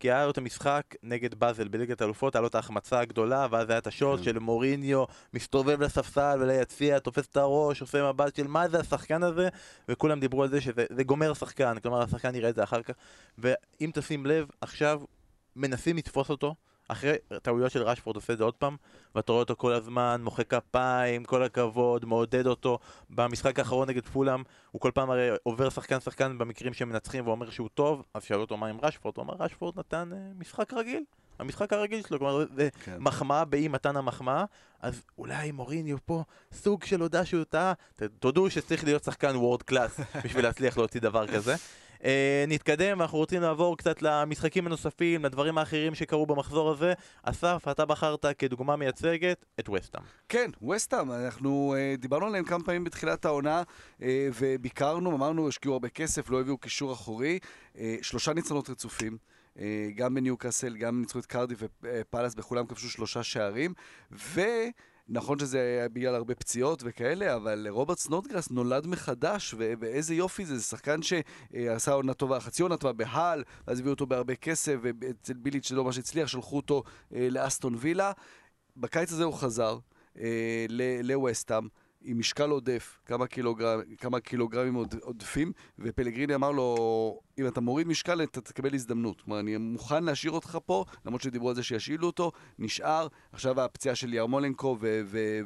כי 0.00 0.10
היה 0.10 0.24
לו 0.24 0.30
את 0.30 0.38
המשחק 0.38 0.82
נגד 1.02 1.34
באזל 1.34 1.68
בליגת 1.68 2.00
האלופות, 2.00 2.34
היה 2.34 2.40
לו 2.40 2.48
את 2.48 2.54
ההחמצה 2.54 3.00
הגדולה, 3.00 3.46
ואז 3.50 3.70
היה 3.70 3.78
את 3.78 3.86
השוט 3.86 4.18
כן. 4.18 4.24
של 4.24 4.38
מוריניו 4.38 5.04
מסתובב 5.34 5.82
לספסל 5.82 6.38
וליציע, 6.40 6.98
תופס 6.98 7.26
את 7.26 7.36
הראש, 7.36 7.80
עושה 7.80 8.12
מבט 8.12 8.36
של 8.36 8.46
מה 8.46 8.68
זה 8.68 8.80
השחקן 8.80 9.22
הזה, 9.22 9.48
וכולם 9.88 10.20
דיברו 10.20 10.42
על 10.42 10.48
זה 10.48 10.60
שזה 10.60 10.86
זה 10.90 11.04
גומר 11.04 11.34
שחקן, 11.34 11.78
כלומר 11.82 12.02
השחקן 12.02 12.34
יראה 12.34 12.50
את 12.50 12.54
זה 12.54 12.62
אחר 12.62 12.82
כך. 12.82 12.94
ואם 13.38 13.90
תשים 13.94 14.26
לב, 14.26 14.48
עכשיו 14.60 15.00
מנסים 15.56 15.96
לתפוס 15.96 16.30
אותו, 16.30 16.54
אחרי 16.92 17.14
טעויות 17.42 17.72
של 17.72 17.82
רשפורד 17.82 18.16
עושה 18.16 18.32
את 18.32 18.38
זה 18.38 18.44
עוד 18.44 18.54
פעם, 18.54 18.76
ואתה 19.14 19.32
רואה 19.32 19.42
אותו 19.42 19.56
כל 19.56 19.72
הזמן, 19.72 20.20
מוחא 20.24 20.42
כפיים, 20.42 21.24
כל 21.24 21.42
הכבוד, 21.42 22.04
מעודד 22.04 22.46
אותו. 22.46 22.78
במשחק 23.10 23.58
האחרון 23.58 23.88
נגד 23.88 24.04
פולאם, 24.04 24.42
הוא 24.70 24.80
כל 24.80 24.90
פעם 24.94 25.10
הרי 25.10 25.28
עובר 25.42 25.70
שחקן 25.70 26.00
שחקן 26.00 26.38
במקרים 26.38 26.72
שמנצחים 26.72 27.26
ואומר 27.26 27.50
שהוא 27.50 27.68
טוב, 27.74 28.02
אז 28.14 28.24
שאלו 28.24 28.40
אותו 28.40 28.56
מה 28.56 28.66
עם 28.66 28.78
רשפורד, 28.82 29.14
הוא 29.16 29.24
אמר 29.24 29.34
רשפורד 29.38 29.78
נתן 29.78 30.10
אה, 30.12 30.18
משחק 30.38 30.72
רגיל, 30.72 31.04
המשחק 31.38 31.72
הרגיל 31.72 32.02
שלו, 32.02 32.18
כלומר 32.18 32.44
זה 32.54 32.68
כן. 32.84 32.96
מחמאה 32.98 33.44
באי 33.44 33.68
מתן 33.68 33.96
המחמאה, 33.96 34.44
אז 34.80 35.02
אולי 35.18 35.52
מוריניו 35.52 35.96
פה 36.04 36.24
סוג 36.52 36.84
של 36.84 37.00
הודה 37.00 37.24
שהוא 37.24 37.44
טעה, 37.44 37.72
תודו 38.18 38.50
שצריך 38.50 38.84
להיות 38.84 39.04
שחקן 39.04 39.36
וורד 39.36 39.62
קלאס 39.62 40.00
בשביל 40.24 40.44
להצליח 40.44 40.78
להוציא 40.78 41.00
דבר 41.00 41.26
כזה. 41.26 41.54
Uh, 42.00 42.04
נתקדם, 42.48 43.02
אנחנו 43.02 43.18
רוצים 43.18 43.42
לעבור 43.42 43.76
קצת 43.76 44.02
למשחקים 44.02 44.66
הנוספים, 44.66 45.24
לדברים 45.24 45.58
האחרים 45.58 45.94
שקרו 45.94 46.26
במחזור 46.26 46.70
הזה. 46.70 46.92
אסף, 47.22 47.64
אתה 47.70 47.84
בחרת 47.84 48.26
כדוגמה 48.38 48.76
מייצגת 48.76 49.44
את 49.60 49.68
וסטאם. 49.68 50.02
כן, 50.28 50.50
ווסטהאם, 50.70 51.12
אנחנו 51.12 51.74
אה, 51.76 52.00
דיברנו 52.00 52.26
עליהם 52.26 52.44
כמה 52.44 52.64
פעמים 52.64 52.84
בתחילת 52.84 53.24
העונה 53.24 53.62
אה, 53.98 54.02
וביקרנו, 54.38 55.16
אמרנו, 55.16 55.48
השקיעו 55.48 55.74
הרבה 55.74 55.88
כסף, 55.88 56.30
לא 56.30 56.40
הביאו 56.40 56.58
קישור 56.58 56.92
אחורי. 56.92 57.38
אה, 57.74 57.78
שלושה 58.02 58.32
ניצחונות 58.32 58.70
רצופים. 58.70 59.18
אה, 59.56 59.60
גם 59.94 60.14
בניוקאסל, 60.14 60.76
גם 60.76 61.00
ניצחו 61.00 61.18
את 61.18 61.26
קרדיף 61.26 61.58
ופאלאס, 61.82 62.34
בכולם 62.34 62.66
כבשו 62.66 62.90
שלושה 62.90 63.22
שערים. 63.22 63.74
ונכון 65.10 65.38
שזה 65.38 65.58
היה 65.60 65.88
בגלל 65.88 66.14
הרבה 66.14 66.34
פציעות 66.34 66.82
וכאלה, 66.86 67.36
אבל 67.36 67.66
רוברט 67.70 67.98
סנודגרס 67.98 68.50
נולד 68.50 68.86
מחדש, 68.86 69.54
ו- 69.58 69.72
ואיזה 69.80 70.14
יופי 70.14 70.44
זה, 70.46 70.58
זה 70.58 70.62
שחקן 70.64 71.00
שעשה 71.02 71.92
עונה 71.92 72.14
טובה, 72.14 72.40
חצי 72.40 72.62
עונה 72.62 72.76
טובה 72.76 72.92
בהל, 72.92 73.44
ואז 73.66 73.78
הביאו 73.78 73.94
אותו 73.94 74.06
בהרבה 74.06 74.34
כסף, 74.34 74.76
ואצל 74.82 75.32
ביליץ' 75.32 75.68
זה 75.68 75.76
לא 75.76 75.84
מה 75.84 75.92
שהצליח, 75.92 76.28
שלחו 76.28 76.56
אותו 76.56 76.82
אה, 76.86 77.14
לאסטון 77.30 77.74
וילה. 77.78 78.12
בקיץ 78.76 79.12
הזה 79.12 79.24
הוא 79.24 79.34
חזר 79.34 79.78
אה, 80.18 80.66
ל- 80.68 81.00
לווסטהאם 81.12 81.68
עם 82.02 82.18
משקל 82.18 82.50
עודף, 82.50 82.98
כמה, 83.06 83.26
קילוגרם, 83.26 83.80
כמה 83.98 84.20
קילוגרמים 84.20 84.74
עוד, 84.74 84.94
עודפים, 85.02 85.52
ופלגריני 85.78 86.34
אמר 86.34 86.50
לו, 86.50 87.20
אם 87.40 87.46
אתה 87.46 87.60
מוריד 87.60 87.88
משקל 87.88 88.22
אתה 88.22 88.40
תקבל 88.40 88.74
הזדמנות. 88.74 89.20
כלומר, 89.20 89.40
אני 89.40 89.56
מוכן 89.56 90.04
להשאיר 90.04 90.32
אותך 90.32 90.58
פה, 90.66 90.84
למרות 91.06 91.22
שדיברו 91.22 91.48
על 91.48 91.54
זה 91.54 91.62
שישאילו 91.62 92.06
אותו, 92.06 92.32
נשאר, 92.58 93.06
עכשיו 93.32 93.60
הפציעה 93.60 93.94
של 93.94 94.14
ירמולנקו, 94.14 94.78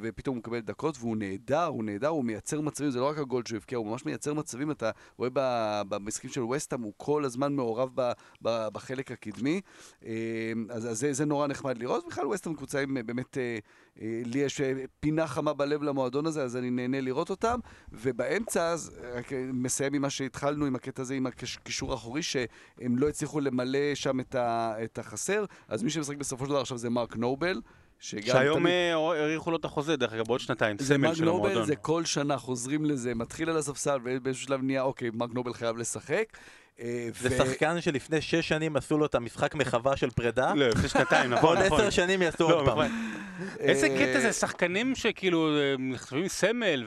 ופתאום 0.03 0.37
הוא 0.37 0.41
מקבל 0.41 0.61
דקות, 0.61 0.97
והוא 0.99 1.17
נהדר, 1.17 1.65
הוא 1.65 1.85
נהדר, 1.85 2.09
הוא 2.09 2.25
מייצר 2.25 2.61
מצבים, 2.61 2.91
זה 2.91 3.01
לא 3.01 3.09
רק 3.09 3.19
הגול 3.19 3.43
שהוא 3.47 3.57
הבקיע, 3.57 3.79
הוא 3.79 3.87
ממש 3.87 4.07
מייצר 4.07 4.35
מצבים, 4.35 4.71
אתה 4.71 4.91
רואה 5.17 5.31
ב- 5.33 5.83
במשחקים 5.89 6.31
של 6.31 6.43
ווסטהאם, 6.43 6.83
הוא 6.83 6.93
כל 6.97 7.25
הזמן 7.25 7.53
מעורב 7.53 7.91
ב- 7.95 8.13
ב- 8.43 8.69
בחלק 8.73 9.13
הקדמי, 9.13 9.61
אה, 10.05 10.53
אז, 10.71 10.91
אז 10.91 10.99
זה, 10.99 11.13
זה 11.13 11.25
נורא 11.25 11.47
נחמד 11.47 11.79
לראות, 11.79 12.05
בכלל 12.07 12.27
ווסטהאם 12.27 12.55
קבוצה 12.55 12.81
עם 12.81 12.97
אה, 12.97 13.03
באמת... 13.03 13.39
אה, 13.39 13.59
לי 14.25 14.39
יש 14.39 14.61
פינה 15.01 15.27
חמה 15.27 15.53
בלב 15.53 15.83
למועדון 15.83 16.27
הזה, 16.27 16.43
אז 16.43 16.57
אני 16.57 16.71
נהנה 16.71 17.01
לראות 17.01 17.31
אותם. 17.31 17.59
ובאמצע, 17.93 18.69
אז 18.69 18.91
מסיים 19.53 19.95
עם 19.95 20.03
מה 20.03 20.11
שהתחלנו, 20.11 20.67
עם 20.67 20.75
הקטע 20.75 21.03
הזה, 21.03 21.15
עם 21.15 21.27
הקישור 21.27 21.84
האחורי, 21.91 22.23
שהם 22.23 22.47
לא 22.99 23.09
הצליחו 23.09 23.41
למלא 23.41 23.95
שם 23.95 24.21
את, 24.21 24.35
ה, 24.35 24.75
את 24.85 24.99
החסר. 24.99 25.45
אז 25.69 25.83
מי 25.83 25.91
שמשחק 25.91 26.17
בסופו 26.17 26.45
של 26.45 26.51
דבר 26.51 26.61
עכשיו 26.61 26.79
זה 26.79 26.91
מרק 26.91 27.17
נובל. 27.17 27.61
שהיום 28.01 28.59
תמיד- 28.59 28.73
אה, 28.73 28.95
האריכו 28.95 29.51
לו 29.51 29.57
את 29.57 29.65
החוזה, 29.65 29.97
דרך 29.97 30.13
אגב, 30.13 30.27
בעוד 30.27 30.41
שנתיים, 30.41 30.77
סמל 30.79 30.97
מרק 30.97 31.15
של 31.15 31.25
נובל, 31.25 31.39
המועדון. 31.47 31.67
זה 31.67 31.77
כל 31.77 32.05
שנה 32.05 32.39
חוזרים 32.39 32.85
לזה, 32.85 33.15
מתחיל 33.15 33.51
על 33.51 33.57
הספסל 33.57 33.99
ובאיזשהו 34.05 34.47
שלב 34.47 34.63
נהיה, 34.63 34.83
אוקיי, 34.83 35.11
מרק 35.15 35.31
נובל 35.35 35.55
חייב 35.55 35.77
לשחק. 35.77 36.25
אה, 36.81 37.09
זה 37.21 37.29
ו- 37.33 37.37
שחקן 37.47 37.81
שלפני 37.81 38.21
שש 38.21 38.49
שנים 38.49 38.77
עשו 38.77 38.99
לו 38.99 39.07
את 39.07 39.15
המשחק 39.15 39.55
מחווה 39.55 39.97
של 39.97 40.11
פרידה, 40.11 40.55
לא, 40.55 40.69
לפני 40.69 40.89
שנתיים, 40.89 41.31
נכון, 41.31 41.45
ועוד 41.57 41.67
נכון. 41.67 41.81
עשר 41.81 41.91
שנים 41.91 42.23
יעשו 42.23 42.49
לא, 42.51 42.55
עוד 42.55 42.65
פעם. 42.67 42.79
נכון. 42.79 42.91
איזה 43.59 43.87
אה, 43.87 43.99
קטע 43.99 44.21
זה, 44.21 44.33
שחקנים 44.33 44.95
שכאילו 44.95 45.49
נחשבים 45.79 46.29
סמל 46.29 46.85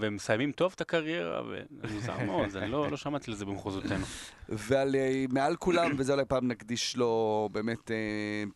ומסיימים 0.00 0.52
טוב 0.52 0.72
את 0.76 0.80
הקריירה, 0.80 1.42
וזה 1.46 1.94
מוזר 1.94 2.18
מאוד, 2.26 2.48
זה- 2.48 2.58
אני 2.58 2.70
לא 2.70 2.90
לא 2.90 2.96
שמעתי 2.96 3.30
לזה 3.30 3.44
במחוזותינו. 3.44 4.04
ועל 4.48 4.96
אה, 4.96 5.24
מעל 5.30 5.56
כולם, 5.56 5.90
וזה 5.98 6.12
אולי 6.12 6.24
פעם 6.24 6.48
נקדיש 6.48 6.96
לו 6.96 7.48
באמת 7.52 7.90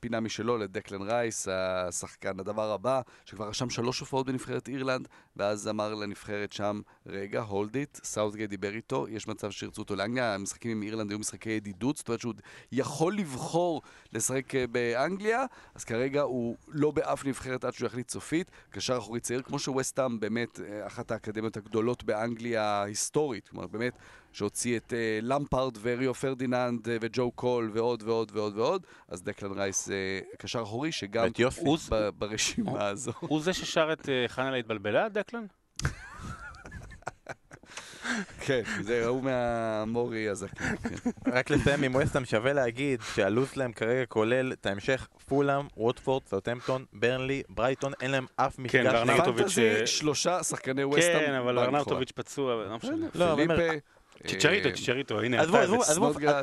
פינה 0.01 0.21
משלו, 0.21 0.59
לדקלן 0.59 1.03
רייס, 1.03 1.49
השחקן 1.51 2.41
הדבר 2.41 2.71
הבא, 2.73 3.01
שכבר 3.25 3.49
רשם 3.49 3.71
שלוש 3.71 4.01
הופעות 4.01 4.27
בנבחרת 4.27 4.69
אירלנד, 4.69 5.09
ואז 5.37 5.69
אמר 5.69 5.95
לנבחרת 5.95 6.53
שם, 6.53 6.81
רגע, 7.07 7.41
hold 7.41 7.75
it, 7.77 7.99
סאוטגייט 8.05 8.51
דיבר 8.51 8.75
איתו, 8.75 9.07
יש 9.09 9.29
מצב 9.29 9.51
שירצו 9.51 9.83
אותו 9.83 9.97
לאנגליה, 9.97 10.35
המשחקים 10.61 10.71
עם 10.71 10.83
אירלנד 10.83 11.11
היו 11.11 11.19
משחקי 11.19 11.51
ידידות, 11.51 11.97
זאת 11.97 12.09
אומרת 12.09 12.21
שהוא 12.21 12.35
יכול 12.73 13.17
לבחור 13.17 13.83
לשחק 14.13 14.55
אה, 14.55 14.67
באנגליה, 14.67 15.45
אז 15.75 15.85
כרגע 15.85 16.21
הוא 16.21 16.57
לא 16.69 16.91
באף 16.91 17.25
נבחרת 17.25 17.65
עד 17.65 17.73
שהוא 17.73 17.87
יחליט 17.87 18.11
סופית, 18.11 18.51
קשר 18.71 18.99
אחורי 18.99 19.21
צעיר, 19.21 19.43
כמו 19.43 19.59
שווסטהאם 19.59 20.21
באמת 20.21 20.61
אה, 20.61 20.87
אחת 20.87 21.11
האקדמיות 21.11 21.57
הגדולות 21.57 22.05
באנגליה 22.05 22.83
היסטורית, 22.83 23.49
כלומר 23.49 23.67
באמת 23.67 23.99
שהוציא 24.33 24.77
את 24.77 24.93
אה, 24.93 25.19
למפארד 25.23 25.79
וריו 25.83 26.15
פרדיננד 26.15 26.89
וג'ו 27.01 27.31
קול 27.31 27.71
ועוד 27.75 28.03
ועוד 28.03 28.31
ועוד 28.35 28.59
ועוד, 28.59 28.87
אז 29.09 29.23
דקלן 29.23 29.53
רייס 29.53 29.89
קשר 30.39 30.63
אחורי 30.63 30.93
שגם. 30.93 31.25
הוא 31.59 31.79
ברשימה 32.19 32.87
הזו. 32.87 33.13
הוא 33.21 33.41
זה 33.41 33.53
ששר 33.53 33.93
את 33.93 34.09
חנהל'ה 34.29 34.51
התבלבלה, 34.51 35.09
דקלן? 35.09 35.47
כן, 38.41 38.63
זה 38.83 39.03
ראו 39.07 39.21
מהמורי 39.21 40.29
הזקן. 40.29 40.65
כן. 40.77 41.11
רק 41.33 41.51
לסיים 41.51 41.83
עם 41.83 41.95
ווסטהאם 41.95 42.25
שווה 42.25 42.53
להגיד 42.53 43.01
שהלו"ז 43.15 43.51
שלהם 43.55 43.73
כרגע 43.73 44.07
כולל 44.07 44.53
את 44.53 44.67
ההמשך 44.67 45.09
פולאם, 45.29 45.67
ווטפורד, 45.77 46.23
סאוטהמפטון, 46.27 46.85
ברנלי, 46.93 47.43
ברייטון, 47.49 47.93
אין 48.01 48.11
להם 48.11 48.27
אף 48.37 48.59
מפגש. 48.59 48.75
וארנאוטוב. 48.75 49.03
נגד- 49.05 49.11
ארנאוטוביץ', 49.11 49.43
פנטזי, 49.55 49.81
אה, 49.81 49.87
שלושה 49.87 50.43
שחקני 50.43 50.85
ווסטהאם. 50.85 51.19
כן, 51.27 51.33
אבל 51.35 51.47
בנבחרה. 51.47 51.65
ארנאוטוביץ' 51.65 52.13
פצוע, 52.13 52.65
לא 52.65 52.77
משנה. 52.77 53.07
לא, 53.15 53.25
אה, 53.51 53.71
צ'צ'ריטו, 54.75 55.21
הנה, 55.21 55.41
עזבו. 55.41 55.57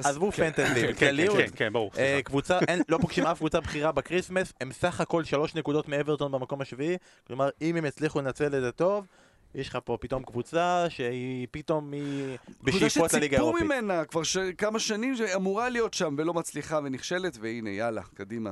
עזבו 0.03 0.31
כן, 0.31 0.51
פנטזי, 0.51 0.81
כן, 0.87 0.93
כן. 0.97 1.15
כן, 1.37 1.47
כן, 1.55 1.73
ברור. 1.73 1.91
אה. 1.97 2.19
קבוצה, 2.23 2.59
לא 2.89 2.97
פוגשים 3.01 3.25
אף 3.25 3.37
קבוצה 3.37 3.59
בכירה 3.59 3.91
בקריסמס, 3.91 4.53
הם 4.61 4.71
סך 4.71 5.01
הכל 5.01 5.23
שלוש 5.23 5.55
נקודות 5.55 5.87
מאברטון 5.89 6.31
במקום 6.31 6.61
השביעי, 6.61 6.97
כלומר 7.27 7.49
אם 7.61 7.75
הם 7.75 7.85
יצליחו 7.85 8.21
לנצל 8.21 8.45
את 8.45 8.61
זה 8.61 8.71
טוב, 8.71 9.05
יש 9.57 9.69
לך 9.69 9.77
פה 9.85 9.97
פתאום 10.01 10.23
קבוצה 10.23 10.85
שהיא 10.89 11.47
פתאום 11.51 11.91
היא 11.93 12.37
בשאיפות 12.63 13.13
לליגה 13.13 13.37
שציפו 13.37 13.43
האירופית. 13.43 13.63
ממנה 13.63 14.05
כבר 14.05 14.23
ש... 14.23 14.37
כמה 14.37 14.79
שנים 14.79 15.15
שאמורה 15.15 15.69
להיות 15.69 15.93
שם 15.93 16.15
ולא 16.17 16.33
מצליחה 16.33 16.79
ונכשלת, 16.83 17.37
והנה, 17.41 17.69
יאללה, 17.69 18.01
קדימה. 18.13 18.51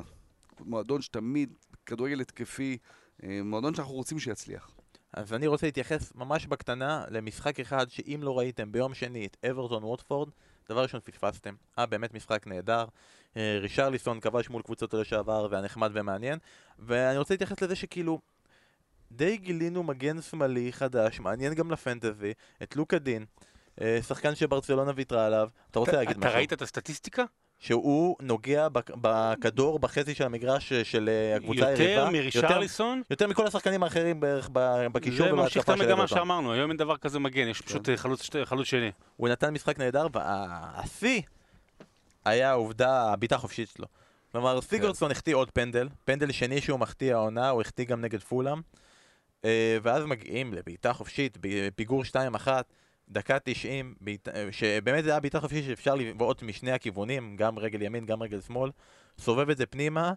מועדון 0.59 1.01
שתמיד, 1.01 1.53
כדורגל 1.85 2.21
התקפי, 2.21 2.77
אה, 3.23 3.39
מועדון 3.43 3.75
שאנחנו 3.75 3.93
רוצים 3.93 4.19
שיצליח. 4.19 4.69
אז 5.13 5.33
אני 5.33 5.47
רוצה 5.47 5.67
להתייחס 5.67 6.15
ממש 6.15 6.45
בקטנה 6.45 7.05
למשחק 7.09 7.59
אחד 7.59 7.89
שאם 7.89 8.19
לא 8.23 8.37
ראיתם 8.37 8.71
ביום 8.71 8.93
שני 8.93 9.25
את 9.25 9.37
אברטון 9.49 9.83
ווטפורד, 9.83 10.29
דבר 10.69 10.83
ראשון 10.83 10.99
פספסתם. 10.99 11.53
אה, 11.79 11.85
באמת 11.85 12.13
משחק 12.13 12.47
נהדר. 12.47 12.85
אה, 13.37 13.57
רישרליסון 13.61 14.19
כבש 14.19 14.49
מול 14.49 14.61
קבוצות 14.61 14.93
לשעבר 14.93 15.47
והיה 15.51 15.63
נחמד 15.63 15.91
ומעניין. 15.93 16.39
ואני 16.79 17.17
רוצה 17.17 17.33
להתייחס 17.33 17.61
לזה 17.61 17.75
שכאילו, 17.75 18.19
די 19.11 19.37
גילינו 19.37 19.83
מגן 19.83 20.21
שמאלי 20.21 20.73
חדש, 20.73 21.19
מעניין 21.19 21.53
גם 21.53 21.71
לפנטזי, 21.71 22.33
את 22.63 22.75
לוקה 22.75 22.99
דין. 22.99 23.25
אה, 23.81 23.99
שחקן 24.07 24.35
שברצלונה 24.35 24.91
ויתרה 24.95 25.25
עליו, 25.25 25.49
אתה 25.71 25.79
רוצה 25.79 25.91
להגיד 25.91 26.17
אתה 26.17 26.25
משהו? 26.27 26.37
ראית 26.37 26.53
את 26.53 26.61
הסטטיסטיקה? 26.61 27.23
שהוא 27.59 28.15
נוגע 28.21 28.69
בכ- 28.69 28.91
בכדור 29.01 29.79
בחצי 29.79 30.15
של 30.15 30.23
המגרש 30.23 30.73
של 30.73 31.09
אה, 31.09 31.35
הקבוצה 31.35 31.67
היריבה. 31.67 31.83
יותר 31.91 32.09
מרישרליסון? 32.09 33.01
יותר 33.09 33.27
מכל 33.27 33.47
השחקנים 33.47 33.83
האחרים 33.83 34.19
בערך 34.19 34.49
בקישור 34.91 35.27
זה 35.27 35.33
ממשיך 35.33 35.63
את 35.63 35.69
ובהתקפה 35.69 35.85
של 35.85 35.91
המגמה. 35.91 36.07
שאמרנו, 36.07 36.53
היום 36.53 36.69
אין 36.69 36.77
דבר 36.77 36.97
כזה 36.97 37.19
מגן, 37.19 37.47
יש 37.47 37.61
פשוט 37.61 37.89
אה, 37.89 37.97
חלוץ 37.97 38.29
חלוץ 38.43 38.67
שני. 38.67 38.91
הוא 39.17 39.29
נתן 39.29 39.53
משחק 39.53 39.79
נהדר, 39.79 40.07
והשיא 40.13 41.21
היה 42.25 42.49
העובדה, 42.51 43.13
הבעיטה 43.13 43.35
החופשית 43.35 43.69
שלו. 43.69 43.85
כלומר, 44.31 44.61
סיגרדסון 44.61 45.11
החטיא 45.11 45.35
עוד 45.35 45.51
פנדל, 45.51 45.89
פנדל 46.05 46.31
שני 46.31 46.61
שהוא 46.61 46.79
מחטיא 46.79 47.13
העונה, 47.13 47.49
הוא 47.49 47.61
החטיא 47.61 47.85
גם 47.85 48.01
נגד 48.01 48.19
פולאם. 48.19 48.61
אה, 49.45 49.77
ואז 49.83 50.05
מגיעים 50.05 50.53
לבעיטה 50.53 50.93
חופשית, 50.93 51.37
בפיגור 51.41 52.03
2-1, 52.03 52.47
דקה 53.09 53.37
90, 53.43 53.95
בעיט- 54.01 54.27
אה, 54.27 54.47
שבאמת 54.51 55.03
זה 55.03 55.09
היה 55.09 55.19
בעיטה 55.19 55.39
חופשית 55.39 55.65
שאפשר 55.65 55.95
לבעוט 55.95 56.43
משני 56.43 56.71
הכיוונים, 56.71 57.35
גם 57.35 57.59
רגל 57.59 57.81
ימין, 57.81 58.05
גם 58.05 58.23
רגל 58.23 58.41
שמאל. 58.41 58.71
סובב 59.19 59.49
את 59.49 59.57
זה 59.57 59.65
פנימה. 59.65 60.13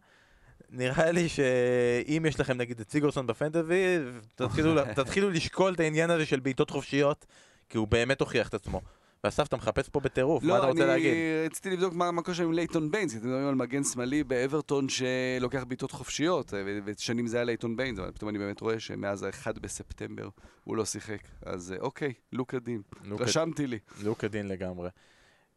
נראה 0.70 1.10
לי 1.12 1.28
שאם 1.28 2.24
יש 2.28 2.40
לכם 2.40 2.56
נגיד 2.56 2.80
את 2.80 2.90
סיגרסון 2.90 3.26
בפנטזי, 3.26 3.96
תתחילו, 4.34 4.74
תתחילו 4.96 5.30
לשקול 5.30 5.74
את 5.74 5.80
העניין 5.80 6.10
הזה 6.10 6.26
של 6.26 6.40
בעיטות 6.40 6.70
חופשיות, 6.70 7.26
כי 7.68 7.78
הוא 7.78 7.88
באמת 7.88 8.20
הוכיח 8.20 8.48
את 8.48 8.54
עצמו. 8.54 8.80
ואסף, 9.24 9.46
אתה 9.46 9.56
מחפש 9.56 9.88
פה 9.88 10.00
בטירוף, 10.00 10.42
מה 10.44 10.58
אתה 10.58 10.66
רוצה 10.66 10.86
להגיד? 10.86 11.12
אני 11.12 11.46
רציתי 11.46 11.70
לבדוק 11.70 11.94
מה 11.94 12.22
קורה 12.22 12.34
שם 12.34 12.42
עם 12.44 12.52
לייטון 12.52 12.90
ביינס, 12.90 13.16
אתם 13.16 13.26
מדברים 13.26 13.46
על 13.48 13.54
מגן 13.54 13.84
שמאלי 13.84 14.24
באברטון 14.24 14.86
שלוקח 14.88 15.64
בעיטות 15.64 15.90
חופשיות, 15.92 16.54
אה, 16.54 16.62
ושנים 16.84 17.26
זה 17.26 17.36
היה 17.36 17.44
לייטון 17.44 17.76
ביינס, 17.76 17.98
אבל 17.98 18.10
פתאום 18.10 18.28
אני 18.28 18.38
באמת 18.38 18.60
רואה 18.60 18.80
שמאז 18.80 19.22
ה-1 19.22 19.60
בספטמבר 19.60 20.28
הוא 20.64 20.76
לא 20.76 20.84
שיחק. 20.84 21.18
אז 21.46 21.72
אה, 21.72 21.76
אוקיי, 21.80 22.12
לוקה 22.32 22.58
דין. 22.58 22.82
לוקה- 23.04 23.24
רשמתי 23.24 23.66
לי. 23.66 23.78
לוקה 24.02 24.28
דין 24.28 24.48
לגמרי. 24.48 24.88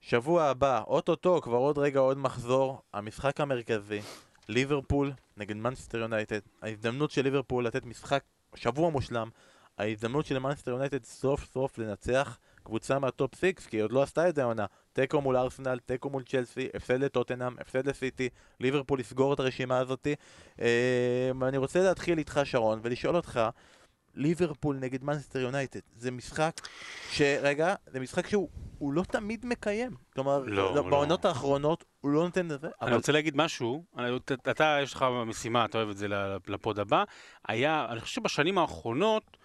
שבוע 0.02 0.44
הבא, 0.44 0.82
אוטוטו, 0.88 1.42
כבר 1.42 1.58
עוד 1.58 1.78
רגע 1.78 2.00
עוד 2.00 2.18
מחזור, 2.18 2.82
המשחק 2.94 3.42
המרכזי, 3.42 4.00
ליברפול 4.50 5.12
נגד 5.38 5.56
מנצ'סטר 5.56 5.98
יונייטד. 5.98 6.40
ההזדמנות 6.62 7.12
של 7.12 7.22
ליברפול 7.22 7.66
לתת 7.66 7.86
משחק, 7.86 8.24
שבוע 8.56 8.90
מושלם, 8.90 9.30
ההזדמנות 9.78 10.26
של 10.26 10.40
מנצ'סטר 10.40 10.72
יונייטד 10.72 11.04
סוף 11.06 11.46
סוף 11.54 11.78
לנצח 11.78 12.38
קבוצה 12.64 13.00
מהטופ 13.00 13.36
6, 13.36 13.44
כי 13.70 13.78
היא 13.78 13.84
עוד 13.84 13.92
לא 13.92 14.02
עשתה 14.04 14.30
את 14.30 14.36
זה 14.36 14.42
העונה. 14.42 14.66
תיקו 14.94 15.22
מול 15.22 15.38
ארסנל, 15.38 15.80
תיקו 15.80 16.10
מול 16.10 16.24
צ'לסי, 16.24 16.68
הפסד 16.76 17.00
לטוטנאם, 17.04 17.56
הפסד 17.60 17.88
לסיטי, 17.88 18.30
ליברפול 18.60 19.00
לסגור 19.00 19.34
את 19.34 19.40
הרשימה 19.40 19.78
הזאתי. 19.78 20.16
אה, 20.62 20.68
אני 21.48 21.58
רוצה 21.58 21.80
להתחיל 21.84 22.18
איתך 22.18 22.40
שרון 22.44 22.80
ולשאול 22.84 23.16
אותך, 23.16 23.40
ליברפול 24.16 24.76
נגד 24.80 25.04
מנצ'סטר 25.04 25.40
יונייטד, 25.40 25.80
זה 25.96 26.12
משחק 26.12 26.54
ש... 27.12 27.22
רגע, 27.22 27.76
זה 27.88 28.00
משחק 28.00 28.28
שהוא 28.28 28.50
הוא 28.78 28.94
לא 28.94 29.04
תמיד 29.04 29.46
מקיים. 29.46 29.92
כלומר, 30.14 30.40
לא, 30.40 30.76
לא. 30.76 30.82
בעונות 30.82 31.26
האחרונות 31.26 31.86
הוא 32.02 32.12
לא 32.12 32.24
נותן 32.24 32.46
לזה, 32.48 32.68
אני 32.68 32.74
אבל 32.90 32.94
רוצה 32.96 33.12
להגיד 33.12 33.38
משהו, 33.38 33.84
אני- 33.98 34.18
אתה- 34.18 34.52
אתה, 34.52 34.78
יש 34.84 34.94
לך 34.94 35.06
משימה, 35.26 35.66
אתה 35.66 35.78
אוהב 35.78 35.90
את 35.90 35.98
זה 35.98 36.08
לפוד 36.48 36.80
הבא. 36.80 37.04
היה, 37.48 37.86
אני 37.90 38.00
חושב 38.00 38.16
שבשנים 38.22 38.58
האחרונות, 38.58 39.38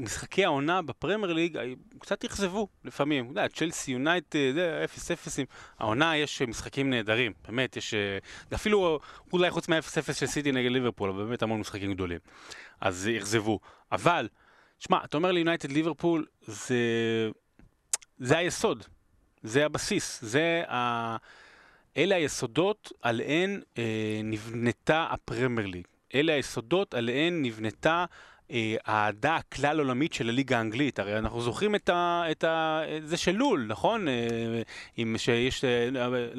משחקי 0.00 0.44
העונה 0.44 0.82
בפרמייר 0.82 1.32
ליג 1.32 1.56
אה, 1.56 1.72
קצת 1.98 2.24
אכזבו 2.24 2.68
לפעמים. 2.84 3.24
אתה 3.24 3.30
יודע, 3.30 3.48
צ'לסי, 3.48 3.92
יונייטד, 3.92 4.54
זה, 4.54 4.80
אפס 4.84 5.10
אפסים. 5.10 5.46
העונה 5.78 6.16
יש 6.16 6.42
אה, 6.42 6.46
משחקים 6.46 6.90
נהדרים, 6.90 7.32
באמת, 7.46 7.76
יש... 7.76 7.94
אה, 7.94 8.18
אפילו 8.54 8.98
אולי 9.32 9.50
חוץ 9.50 9.68
מה-0-0 9.68 10.12
של 10.12 10.26
סיטי 10.26 10.52
נגד 10.52 10.70
ליברפול, 10.70 11.10
אבל 11.10 11.24
באמת 11.24 11.42
המון 11.42 11.60
משחקים 11.60 11.94
גדולים. 11.94 12.18
אז 12.80 13.08
אה, 13.12 13.18
אכזבו. 13.18 13.60
אבל, 13.92 14.28
שמע, 14.78 14.98
אתה 15.04 15.16
אומר 15.16 15.32
לי 15.32 15.40
יונייטד 15.40 15.72
ליברפול, 15.72 16.26
זה... 16.40 16.76
זה 18.18 18.38
היסוד, 18.38 18.84
זה 19.42 19.64
הבסיס, 19.64 20.18
זה 20.22 20.62
ה... 20.68 21.16
אלה 21.96 22.14
היסודות 22.14 22.92
עליהן 23.02 23.60
אה, 23.78 24.20
נבנתה 24.24 25.06
הפרמייר 25.10 25.66
ליג. 25.66 25.86
אלה 26.14 26.32
היסודות 26.32 26.94
עליהן 26.94 27.42
נבנתה 27.42 27.98
אה, 27.98 28.04
האהדה 28.84 29.36
הכלל 29.36 29.78
עולמית 29.78 30.12
של 30.12 30.28
הליגה 30.28 30.58
האנגלית. 30.58 30.98
הרי 30.98 31.18
אנחנו 31.18 31.40
זוכרים 31.40 31.74
את, 31.74 31.88
ה, 31.88 32.22
את 32.30 32.44
ה, 32.44 32.80
זה 33.04 33.16
של 33.16 33.32
לול, 33.32 33.66
נכון? 33.68 34.08
אה, 34.08 34.14
עם 34.96 35.18
שיש 35.18 35.64
אה, 35.64 35.88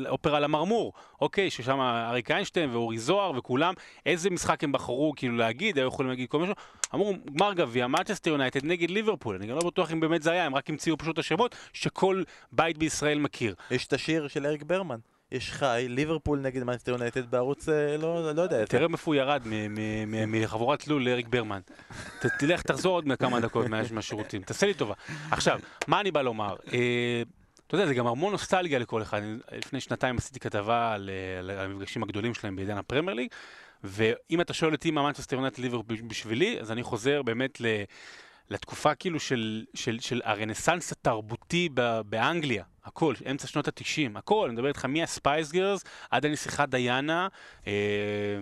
אופרה 0.10 0.40
למרמור, 0.40 0.94
אוקיי, 1.22 1.50
ששם 1.50 1.80
אריק 1.80 2.32
איינשטיין 2.32 2.70
ואורי 2.70 2.98
זוהר 2.98 3.32
וכולם, 3.38 3.74
איזה 4.06 4.30
משחק 4.30 4.64
הם 4.64 4.72
בחרו 4.72 5.14
כאילו 5.16 5.38
להגיד, 5.38 5.78
היו 5.78 5.88
יכולים 5.88 6.10
להגיד 6.10 6.30
כל 6.30 6.40
משהו. 6.40 6.56
אמרו, 6.94 7.14
גמר 7.36 7.54
גביע, 7.54 7.88
מנצ'סטר 7.88 8.30
יונייטד 8.30 8.66
נגד 8.66 8.90
ליברפול. 8.90 9.36
אני 9.36 9.48
גם 9.48 9.56
לא 9.56 9.62
בטוח 9.68 9.92
אם 9.92 10.00
באמת 10.00 10.24
זה 10.24 10.32
היה, 10.32 10.46
הם 10.46 10.56
רק 10.56 10.70
המציאו 10.70 10.98
פשוט 10.98 11.14
את 11.14 11.20
השמות 11.20 11.56
שכל 11.74 12.24
בית 12.52 12.78
בישראל 12.78 13.20
מכיר. 13.20 13.56
יש 13.72 13.88
את 13.88 13.94
השיר 13.94 14.28
של 14.28 14.46
אריק 14.46 14.64
ברמן. 14.64 15.00
יש 15.32 15.52
חי, 15.52 15.86
ליברפול 15.90 16.40
נגד 16.40 16.64
מנצ'סטר 16.64 16.92
יונייטד 16.92 17.32
בערוץ, 17.32 17.70
אה, 17.70 17.98
לא 17.98 18.34
לא 18.36 18.42
יודע. 18.42 18.66
תראה 18.66 18.88
מאיפה 18.88 19.12
הוא 19.12 19.16
ירד 19.16 19.42
מחבורת 20.28 20.88
לול 20.88 21.06
לאריק 21.10 21.28
ברמן. 21.28 21.60
תלך, 22.40 22.62
תחזור 22.62 22.94
עוד 22.96 23.06
כמה 23.20 23.40
דקות 23.40 23.68
מה- 23.68 23.82
מהשירותים, 23.92 24.42
תעשה 24.42 24.68
לי 24.68 24.74
טובה. 24.74 24.94
עכשיו, 25.32 25.60
מה 25.88 26.00
אני 26.00 26.12
בא 26.12 26.22
לומר? 26.22 26.56
אה, 26.74 27.24
אתה 27.68 27.76
יודע, 27.76 27.86
זה 27.88 27.94
גם 27.94 28.08
המון 28.08 28.32
נוסטלגיה 28.32 28.80
לכל 28.80 29.02
אחד. 29.02 29.22
לפני 29.52 29.80
שנתיים 29.80 30.18
עשיתי 30.18 30.40
כתבה 30.40 30.94
על 30.94 31.10
אה, 31.10 31.40
על 31.40 31.52
המפגשים 31.52 32.04
הגדולים 32.04 32.34
שלהם 32.34 32.56
בעידן 32.56 32.78
הפרמייר 32.78 33.16
ליג, 33.16 33.28
ואם 33.84 34.42
אתה 34.42 34.54
שואל 34.54 34.72
אותי 34.74 34.92
מה 34.92 35.04
מנצ'סטר 35.04 35.36
יונייטד 35.36 35.60
ליברפול 35.60 35.98
בשבילי, 36.08 36.60
אז 36.60 36.72
אני 36.72 36.84
חוזר 36.84 37.22
באמת 37.24 37.62
ל... 37.62 37.66
לתקופה 38.50 38.96
כאילו 38.96 39.20
של, 39.20 39.64
של, 39.74 40.00
של 40.00 40.22
הרנסאנס 40.24 40.92
התרבותי 40.92 41.70
באנגליה. 42.06 42.64
הכל, 42.86 43.14
אמצע 43.32 43.48
שנות 43.48 43.68
התשעים, 43.68 44.18
הכל, 44.18 44.46
אני 44.46 44.54
מדבר 44.54 44.68
איתך 44.68 44.86
מהספייס 44.86 45.52
גירלס 45.52 45.84
עד 46.12 46.26
הנסיכה 46.26 46.66
דיאנה, 46.66 47.28
אה, 47.68 47.74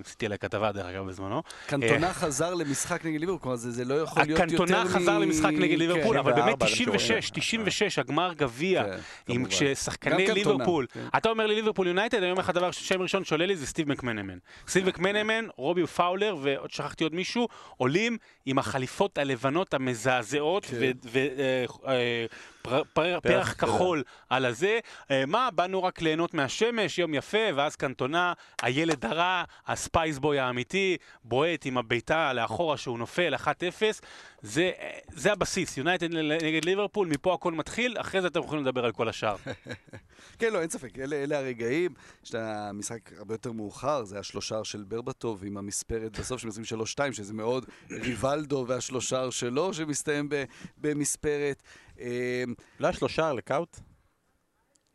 עשיתי 0.06 0.26
עליה 0.26 0.38
כתבה 0.38 0.72
דרך 0.72 0.86
אגב 0.86 1.08
בזמנו. 1.08 1.44
קנטונה 1.68 2.14
חזר 2.14 2.54
למשחק 2.54 3.06
נגד 3.06 3.20
ליברפול, 3.20 3.56
זה 3.56 3.72
זה 3.72 3.86
לא 3.86 3.94
יכול 3.94 4.24
להיות 4.24 4.40
יותר 4.40 4.44
מ... 4.44 4.48
הקנטונה 4.48 4.86
חזר 4.86 5.18
למשחק 5.18 5.52
נגד 5.60 5.78
ליברפול, 5.78 6.14
כן, 6.14 6.20
אבל 6.20 6.34
באמת 6.34 6.64
94, 6.64 6.98
96, 6.98 7.30
96, 7.30 8.00
הגמר 8.00 8.34
גביע, 8.34 8.84
כן, 8.84 8.98
עם 9.28 9.46
קנטונה, 10.00 10.34
ליברפול, 10.34 10.86
כן. 10.94 11.08
אתה 11.18 11.30
אומר 11.30 11.48
לי 11.48 11.56
ליברפול 11.56 11.88
יונייטד, 11.88 12.18
אני 12.18 12.32
אומר 12.32 12.42
לך 12.42 12.50
דבר, 12.50 12.72
שם 12.72 13.02
ראשון 13.02 13.26
שעולה 13.26 13.46
לי 13.46 13.56
זה 13.56 13.66
סטיב 13.68 13.90
מקמנמן. 13.90 14.38
סטיב 14.68 14.88
מקמנמן, 14.88 15.46
רובי 15.56 15.88
פאולר, 15.88 16.36
ועוד 16.42 16.72
שכחתי 16.72 17.04
עוד 17.04 17.16
מישהו, 17.16 17.48
עולים 17.78 18.18
עם 18.46 18.60
החליפות 18.60 19.18
הלבנות 19.18 19.74
המזעזעות, 19.74 20.66
כן. 22.64 22.76
ופרח 22.76 23.20
פרח 23.20 23.54
כחול. 23.54 24.04
על 24.30 24.46
הזה. 24.46 24.80
אה, 25.12 25.26
מה, 25.26 25.50
באנו 25.52 25.84
רק 25.84 26.02
ליהנות 26.02 26.34
מהשמש, 26.34 27.00
יום 27.00 27.14
יפה, 27.14 27.38
ואז 27.56 27.76
קנטונה, 27.76 28.34
הילד 28.62 29.06
הרע, 29.06 29.44
הספייסבוי 29.68 30.40
האמיתי, 30.40 30.98
בועט 31.24 31.66
עם 31.66 31.78
הבעיטה 31.78 32.34
לאחורה 32.34 32.78
שהוא 32.78 33.00
נופל, 33.00 33.36
1-0. 33.36 33.48
זה, 34.42 34.72
זה 35.08 35.32
הבסיס, 35.32 35.78
יונייטד 35.78 36.14
נגד 36.16 36.66
ליברפול, 36.66 37.08
מפה 37.08 37.34
הכל 37.34 37.52
מתחיל, 37.52 37.96
אחרי 38.00 38.22
זה 38.22 38.28
אתם 38.28 38.40
יכולים 38.40 38.66
לדבר 38.66 38.86
על 38.86 38.92
כל 38.92 39.10
השאר. 39.10 39.36
כן, 40.40 40.54
לא, 40.54 40.62
אין 40.62 40.70
ספק, 40.70 41.00
אלה, 41.00 41.16
אלה 41.16 41.38
הרגעים. 41.38 41.94
יש 42.24 42.30
את 42.30 42.36
המשחק 42.36 43.14
הרבה 43.18 43.34
יותר 43.34 43.52
מאוחר, 43.52 44.04
זה 44.04 44.20
השלושר 44.20 44.64
של 44.64 44.84
ברבטוב 44.84 45.44
עם 45.46 45.58
המספרת 45.58 46.20
בסוף 46.20 46.42
של 46.42 46.48
23-2, 46.48 47.14
שזה 47.14 47.34
מאוד 47.34 47.66
ריבלדו 47.92 48.66
והשלושר 48.68 49.30
שלו 49.30 49.74
שמסתיים 49.74 50.30
במספרת. 50.78 51.64
אה, 52.04 52.44
לא 52.80 52.88
היה 52.88 52.94
שלושה 52.94 53.34
לקאוט? 53.34 53.80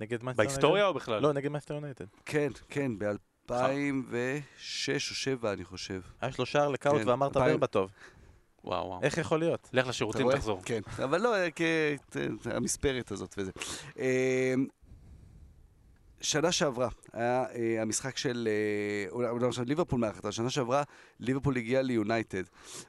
נגד 0.00 0.22
מנצ'סטר 0.22 0.42
בהיסטוריה 0.42 0.86
או 0.86 0.94
בכלל? 0.94 1.22
לא, 1.22 1.32
נגד 1.32 1.50
מנצ'סטר 1.50 1.74
יונייטד. 1.74 2.04
כן, 2.24 2.48
כן, 2.68 2.98
ב-2006 2.98 3.50
או 3.50 3.54
2007 3.54 5.52
אני 5.52 5.64
חושב. 5.64 6.00
היה 6.20 6.32
שלושה 6.32 6.68
לקאוט 6.68 7.02
כן, 7.02 7.08
ואמרת 7.08 7.36
ברבטוב. 7.36 7.90
וואו 8.64 8.86
וואו. 8.86 9.02
איך 9.02 9.18
יכול 9.18 9.38
להיות? 9.38 9.68
לך 9.72 9.86
לשירותים? 9.86 10.32
תחזור. 10.32 10.62
כן, 10.64 10.80
אבל 11.04 11.20
לא, 11.20 11.34
אה, 11.36 11.94
המספרת 12.44 13.10
הזאת 13.12 13.34
וזה. 13.38 13.50
שנה 16.20 16.52
שעברה, 16.52 16.88
היה 17.12 17.44
אה, 17.54 17.82
המשחק 17.82 18.16
של, 18.16 18.48
אה, 18.50 19.10
אולי 19.10 19.46
עכשיו 19.46 19.64
ליברפול 19.64 20.00
מארחת, 20.00 20.32
שנה 20.32 20.50
שעברה 20.50 20.82
ליברפול 21.20 21.56
הגיעה 21.56 21.82
ליונייטד. 21.82 22.42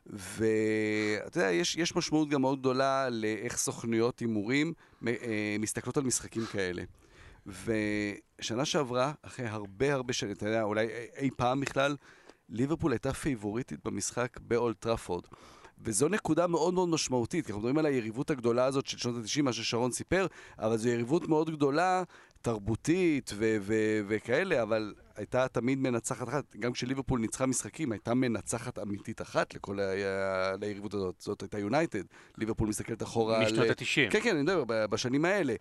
ואתה 0.06 1.40
יודע, 1.40 1.52
יש, 1.52 1.76
יש 1.76 1.96
משמעות 1.96 2.30
גם 2.30 2.42
מאוד 2.42 2.60
גדולה 2.60 3.10
לאיך 3.10 3.58
סוכנויות 3.58 4.20
הימורים 4.20 4.74
אה, 5.08 5.56
מסתכלות 5.60 5.98
על 5.98 6.04
משחקים 6.04 6.46
כאלה. 6.46 6.84
ושנה 7.46 8.66
שעברה, 8.66 9.12
אחרי 9.22 9.46
הרבה 9.46 9.94
הרבה 9.94 10.14
שנים, 10.14 10.34
אתה 10.34 10.46
יודע, 10.46 10.64
אולי 10.64 10.88
אי, 10.88 11.06
אי 11.18 11.30
פעם 11.38 11.60
בכלל, 11.60 11.96
ליברפול 12.50 12.92
הייתה 12.92 13.14
פייבוריטית 13.14 13.80
במשחק 13.86 14.40
באולד 14.42 14.80
טראפורד. 14.80 15.24
וזו 15.82 16.08
נקודה 16.10 16.48
מאוד 16.48 16.74
מאוד 16.74 16.90
משמעותית, 16.90 17.46
כי 17.46 17.52
אנחנו 17.52 17.60
מדברים 17.60 17.78
על 17.78 17.86
היריבות 17.86 18.30
הגדולה 18.30 18.66
הזאת 18.66 18.86
של 18.86 18.98
שנות 18.98 19.16
ה-90, 19.16 19.42
מה 19.42 19.54
ששרון 19.54 19.92
סיפר, 19.92 20.28
אבל 20.60 20.78
זו 20.78 20.90
יריבות 20.90 21.28
מאוד 21.28 21.50
גדולה, 21.50 22.04
תרבותית 22.42 23.32
ו- 23.36 23.58
ו- 23.62 24.02
וכאלה, 24.08 24.62
אבל 24.62 24.94
הייתה 25.16 25.48
תמיד 25.48 25.80
מנצחת 25.80 26.30
אחת. 26.30 26.56
גם 26.56 26.74
כשליברפול 26.74 27.20
ניצחה 27.20 27.46
משחקים, 27.46 27.92
הייתה 27.92 28.14
מנצחת 28.14 28.80
אמיתית 28.80 29.22
אחת 29.22 29.54
לכל 29.54 29.80
ה- 29.80 30.56
ליריבות 30.62 30.94
הזאת. 30.94 31.16
זאת 31.20 31.42
הייתה 31.42 31.60
יונייטד. 31.60 32.04
ליברפול 32.38 32.70
מסתכלת 32.70 33.04
אחורה 33.04 33.38
על... 33.38 33.46
משנות 33.46 33.70
ה-90. 33.70 34.12
כן, 34.12 34.20
כן, 34.24 34.30
אני 34.36 34.42
מדבר, 34.42 34.88
בשנים 34.88 35.26
האלה. 35.26 35.54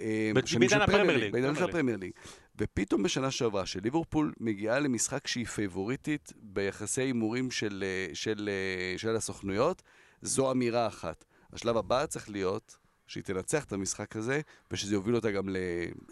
אה, 0.00 0.30
בעידן 0.34 0.68
של 0.68 0.82
הפרמייר 0.82 0.86
פרמייר 0.86 1.18
ליג, 1.18 1.32
בעידן 1.32 1.54
של. 1.54 1.64
הפרמייר 1.64 1.96
ליג. 1.96 2.12
ופתאום 2.58 3.02
בשנה 3.02 3.30
שעברה, 3.30 3.66
שליברפול 3.66 4.32
מגיעה 4.40 4.78
למשחק 4.78 5.26
שהיא 5.26 5.46
פייבוריטית 5.46 6.32
ביחסי 6.36 7.02
הימורים 7.02 7.50
של, 7.50 7.84
אה, 7.86 8.14
של, 8.14 8.48
אה, 8.92 8.98
של 8.98 9.16
הסוכנויות, 9.16 9.82
זו 10.22 10.50
אמירה 10.50 10.86
אחת. 10.86 11.24
השלב 11.52 11.76
הבא 11.76 12.06
צריך 12.06 12.30
להיות 12.30 12.76
שהיא 13.06 13.24
תנצח 13.24 13.64
את 13.64 13.72
המשחק 13.72 14.16
הזה, 14.16 14.40
ושזה 14.70 14.94
יוביל 14.94 15.14
אותה 15.14 15.30
גם 15.30 15.48
ל... 15.48 15.56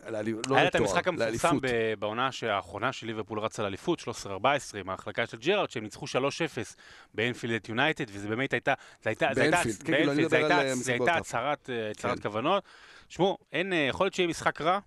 לאליפות, 0.09 0.47
לא 0.47 0.57
היה 0.57 0.68
את 0.68 0.74
לתואר, 0.74 0.88
המשחק 0.88 1.09
המפורסם 1.09 1.47
לאליפות. 1.47 1.62
בעונה 1.99 2.28
האחרונה 2.49 2.92
של 2.92 3.07
ליברפול 3.07 3.38
רצה 3.38 3.62
לאליפות, 3.62 4.01
13-14, 4.01 4.05
עם 4.80 4.90
ההחלקה 4.90 5.26
של 5.26 5.36
ג'רארד, 5.36 5.70
שהם 5.70 5.82
ניצחו 5.82 6.07
3-0 6.07 6.09
באנפילד 7.14 7.55
את 7.55 7.68
יונייטד, 7.68 8.05
וזה 8.09 8.28
באמת 8.28 8.53
הייתה, 8.53 8.74
באנפילד, 9.05 9.82
כן, 9.84 10.74
זה 10.74 10.92
הייתה-. 10.92 11.16
הצהרת 11.16 11.70
אה, 11.70 11.90
כן. 11.97 12.20
כוונות. 12.22 12.64
שמעו, 13.09 13.38
אה, 13.55 13.61
יכול 13.88 14.05
להיות 14.05 14.14
שיהיה 14.14 14.28
משחק 14.28 14.61
רע, 14.61 14.78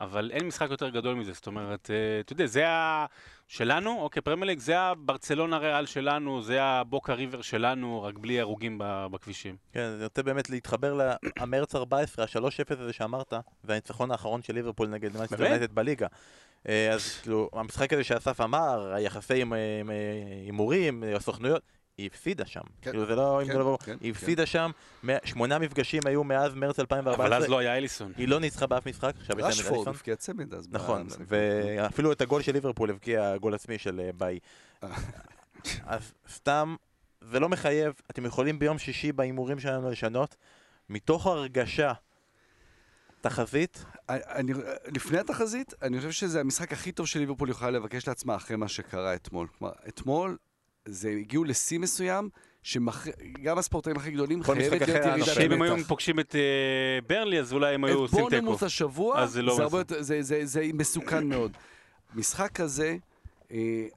אבל 0.00 0.30
אין 0.30 0.46
משחק 0.46 0.70
יותר 0.70 0.88
גדול 0.88 1.14
מזה, 1.14 1.32
זאת 1.32 1.46
אומרת, 1.46 1.90
אה, 1.90 2.20
אתה 2.20 2.32
יודע, 2.32 2.46
זה 2.46 2.68
ה... 2.68 3.06
שלנו, 3.50 4.00
אוקיי, 4.00 4.22
פרמייר 4.22 4.46
ליג, 4.46 4.58
זה 4.58 4.78
הברצלונה 4.78 5.58
ריאל 5.58 5.86
שלנו, 5.86 6.42
זה 6.42 6.62
הבוקה 6.62 7.14
ריבר 7.14 7.42
שלנו, 7.42 8.02
רק 8.02 8.18
בלי 8.18 8.40
הרוגים 8.40 8.76
בכבישים. 8.84 9.56
כן, 9.72 9.80
אני 9.80 10.04
רוצה 10.04 10.22
באמת 10.22 10.50
להתחבר 10.50 11.10
למרץ 11.40 11.74
14, 11.74 12.24
ה-3-0 12.24 12.80
הזה 12.80 12.92
שאמרת, 12.92 13.32
והניצחון 13.64 14.10
האחרון 14.10 14.42
של 14.42 14.54
ליברפול 14.54 14.88
נגד? 14.88 15.10
יונייטד 15.38 15.72
בליגה. 15.72 16.06
אה, 16.68 16.92
אז 16.92 17.18
כאילו, 17.22 17.50
המשחק 17.52 17.92
הזה 17.92 18.04
שאסף 18.04 18.40
אמר, 18.40 18.92
היחסי 18.94 19.40
עם, 19.42 19.52
אה, 19.52 19.58
אה, 19.58 20.42
הימורים, 20.44 21.04
הסוכנויות, 21.16 21.62
היא 21.98 22.06
הפסידה 22.06 22.46
שם. 22.46 22.60
כן. 22.82 22.90
כאילו 22.90 23.06
זה 23.06 23.14
לא, 23.14 23.40
אם 23.42 23.46
כן, 23.46 23.52
זה 23.52 23.58
לא 23.58 23.64
ברור, 23.64 23.78
כן, 23.78 23.96
היא 24.00 24.12
כן. 24.12 24.18
הפסידה 24.18 24.46
שם, 24.46 24.70
מאה- 25.02 25.18
שמונה 25.24 25.58
מפגשים 25.58 26.02
היו 26.06 26.24
מאז 26.24 26.54
מרץ 26.54 26.78
2014. 26.80 27.26
אבל 27.26 27.34
אז 27.44 27.48
לא 27.48 27.58
היה 27.58 27.76
אליסון. 27.76 28.12
היא 28.16 28.28
לא 28.28 28.40
ניצחה 28.40 28.66
באף 28.66 28.86
משחק, 28.86 29.12
עכשיו 29.20 29.36
יש 29.38 29.42
להם 29.42 29.52
את 29.52 29.56
רשפורד 29.58 29.74
אליסון. 29.76 29.94
הבקיע 29.94 30.16
צמד 30.16 30.54
אז. 30.54 30.68
נכון. 30.70 31.06
ואפילו 31.26 32.12
את 32.12 32.20
הגול 32.20 32.42
של 32.42 32.52
ליברפול 32.52 32.90
הבקיע 32.90 33.36
גול 33.36 33.54
עצמי 33.54 33.78
של 33.78 34.00
אה, 34.00 34.10
ביי. 34.12 34.38
אז 35.86 36.12
סתם, 36.28 36.76
זה 37.20 37.40
לא 37.40 37.48
מחייב, 37.48 37.92
אתם 38.10 38.24
יכולים 38.26 38.58
ביום 38.58 38.78
שישי 38.78 39.12
בהימורים 39.12 39.60
שלנו 39.60 39.90
לשנות, 39.90 40.36
מתוך 40.88 41.26
הרגשה, 41.26 41.92
תחזית, 43.20 43.84
אני, 44.08 44.52
לפני 44.94 45.18
התחזית, 45.18 45.74
אני 45.82 45.96
חושב 45.96 46.10
שזה 46.10 46.40
המשחק 46.40 46.72
הכי 46.72 46.92
טוב 46.92 47.06
שליברפול 47.06 47.50
יכולה 47.50 47.70
לבקש 47.70 48.08
לעצמה 48.08 48.36
אחרי 48.36 48.56
מה 48.56 48.68
שקרה 48.68 49.14
אתמול. 49.14 49.46
כלומר, 49.58 49.72
אתמול 49.88 50.36
זה 50.84 51.10
הגיעו 51.20 51.44
לשיא 51.44 51.78
מסוים, 51.78 52.28
שגם 52.62 53.58
הספורטאים 53.58 53.96
הכי 53.96 54.10
גדולים 54.10 54.42
חייבת 54.42 54.70
להיות 54.70 54.88
ירידת 54.88 55.18
נופל. 55.18 55.34
שאם 55.34 55.52
הם 55.52 55.62
היו. 55.62 55.84
פוגשים 55.84 56.20
את 56.20 56.34
אה, 56.34 56.40
ברנלי, 57.06 57.40
אז 57.40 57.52
אולי 57.52 57.74
הם 57.74 57.84
היו 57.84 57.94
את 57.94 57.98
עושים 58.00 58.18
תיקו. 58.18 58.30
בורנמוס 58.30 58.62
השבוע, 58.62 59.20
אז 59.22 59.30
זה 59.30 59.42
לא 59.42 59.54
זה, 59.54 59.54
מסע. 59.54 59.62
הרבה 59.62 59.78
יותר, 59.78 60.02
זה, 60.02 60.22
זה, 60.22 60.40
זה 60.46 60.64
מסוכן 60.74 61.26
מאוד. 61.26 61.52
משחק 62.14 62.52
כזה, 62.52 62.96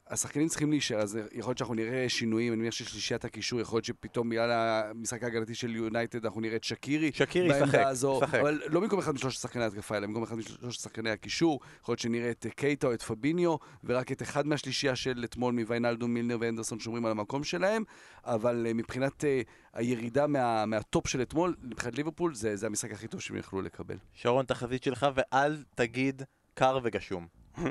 השחקנים 0.08 0.48
צריכים 0.48 0.72
להישאר, 0.72 0.98
אז 0.98 1.20
יכול 1.32 1.50
להיות 1.50 1.58
שאנחנו 1.58 1.76
נראה 1.76 2.10
שינויים, 2.10 2.54
אני 2.54 2.62
מניח 2.62 2.74
ששלישיית 2.74 3.26
הקישור, 3.26 3.60
יכול 3.60 3.78
להיות 3.78 3.86
שפתאום 3.86 4.30
בגלל 4.30 4.52
המשחק 4.52 5.24
ההגנתי 5.24 5.56
של 5.56 5.76
יונייטד 5.76 6.26
אנחנו 6.26 6.42
נראה 6.42 6.56
את 6.56 6.64
שקירי. 6.64 7.12
שקירי 7.14 7.58
ישחק, 7.58 7.80
ישחק. 7.92 8.40
אבל 8.40 8.62
לא 8.68 8.80
במקום 8.80 9.00
אחד 9.00 9.12
משלושת 9.12 9.42
שחקני 9.42 9.64
ההתקפה, 9.64 9.98
אלא 9.98 10.08
במקום 10.08 10.24
אחד 10.24 10.36
משלושת 10.36 10.82
שחקני 10.82 11.10
הקישור. 11.10 11.60
יכול 11.82 11.94
להיות 11.94 12.00
שנראה 12.00 12.32
את 12.32 12.46
אה, 12.46 12.52
קייטה 12.52 12.88
או 12.88 12.94
את 12.94 13.02
פביניו, 13.02 13.56
ורק 13.84 14.12
את 14.12 14.22
אחד 14.22 14.48
מהשלישייה 14.48 14.96
של 14.96 15.24
אתמול 15.24 15.54
מוויינלדו, 15.54 16.08
מילנר 16.08 16.38
ואנדרסון 16.40 16.80
שומרים 16.80 17.06
על 17.06 17.12
המקום 17.12 17.44
שלהם, 17.44 17.84
אבל 18.24 18.66
אה, 18.68 18.74
מבחינת 18.74 19.26
אה, 19.26 19.42
הירידה 19.74 20.28
מה, 20.28 20.66
מהטופ 20.66 21.08
של 21.08 21.22
אתמול, 21.22 21.56
מבחינת 21.64 21.96
ליברפול, 21.96 22.36
זה, 22.36 22.56
זה 22.56 22.68
המשחק 22.68 22.92
הכי 22.92 23.08
טוב 23.08 23.22
שהם 23.22 23.38
יכלו 23.38 23.62
לקבל. 23.62 23.98
שרון 24.14 24.46
תחזית 24.46 24.84
שלך, 24.84 25.08
ואל 25.16 25.64
תגיד 25.76 26.22
קר 26.54 26.80
וגשום. 26.84 27.43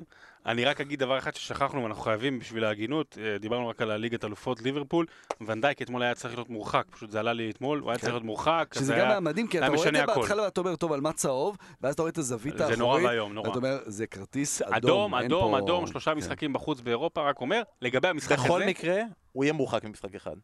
אני 0.47 0.65
רק 0.65 0.81
אגיד 0.81 0.99
דבר 1.01 1.19
אחד 1.19 1.35
ששכחנו 1.35 1.83
ואנחנו 1.83 2.03
חייבים 2.03 2.39
בשביל 2.39 2.65
ההגינות, 2.65 3.19
אה, 3.21 3.39
דיברנו 3.39 3.69
רק 3.69 3.83
על 3.83 3.91
הליגת 3.91 4.25
אלופות 4.25 4.63
ליברפול, 4.63 5.07
ונדייק 5.41 5.83
אתמול 5.83 6.03
היה 6.03 6.15
צריך 6.15 6.35
להיות 6.35 6.51
מורחק, 6.51 6.85
פשוט 6.91 7.11
זה 7.11 7.21
עלה 7.21 7.33
לי 7.33 7.51
אתמול, 7.51 7.79
הוא 7.79 7.91
היה 7.91 7.99
צריך 7.99 8.13
להיות 8.13 8.25
מורחק, 8.25 8.69
אז 8.71 8.77
שזה 8.77 8.87
זה 8.87 8.97
גם 9.01 9.11
היה- 9.11 9.21
מדהים, 9.21 9.47
כי 9.49 9.59
אתה 9.59 9.67
רואה 9.69 9.89
את 9.89 9.95
זה. 9.95 10.07
בהתחלה 10.07 10.43
ואתה 10.43 10.61
אומר, 10.61 10.77
טוב, 10.77 10.93
על 10.93 11.01
מה 11.01 11.13
צהוב? 11.13 11.57
ואז 11.81 11.95
אתה 11.95 12.03
רואה 12.03 12.11
את 12.11 12.19
הזווית 12.19 12.55
זה 12.59 12.77
נורא 12.77 12.93
האחורית, 12.95 13.07
ואיום, 13.07 13.33
נורא. 13.33 13.49
ואתה 13.49 13.59
אומר, 13.59 13.79
זה 13.87 14.07
כרטיס 14.07 14.63
אדום. 14.63 15.15
אדום, 15.15 15.55
אדום, 15.55 15.87
שלושה 15.87 16.11
כן. 16.11 16.17
משחקים 16.19 16.53
בחוץ 16.53 16.81
באירופה, 16.81 17.23
רק 17.29 17.41
אומר, 17.41 17.63
לגבי 17.83 18.09
המשחק 18.09 18.39
הזה, 18.39 18.45
בכל 18.49 18.63
מקרה, 18.67 19.03
הוא 19.33 19.45
יהיה 19.45 19.53
מורחק 19.53 19.85
ממשחק 19.85 20.15
אחד. 20.15 20.37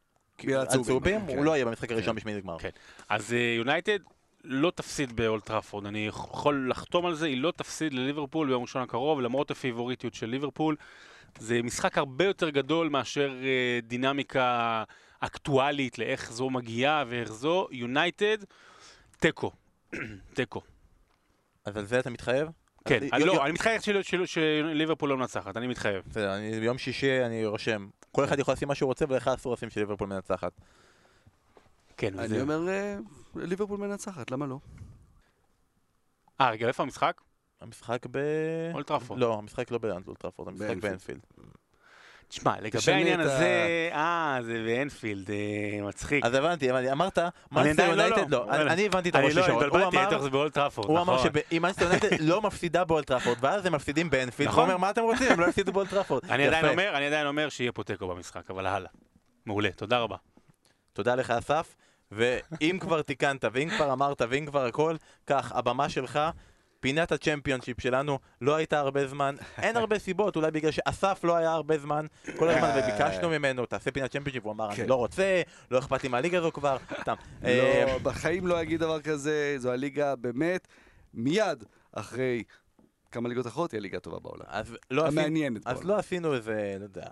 בגלל 0.43 0.61
הצהובים. 0.63 1.27
כן. 1.27 1.37
הוא 1.37 1.45
לא 1.45 1.51
יהיה 1.57 1.65
במשחק 1.65 1.91
הראשון 1.93 2.13
כן. 2.13 2.17
בשמינית 2.17 2.45
גמר. 2.45 2.59
כן. 2.59 2.69
אז 3.09 3.33
אה, 3.33 3.55
יונייטד 3.59 3.99
לא 4.45 4.73
תפסיד 4.75 5.17
באולטראפורד, 5.17 5.87
אני 5.87 6.07
יכול 6.07 6.71
לחתום 6.71 7.07
על 7.07 7.15
זה, 7.15 7.27
היא 7.27 7.37
לא 7.37 7.53
תפסיד 7.57 7.93
לליברפול 7.93 8.47
ביום 8.47 8.63
ראשון 8.63 8.83
הקרוב, 8.83 9.21
למרות 9.21 9.51
הפיבוריטיות 9.51 10.15
של 10.15 10.27
ליברפול. 10.27 10.77
זה 11.39 11.63
משחק 11.63 11.99
הרבה 11.99 12.25
יותר 12.25 12.51
גדול 12.51 12.89
מאשר 12.89 13.33
אה, 13.43 13.79
דינמיקה 13.83 14.85
אקטואלית 15.21 15.99
לאיך 15.99 16.33
זו 16.33 16.51
מגיעה 16.51 17.05
ואיך 17.09 17.33
זו. 17.33 17.69
יונייטד, 17.71 18.39
תיקו. 19.19 19.51
תיקו. 20.35 20.61
אז 21.65 21.77
על 21.77 21.85
זה 21.85 21.99
אתה 21.99 22.11
מתחייב? 22.11 22.49
כן, 22.85 22.99
אני 23.13 23.25
לא, 23.25 23.45
אני 23.45 23.53
מתחייב 23.53 23.81
של- 23.81 24.03
של- 24.03 24.27
שליברפול 24.27 25.09
לא 25.11 25.17
מנצחת, 25.17 25.57
אני 25.57 25.67
מתחייב. 25.67 26.05
בסדר, 26.11 26.33
ביום 26.61 26.79
שישי 26.79 27.25
אני 27.27 27.47
רושם. 27.47 27.89
כל 28.13 28.25
אחד 28.25 28.39
יכול 28.39 28.55
לשים 28.55 28.69
מה 28.69 28.75
שהוא 28.75 28.87
רוצה, 28.87 29.05
ולך 29.09 29.29
אסור 29.29 29.53
לשים 29.53 29.71
שליברפול 29.71 30.09
מנצחת. 30.09 30.53
כן, 31.99 32.19
אני 32.19 32.25
וזה... 32.27 32.43
אומר, 32.43 32.69
אה, 32.69 32.97
ליברפול 33.37 33.79
מנצחת, 33.81 34.31
למה 34.31 34.47
לא? 34.47 34.59
אה, 36.41 36.51
רגע, 36.51 36.69
איפה 36.69 36.83
המשחק? 36.83 37.21
המשחק 37.61 38.07
ב... 38.11 38.19
אולטראפורד. 38.75 39.21
לא, 39.21 39.35
המשחק 39.39 39.71
לא 39.71 39.79
באולטראפורד, 39.79 40.49
המשחק 40.49 40.77
באנפילד. 40.77 41.21
תשמע, 42.29 42.61
לגבי 42.61 42.93
העניין 42.93 43.21
הזה, 43.21 43.91
אה, 43.93 44.39
זה 44.43 44.63
באנפילד, 44.67 45.31
אה, 45.31 45.37
מצחיק. 45.83 46.25
אז 46.25 46.35
הבנתי, 46.35 46.71
הבנתי. 46.71 46.93
אמרת, 46.93 47.19
מנצ'סטר 47.19 47.87
לא, 47.87 48.03
יונייטד 48.03 48.31
לא. 48.31 48.47
לא. 48.47 48.55
אני- 48.55 48.71
אני 48.73 48.87
הבנתי 48.87 49.09
את 49.09 49.15
הראש 49.15 49.27
אני 49.27 49.35
לא, 49.35 49.43
של 49.43 49.49
שרון. 49.49 49.63
הוא 49.63 49.67
התבלבלתי, 49.67 49.99
הייתי 49.99 50.19
חושב 50.19 50.33
באולטראפורד, 50.33 50.89
הוא 50.89 51.01
אמר 51.01 51.15
נכון. 51.15 51.31
שאם 51.51 51.63
מנצ'סטר 51.63 51.85
יונייטד 51.85 52.09
לא 52.31 52.43
מפסידה 52.43 52.85
באולטראפורד, 52.85 53.37
ואז 53.41 53.67
הם 53.67 53.75
מפסידים 53.75 54.11
באנפילד, 54.11 54.49
הוא 54.49 54.53
נכון. 54.53 54.65
אומר, 54.65 54.77
מה 54.77 54.91
אתם 54.91 55.03
רוצים? 55.03 55.33
הם 55.33 55.41
לא 55.41 55.47
הפסידו 55.47 55.73
באולטראפורד. 55.73 56.25
אני 56.25 56.47
עדיין 56.47 56.65
יפה. 56.65 56.73
אומר, 56.73 56.97
אני 56.97 57.07
עדיין 57.07 57.27
אומר 57.27 57.49
שיהיה 57.49 57.73
פה 57.73 57.85
תיקו 57.85 58.09
במשחק, 58.09 58.51
אבל 58.51 58.67
הלאה. 58.67 58.91
מעולה, 59.47 59.73
תודה 59.73 59.99
רבה. 59.99 60.17
תודה 60.93 61.15
לך, 61.15 61.31
אסף. 61.31 61.75
ואם 62.13 62.79
כבר 62.81 63.03
תיקנת, 63.03 63.45
ואם 63.53 63.69
כבר 63.77 63.93
אמרת, 63.93 64.23
ואם 64.31 64.47
כבר 64.47 64.67
הכל, 64.67 64.97
קח, 65.25 65.53
הבמה 65.55 65.89
שלך. 65.89 66.21
פינת 66.81 67.13
הצ'מפיונשיפ 67.13 67.81
שלנו 67.81 68.19
לא 68.41 68.57
הייתה 68.57 68.79
הרבה 68.79 69.07
זמן, 69.07 69.35
אין 69.59 69.77
הרבה 69.77 69.99
סיבות, 69.99 70.37
אולי 70.37 70.51
בגלל 70.51 70.71
שאסף 70.71 71.21
לא 71.25 71.37
היה 71.37 71.53
הרבה 71.53 71.79
זמן, 71.79 72.07
כל 72.37 72.49
הזמן 72.49 72.71
וביקשנו 72.79 73.31
ממנו, 73.31 73.67
תעשה 73.67 73.91
פינת 73.91 74.11
צ'מפיונשיפ, 74.13 74.45
הוא 74.45 74.53
אמר, 74.53 74.75
כן. 74.75 74.83
אני 74.83 74.91
לא 74.91 74.95
רוצה, 74.95 75.43
לא 75.71 75.79
אכפת 75.79 76.03
לי 76.03 76.09
מהליגה 76.09 76.39
הזו 76.39 76.53
כבר, 76.53 76.77
סתם. 77.01 77.15
אה, 77.45 77.85
לא, 77.87 77.99
בחיים 77.99 78.47
לא 78.47 78.63
אגיד 78.63 78.81
דבר 78.81 79.01
כזה, 79.01 79.55
זו 79.59 79.73
הליגה 79.73 80.17
באמת, 80.17 80.69
מיד 81.15 81.65
אחרי 81.93 82.43
כמה 83.11 83.29
ליגות 83.29 83.47
אחרות, 83.47 83.73
היא 83.73 83.79
הליגה 83.79 83.97
הטובה 83.97 84.19
בעולם. 84.19 84.45
לא 84.91 85.07
המעניינת 85.07 85.67
אז 85.67 85.75
בעולם. 85.75 85.89
לא 85.89 85.97
עשינו 85.99 86.35
איזה, 86.35 86.77
לא 86.79 86.85
יודע, 86.85 87.07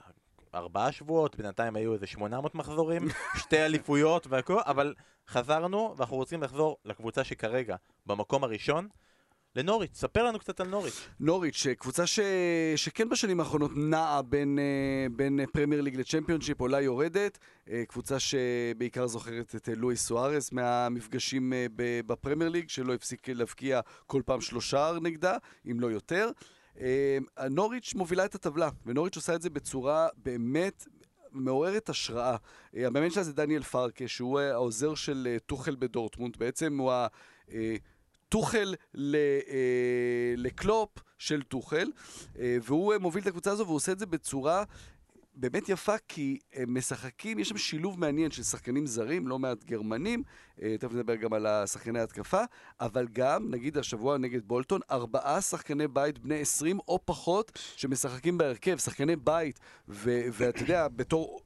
ארבעה 0.57 0.93
שבועות, 0.93 1.37
בינתיים 1.37 1.77
היו 1.77 1.95
איזה 1.95 2.07
800 2.07 2.55
מחזורים, 2.55 3.09
שתי 3.43 3.59
אליפויות 3.59 4.27
והכל, 4.27 4.61
אבל 4.67 4.95
חזרנו, 5.29 5.95
ואנחנו 5.97 6.17
רוצים 6.17 6.43
לחזור 6.43 6.77
לקבוצה 6.85 7.25
שכרגע 7.25 7.77
במקום 8.07 8.45
הראשון, 8.45 8.89
לנוריץ'. 9.57 9.95
ספר 9.95 10.23
לנו 10.23 10.39
קצת 10.39 10.61
על 10.61 10.69
נוריץ'. 10.69 11.09
נוריץ', 11.21 11.67
קבוצה 11.79 12.07
ש... 12.07 12.21
שכן 12.77 13.09
בשנים 13.09 13.41
האחרונות 13.41 13.71
נעה 13.77 14.23
בין, 14.23 14.59
אה, 14.59 15.07
בין 15.17 15.41
אה, 15.41 15.45
פרמייר 15.53 15.81
ליג 15.81 15.97
לצ'מפיונשיפ, 15.97 16.61
עולה 16.61 16.81
יורדת. 16.81 17.39
אה, 17.71 17.83
קבוצה 17.89 18.17
שבעיקר 18.19 19.07
זוכרת 19.07 19.55
את 19.55 19.69
אה, 19.69 19.75
לואיס 19.75 20.07
סוארס 20.07 20.53
מהמפגשים 20.53 21.53
אה, 21.53 21.67
בפרמייר 22.07 22.51
ליג, 22.51 22.69
שלא 22.69 22.95
הפסיק 22.95 23.29
להבקיע 23.29 23.81
כל 24.07 24.23
פעם 24.27 24.41
שלושה 24.41 24.93
נגדה, 25.03 25.37
אם 25.71 25.81
לא 25.81 25.87
יותר. 25.87 26.31
אה, 26.81 27.49
נוריץ' 27.51 27.95
מובילה 27.95 28.25
את 28.25 28.35
הטבלה, 28.35 28.69
ונוריץ' 28.87 29.17
עושה 29.17 29.35
את 29.35 29.43
זה 29.43 29.51
בצורה 29.51 30.09
באמת 30.17 30.87
מעוררת 31.37 31.89
השראה. 31.89 32.37
אה, 32.77 32.87
המאמן 32.87 33.11
שלה 33.11 33.23
זה 33.23 33.33
דניאל 33.33 33.63
פרקה, 33.63 34.09
שהוא 34.09 34.41
העוזר 34.41 34.95
של 34.95 35.29
אה, 35.31 35.39
טוחל 35.39 35.77
בדורטמונד. 35.79 36.37
בעצם 36.37 36.79
הוא 36.79 36.93
ה... 36.93 37.07
אה, 37.53 37.77
טוחל 38.29 38.75
לקלופ 40.37 40.91
של 41.19 41.43
טוחל, 41.43 41.91
והוא 42.37 42.95
מוביל 43.01 43.23
את 43.23 43.27
הקבוצה 43.27 43.51
הזו 43.51 43.65
והוא 43.65 43.77
עושה 43.77 43.93
את 43.93 43.99
זה 43.99 44.07
בצורה 44.07 44.65
באמת 45.37 45.69
יפה, 45.69 45.95
כי 46.09 46.39
הם 46.55 46.75
משחקים, 46.79 47.39
יש 47.39 47.49
שם 47.49 47.59
שילוב 47.59 48.01
מעניין 48.01 48.31
של 48.31 48.43
שחקנים 48.43 48.87
זרים, 48.87 49.29
לא 49.29 49.39
מעט 49.39 49.65
גרמנים, 49.65 50.23
אה, 50.63 50.77
תכף 50.79 50.93
נדבר 50.93 51.15
גם 51.15 51.33
על 51.33 51.47
השחקני 51.47 52.01
ההתקפה, 52.01 52.41
אבל 52.81 53.07
גם, 53.13 53.51
נגיד 53.51 53.79
השבוע 53.79 54.19
נגד 54.19 54.41
בולטון, 54.45 54.81
ארבעה 54.91 55.41
שחקני 55.41 55.89
בית 55.89 56.19
בני 56.19 56.41
20 56.41 56.79
או 56.89 56.99
פחות 57.05 57.53
שמשחקים 57.77 58.39
בהרכב, 58.39 58.77
שחקני 58.79 59.17
בית, 59.17 59.61
ואתה 59.89 60.63
יודע, 60.63 60.89
בתור 60.89 61.41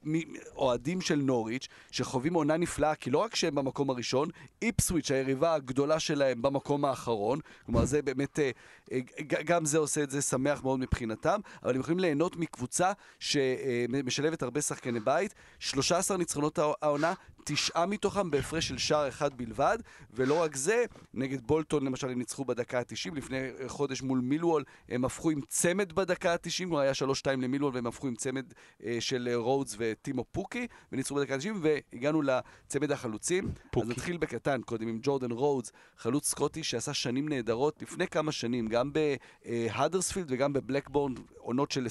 אוהדים 0.57 1.01
של 1.01 1.17
נוריץ', 1.17 1.69
שחווים 1.91 2.35
עונה 2.35 2.57
נפלאה, 2.57 2.95
כי 2.95 3.11
לא 3.11 3.19
רק 3.19 3.35
שהם 3.35 3.55
במקום 3.55 3.91
הראשון, 3.91 4.29
איפסוויץ', 4.63 5.11
היריבה 5.11 5.55
הגדולה 5.55 6.01
שלהם, 6.01 6.43
במקום 6.43 6.85
האחרון, 6.85 7.39
כלומר 7.67 7.85
זה 7.85 8.03
באמת, 8.03 8.39
אה, 8.39 8.51
אה, 8.93 9.01
גם 9.45 9.65
זה 9.65 9.79
עושה 9.79 10.03
את 10.03 10.11
זה 10.11 10.23
שמח 10.23 10.63
מאוד 10.63 10.79
מבחינתם, 10.79 11.41
אבל 11.63 11.75
הם 11.75 11.81
יכולים 11.81 12.01
ליהנות 12.01 12.37
מקבוצה 12.37 12.93
שמשלבת 13.89 14.43
הרבה 14.43 14.61
שחקני 14.63 15.01
בית, 15.01 15.35
13 15.59 16.17
ניצחונות 16.17 16.59
הע- 16.59 16.73
העונה, 16.83 17.13
תשעה 17.45 17.87
מתוכם 17.87 18.31
בהפרש 18.31 18.69
של 18.69 18.79
שער 18.79 19.09
אחד 19.09 19.35
בלבד, 19.35 19.79
ולא 20.13 20.43
רק 20.43 20.57
זה, 20.57 20.85
נגד 21.15 21.47
בולטון 21.47 21.85
למשל 21.85 22.09
הם 22.11 22.19
ניצחו 22.19 22.45
בדקה 22.45 22.79
ה-90, 22.79 23.15
לפני 23.15 23.39
אה, 23.39 23.69
חודש 23.69 24.03
מול 24.03 24.21
מילוול 24.21 24.65
הם 24.89 25.05
הפכו 25.05 25.31
עם 25.31 25.41
צמד 25.49 25.93
בדקה 25.93 26.33
ה-90, 26.33 26.69
הוא 26.71 26.79
היה 26.79 26.93
3-2 26.93 27.31
למילוול 27.31 27.75
והם 27.75 27.87
הפכו 27.87 28.07
עם 28.07 28.15
צמד 28.15 28.53
אה, 28.85 28.97
של 29.01 29.29
אה, 29.31 29.37
רודס 29.37 29.77
וטימו 29.79 30.25
פוקי, 30.33 30.67
וניצחו 30.93 31.15
בדקה 31.15 31.35
ה-90, 31.35 31.49
והגענו 31.61 32.23
לצמד 32.23 32.93
החלוצים. 32.93 33.51
פוקי. 33.71 33.87
אז 33.87 33.91
נתחיל 33.91 34.17
בקטן, 34.17 34.61
קודם 34.63 34.89
עם 34.89 34.99
ג'ורדן 35.03 35.31
רודס, 35.31 35.73
חלוץ 35.97 36.29
סקוטי 36.29 36.63
שעשה 36.63 36.95
שנים 36.95 37.29
נהדרות 37.29 37.83
לפני 37.83 38.07
כמה 38.07 38.33
שנים, 38.33 38.67
גם 38.67 38.93
בהדרספילד 38.93 40.27
וגם 40.31 40.53
בבלקבורן, 40.53 41.15
עונות 41.37 41.71
של 41.71 41.87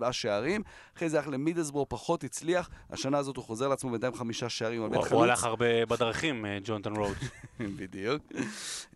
25-27 0.00 0.12
שערים. 0.12 0.62
אחרי 0.96 1.08
זה 1.08 1.18
הלך 1.18 1.28
למידלסבורו, 1.28 1.88
פחות 1.88 2.24
הצליח. 2.24 2.70
השנה 2.90 3.18
הזאת 3.18 3.36
הוא 3.36 3.44
חוזר 3.44 3.68
לעצמו 3.68 3.90
בינתיים 3.90 4.14
חמישה 4.14 4.39
שערים. 4.48 4.80
הוא 4.80 4.86
הוא 4.86 4.92
באמת 4.94 5.04
הוא 5.04 5.10
חלוץ. 5.10 5.22
הלך 5.22 5.44
הרבה 5.44 5.86
בדרכים, 5.86 6.46
אה, 6.46 6.58
ג'ורדן 6.64 6.96
רודס. 6.96 7.18
בדיוק. 7.78 8.22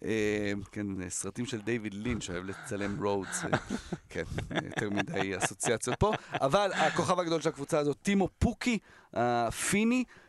אה, 0.04 0.52
כן, 0.72 0.86
סרטים 1.08 1.46
של 1.46 1.60
דיוויד 1.60 1.94
לינץ', 1.94 2.30
אוהב 2.30 2.44
לצלם 2.44 3.04
רודס. 3.04 3.44
אה, 3.44 3.58
כן, 4.10 4.22
יותר 4.64 4.90
מדי 4.90 5.38
אסוציאציות 5.38 5.98
פה. 5.98 6.12
אבל 6.32 6.70
הכוכב 6.72 7.18
הגדול 7.20 7.40
של 7.40 7.48
הקבוצה 7.48 7.78
הזאת, 7.78 7.96
טימו 8.02 8.28
פוקי, 8.38 8.78
הפיני. 9.12 10.04
אה, 10.08 10.23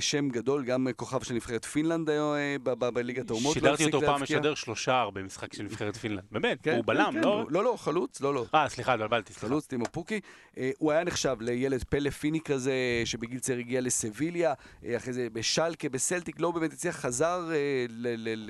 שם 0.00 0.28
גדול, 0.28 0.64
גם 0.64 0.86
כוכב 0.96 1.22
של 1.22 1.34
נבחרת 1.34 1.64
פינלנד 1.64 2.10
אה, 2.10 2.56
בליגת 2.90 3.30
האומות. 3.30 3.56
לא 3.56 3.60
שידרתי 3.60 3.84
אותו 3.84 4.00
פעם. 4.00 4.22
משדר 4.22 4.54
שלושה 4.54 5.04
במשחק 5.12 5.54
של 5.54 5.62
נבחרת 5.62 5.96
פינלנד. 5.96 6.24
באמת, 6.32 6.58
כן, 6.62 6.76
הוא 6.76 6.84
בלם, 6.84 7.10
כן, 7.12 7.20
לא? 7.20 7.46
לא, 7.50 7.64
לא, 7.64 7.76
חלוץ, 7.78 8.20
לא, 8.20 8.34
לא. 8.34 8.46
אה, 8.54 8.68
סליחה, 8.68 8.94
התבלבלתי. 8.94 9.34
חלוץ 9.34 9.66
טימו 9.66 9.84
פוקי. 9.92 10.20
אה, 10.58 10.70
הוא 10.78 10.92
היה 10.92 11.04
נחשב 11.04 11.36
לילד 11.40 11.84
פלא 11.84 12.10
פיני 12.10 12.40
כזה, 12.40 12.72
שבגיל 13.04 13.38
צעיר 13.38 13.58
הגיע 13.58 13.80
לסביליה, 13.80 14.54
אה, 14.84 14.96
אחרי 14.96 15.12
זה 15.12 15.28
בשלקה, 15.32 15.88
בסלטיק, 15.88 16.40
לא 16.40 16.50
באמת 16.50 16.72
הצליח, 16.72 16.96
חזר 16.96 17.50
אה, 17.52 17.86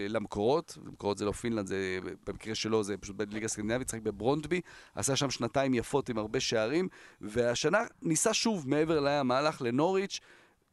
למקורות, 0.09 0.78
למקורות 0.86 1.18
זה 1.18 1.24
לא 1.24 1.32
פינלנד, 1.32 1.66
זה 1.66 1.99
במקרה 2.26 2.55
שלו 2.55 2.82
זה 2.82 2.97
פשוט 2.97 3.16
בליגה 3.16 3.45
הסקנדינבית, 3.45 3.88
שיחק 3.88 4.03
בברונדבי, 4.03 4.61
עשה 4.95 5.16
שם 5.16 5.30
שנתיים 5.30 5.74
יפות 5.74 6.09
עם 6.09 6.18
הרבה 6.18 6.40
שערים, 6.40 6.88
והשנה 7.20 7.78
ניסה 8.03 8.34
שוב 8.34 8.68
מעבר 8.68 9.01
לים, 9.01 9.30
הלך 9.30 9.62
לנוריץ'. 9.62 10.20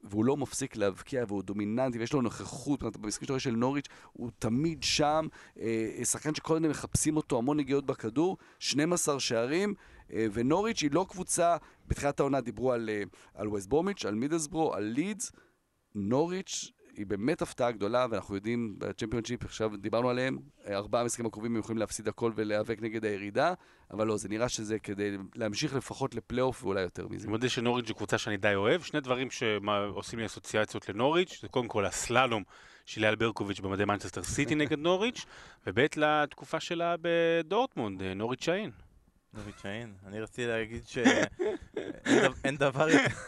והוא 0.03 0.25
לא 0.25 0.37
מפסיק 0.37 0.75
להבקיע, 0.75 1.23
והוא 1.27 1.43
דומיננטי, 1.43 1.99
ויש 1.99 2.13
לו 2.13 2.21
נוכחות, 2.21 2.83
במשחק 2.83 3.23
שלו 3.23 3.39
של 3.39 3.51
נוריץ', 3.51 3.87
הוא 4.13 4.31
תמיד 4.39 4.83
שם, 4.83 5.27
אה, 5.59 6.05
שחקן 6.05 6.35
שכל 6.35 6.55
הזמן 6.55 6.69
מחפשים 6.69 7.17
אותו, 7.17 7.37
המון 7.37 7.57
נגיעות 7.57 7.85
בכדור, 7.85 8.37
12 8.59 9.19
שערים, 9.19 9.73
אה, 10.13 10.25
ונוריץ' 10.33 10.81
היא 10.81 10.91
לא 10.91 11.05
קבוצה, 11.09 11.57
בתחילת 11.87 12.19
העונה 12.19 12.41
דיברו 12.41 12.71
על, 12.71 12.89
אה, 12.89 13.03
על 13.33 13.47
ווסט 13.47 13.67
ברומיץ', 13.67 14.05
על 14.05 14.15
מידלסברו, 14.15 14.73
על 14.73 14.83
לידס, 14.83 15.31
נוריץ' 15.95 16.71
היא 16.99 17.07
באמת 17.07 17.41
הפתעה 17.41 17.71
גדולה, 17.71 18.05
ואנחנו 18.09 18.35
יודעים, 18.35 18.75
בצ'מפיונשיפ, 18.77 19.45
עכשיו 19.45 19.77
דיברנו 19.77 20.09
עליהם, 20.09 20.37
ארבעה 20.67 21.01
המשחקים 21.01 21.25
הקרובים 21.25 21.51
הם 21.53 21.59
יכולים 21.59 21.77
להפסיד 21.77 22.07
הכל 22.07 22.31
ולהיאבק 22.35 22.81
נגד 22.81 23.05
הירידה, 23.05 23.53
אבל 23.91 24.07
לא, 24.07 24.17
זה 24.17 24.29
נראה 24.29 24.49
שזה 24.49 24.79
כדי 24.79 25.17
להמשיך 25.35 25.75
לפחות 25.75 26.15
לפלייאוף 26.15 26.63
ואולי 26.63 26.81
יותר 26.81 27.07
מזה. 27.07 27.23
אני 27.23 27.31
מודה 27.31 27.49
שנוריץ' 27.49 27.87
זו 27.87 27.93
קבוצה 27.93 28.17
שאני 28.17 28.37
די 28.37 28.55
אוהב. 28.55 28.81
שני 28.81 28.99
דברים 28.99 29.27
שעושים 29.31 30.19
לי 30.19 30.25
אסוציאציות 30.25 30.89
לנוריץ', 30.89 31.39
זה 31.41 31.47
קודם 31.47 31.67
כל 31.67 31.85
הסללום 31.85 32.43
של 32.85 33.03
אייל 33.03 33.15
ברקוביץ' 33.15 33.59
במדי 33.59 33.85
מנצ'סטר 33.85 34.23
סיטי 34.23 34.55
נגד 34.61 34.79
נוריץ', 34.79 35.25
וב' 35.67 35.79
לתקופה 35.95 36.59
שלה 36.59 36.95
בדורטמונד, 37.01 38.03
נוריץ' 38.03 38.43
שיין. 38.43 38.71
נורית 39.33 39.55
שיין, 39.61 39.93
אני 40.05 40.21
רציתי 40.21 40.47
להגיד 40.47 40.87
שאין 40.87 42.31
אין 42.43 42.55
דבר 42.55 42.87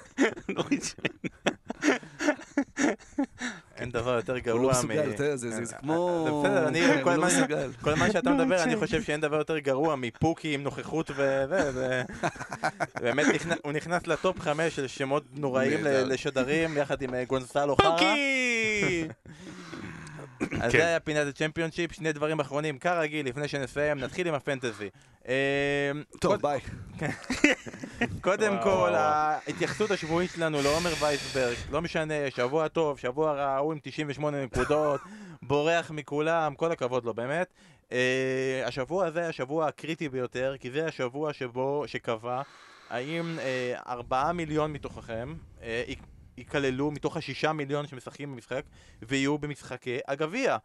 נוריץ' 0.56 0.96
שיין. 0.96 2.00
אין 3.78 3.92
דבר 3.92 4.16
יותר 4.16 4.32
הוא 4.34 4.40
לא 4.40 4.44
גרוע 4.46 4.72
מ... 4.72 4.76
מסוגל, 4.76 5.10
אתה 5.16 5.24
יודע, 5.24 5.36
זה- 5.36 5.50
זה 5.52 5.66
זה 5.66 5.76
כמו... 5.76 6.26
זה 6.44 6.50
בסדר, 6.50 6.68
אני 6.68 6.86
הוא 6.86 7.04
כל 7.04 7.16
לא 7.16 7.26
הזמן- 7.26 7.40
מסוגל. 7.40 7.70
הזמן 7.92 8.12
שאתה 8.12 8.30
מדבר, 8.30 8.64
אני 8.64 8.76
חושב 8.76 9.04
שאין 9.04 9.22
דבר 9.22 9.38
יותר 9.38 9.58
גרוע 9.58 9.96
מפוקי 9.96 10.54
עם 10.54 10.64
נוכחות 10.64 11.10
זה... 11.72 12.04
באמת, 13.02 13.26
הוא 13.64 13.72
נכנס 13.72 14.08
לטופ 14.08 14.40
חמש 14.40 14.76
של 14.76 14.88
שמות 14.88 15.24
נוראים 15.34 15.80
לשדרים, 15.84 16.78
יחד 16.78 17.02
עם 17.02 17.14
אה, 17.14 17.26
גונסלו 17.26 17.76
חרא. 17.76 17.92
פוקי! 17.92 19.08
אז 20.62 20.72
כן. 20.72 20.78
זה 20.78 20.88
היה 20.88 21.00
פינת 21.00 21.28
הצ'מפיונשיפ, 21.28 21.92
שני 21.92 22.14
דברים 22.14 22.40
אחרונים, 22.40 22.80
כרגיל, 22.80 23.28
לפני 23.28 23.48
שנסיים, 23.48 24.00
נתחיל 24.00 24.28
עם 24.28 24.34
הפנטזי. 24.34 24.90
אה, 25.28 25.92
טוב, 26.20 26.36
ביי. 26.36 26.60
קודם 28.22 28.54
וואו, 28.54 28.64
כל. 28.64 28.94
ההתייחסות 28.96 29.92
השבועית 29.92 30.32
שלנו 30.32 30.62
לעומר 30.62 30.94
וייסברג, 31.00 31.56
לא 31.72 31.82
משנה, 31.82 32.14
שבוע 32.36 32.68
טוב, 32.68 33.00
שבוע 33.00 33.34
רע, 33.34 33.58
הוא 33.58 33.74
עם 33.74 33.80
98 33.84 34.46
נקודות, 34.46 35.02
בורח 35.42 35.92
מכולם, 35.92 36.56
כל 36.56 36.72
הכבוד 36.72 37.06
לו 37.06 37.14
באמת. 37.14 37.48
אה, 37.92 38.64
השבוע 38.66 39.06
הזה 39.06 39.28
השבוע 39.28 39.68
הקריטי 39.68 40.10
ביותר, 40.10 40.56
כי 40.60 40.72
זה 40.72 40.86
השבוע 40.86 41.34
שבו, 41.34 41.84
שקבע, 41.88 42.42
האם 42.90 43.40
אה, 43.40 43.74
4 43.88 44.32
מיליון 44.32 44.74
מתוככם 44.74 45.34
אה, 45.62 45.84
ייכללו 46.42 46.92
מתוך 46.92 47.18
השישה 47.18 47.54
מיליון 47.54 47.88
שמשחקים 47.88 48.32
במשחק, 48.32 48.64
ויהיו 49.02 49.38
במשחקי 49.38 50.00
הגביע. 50.08 50.58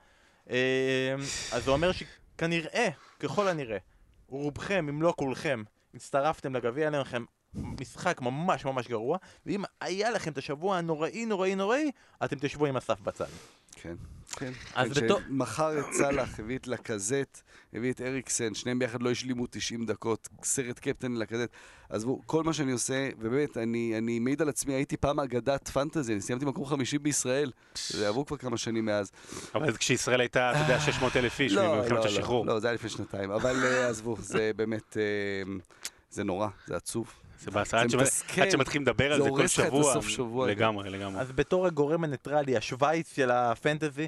אה, 0.50 1.14
אז 1.52 1.64
זה 1.64 1.70
אומר 1.70 1.90
שכנראה, 1.92 2.88
ככל 3.20 3.48
הנראה, 3.48 3.78
רובכם, 4.28 4.88
אם 4.88 5.02
לא 5.02 5.14
כולכם, 5.16 5.62
הצטרפתם 5.94 6.56
לגביע, 6.56 6.88
היה 6.88 7.00
לכם 7.00 7.24
משחק 7.54 8.20
ממש 8.20 8.64
ממש 8.64 8.88
גרוע, 8.88 9.18
ואם 9.46 9.64
היה 9.80 10.10
לכם 10.10 10.32
את 10.32 10.38
השבוע 10.38 10.78
הנוראי 10.78 11.26
נוראי 11.26 11.54
נוראי, 11.54 11.90
אתם 12.24 12.36
תשבו 12.40 12.66
עם 12.66 12.76
אסף 12.76 13.00
בצד. 13.00 13.26
כן, 13.72 13.94
כן. 14.36 14.52
אז 14.74 14.92
כן, 14.92 15.04
בתור- 15.04 15.20
שמכר 15.28 15.78
את 15.80 15.84
סאלח, 15.92 16.40
הביא 16.40 16.58
את 16.58 16.66
לקזט, 16.66 17.42
הביא 17.74 17.92
את 17.92 18.00
אריקסן, 18.00 18.54
שניהם 18.54 18.78
ביחד 18.78 19.02
לא 19.02 19.10
השלימו 19.10 19.46
90 19.50 19.86
דקות, 19.86 20.28
סרט 20.42 20.78
קפטן 20.78 21.12
לקזט. 21.12 21.48
עזבו, 21.88 22.20
כל 22.26 22.44
מה 22.44 22.52
שאני 22.52 22.72
עושה, 22.72 23.08
ובאמת, 23.18 23.56
אני, 23.56 23.94
אני 23.98 24.18
מעיד 24.18 24.42
על 24.42 24.48
עצמי, 24.48 24.74
הייתי 24.74 24.96
פעם 24.96 25.20
אגדת 25.20 25.68
פנטזי, 25.68 26.12
אני 26.12 26.20
סיימתי 26.20 26.44
מקום 26.44 26.66
חמישי 26.66 26.98
בישראל. 26.98 27.50
זה 27.88 28.08
עברו 28.08 28.26
כבר 28.26 28.36
כמה 28.36 28.56
שנים 28.56 28.84
מאז. 28.84 29.10
אבל 29.54 29.76
כשישראל 29.76 30.20
הייתה, 30.20 30.50
אתה 30.50 30.58
יודע, 30.60 30.80
600 30.80 31.16
אלף 31.16 31.40
איש 31.40 31.52
במלחמת 31.56 32.04
השחרור. 32.04 32.46
לא, 32.46 32.54
לא, 32.54 32.60
זה 32.60 32.66
היה 32.66 32.74
לפני 32.74 32.90
שנתיים. 32.90 33.30
אבל 33.30 33.64
אה, 33.64 33.88
עזבו, 33.88 34.16
זה 34.20 34.50
באמת, 34.56 34.96
אה, 34.96 35.52
זה 36.10 36.24
נורא, 36.24 36.48
זה 36.66 36.76
עצוב. 36.76 37.12
זה 37.40 37.50
באסה, 37.50 37.80
עד 37.80 38.50
שמתחילים 38.50 38.82
לדבר 38.82 39.12
על 39.12 39.22
זה 39.22 39.30
כל 39.30 39.46
שבוע. 40.02 40.46
לגמרי, 40.50 40.90
לגמרי. 40.90 41.20
אז 41.20 41.32
בתור 41.32 41.66
הגורם 41.66 42.04
הניטרלי, 42.04 42.56
השווייץ 42.56 43.14
של 43.16 43.30
הפנטזי, 43.30 44.06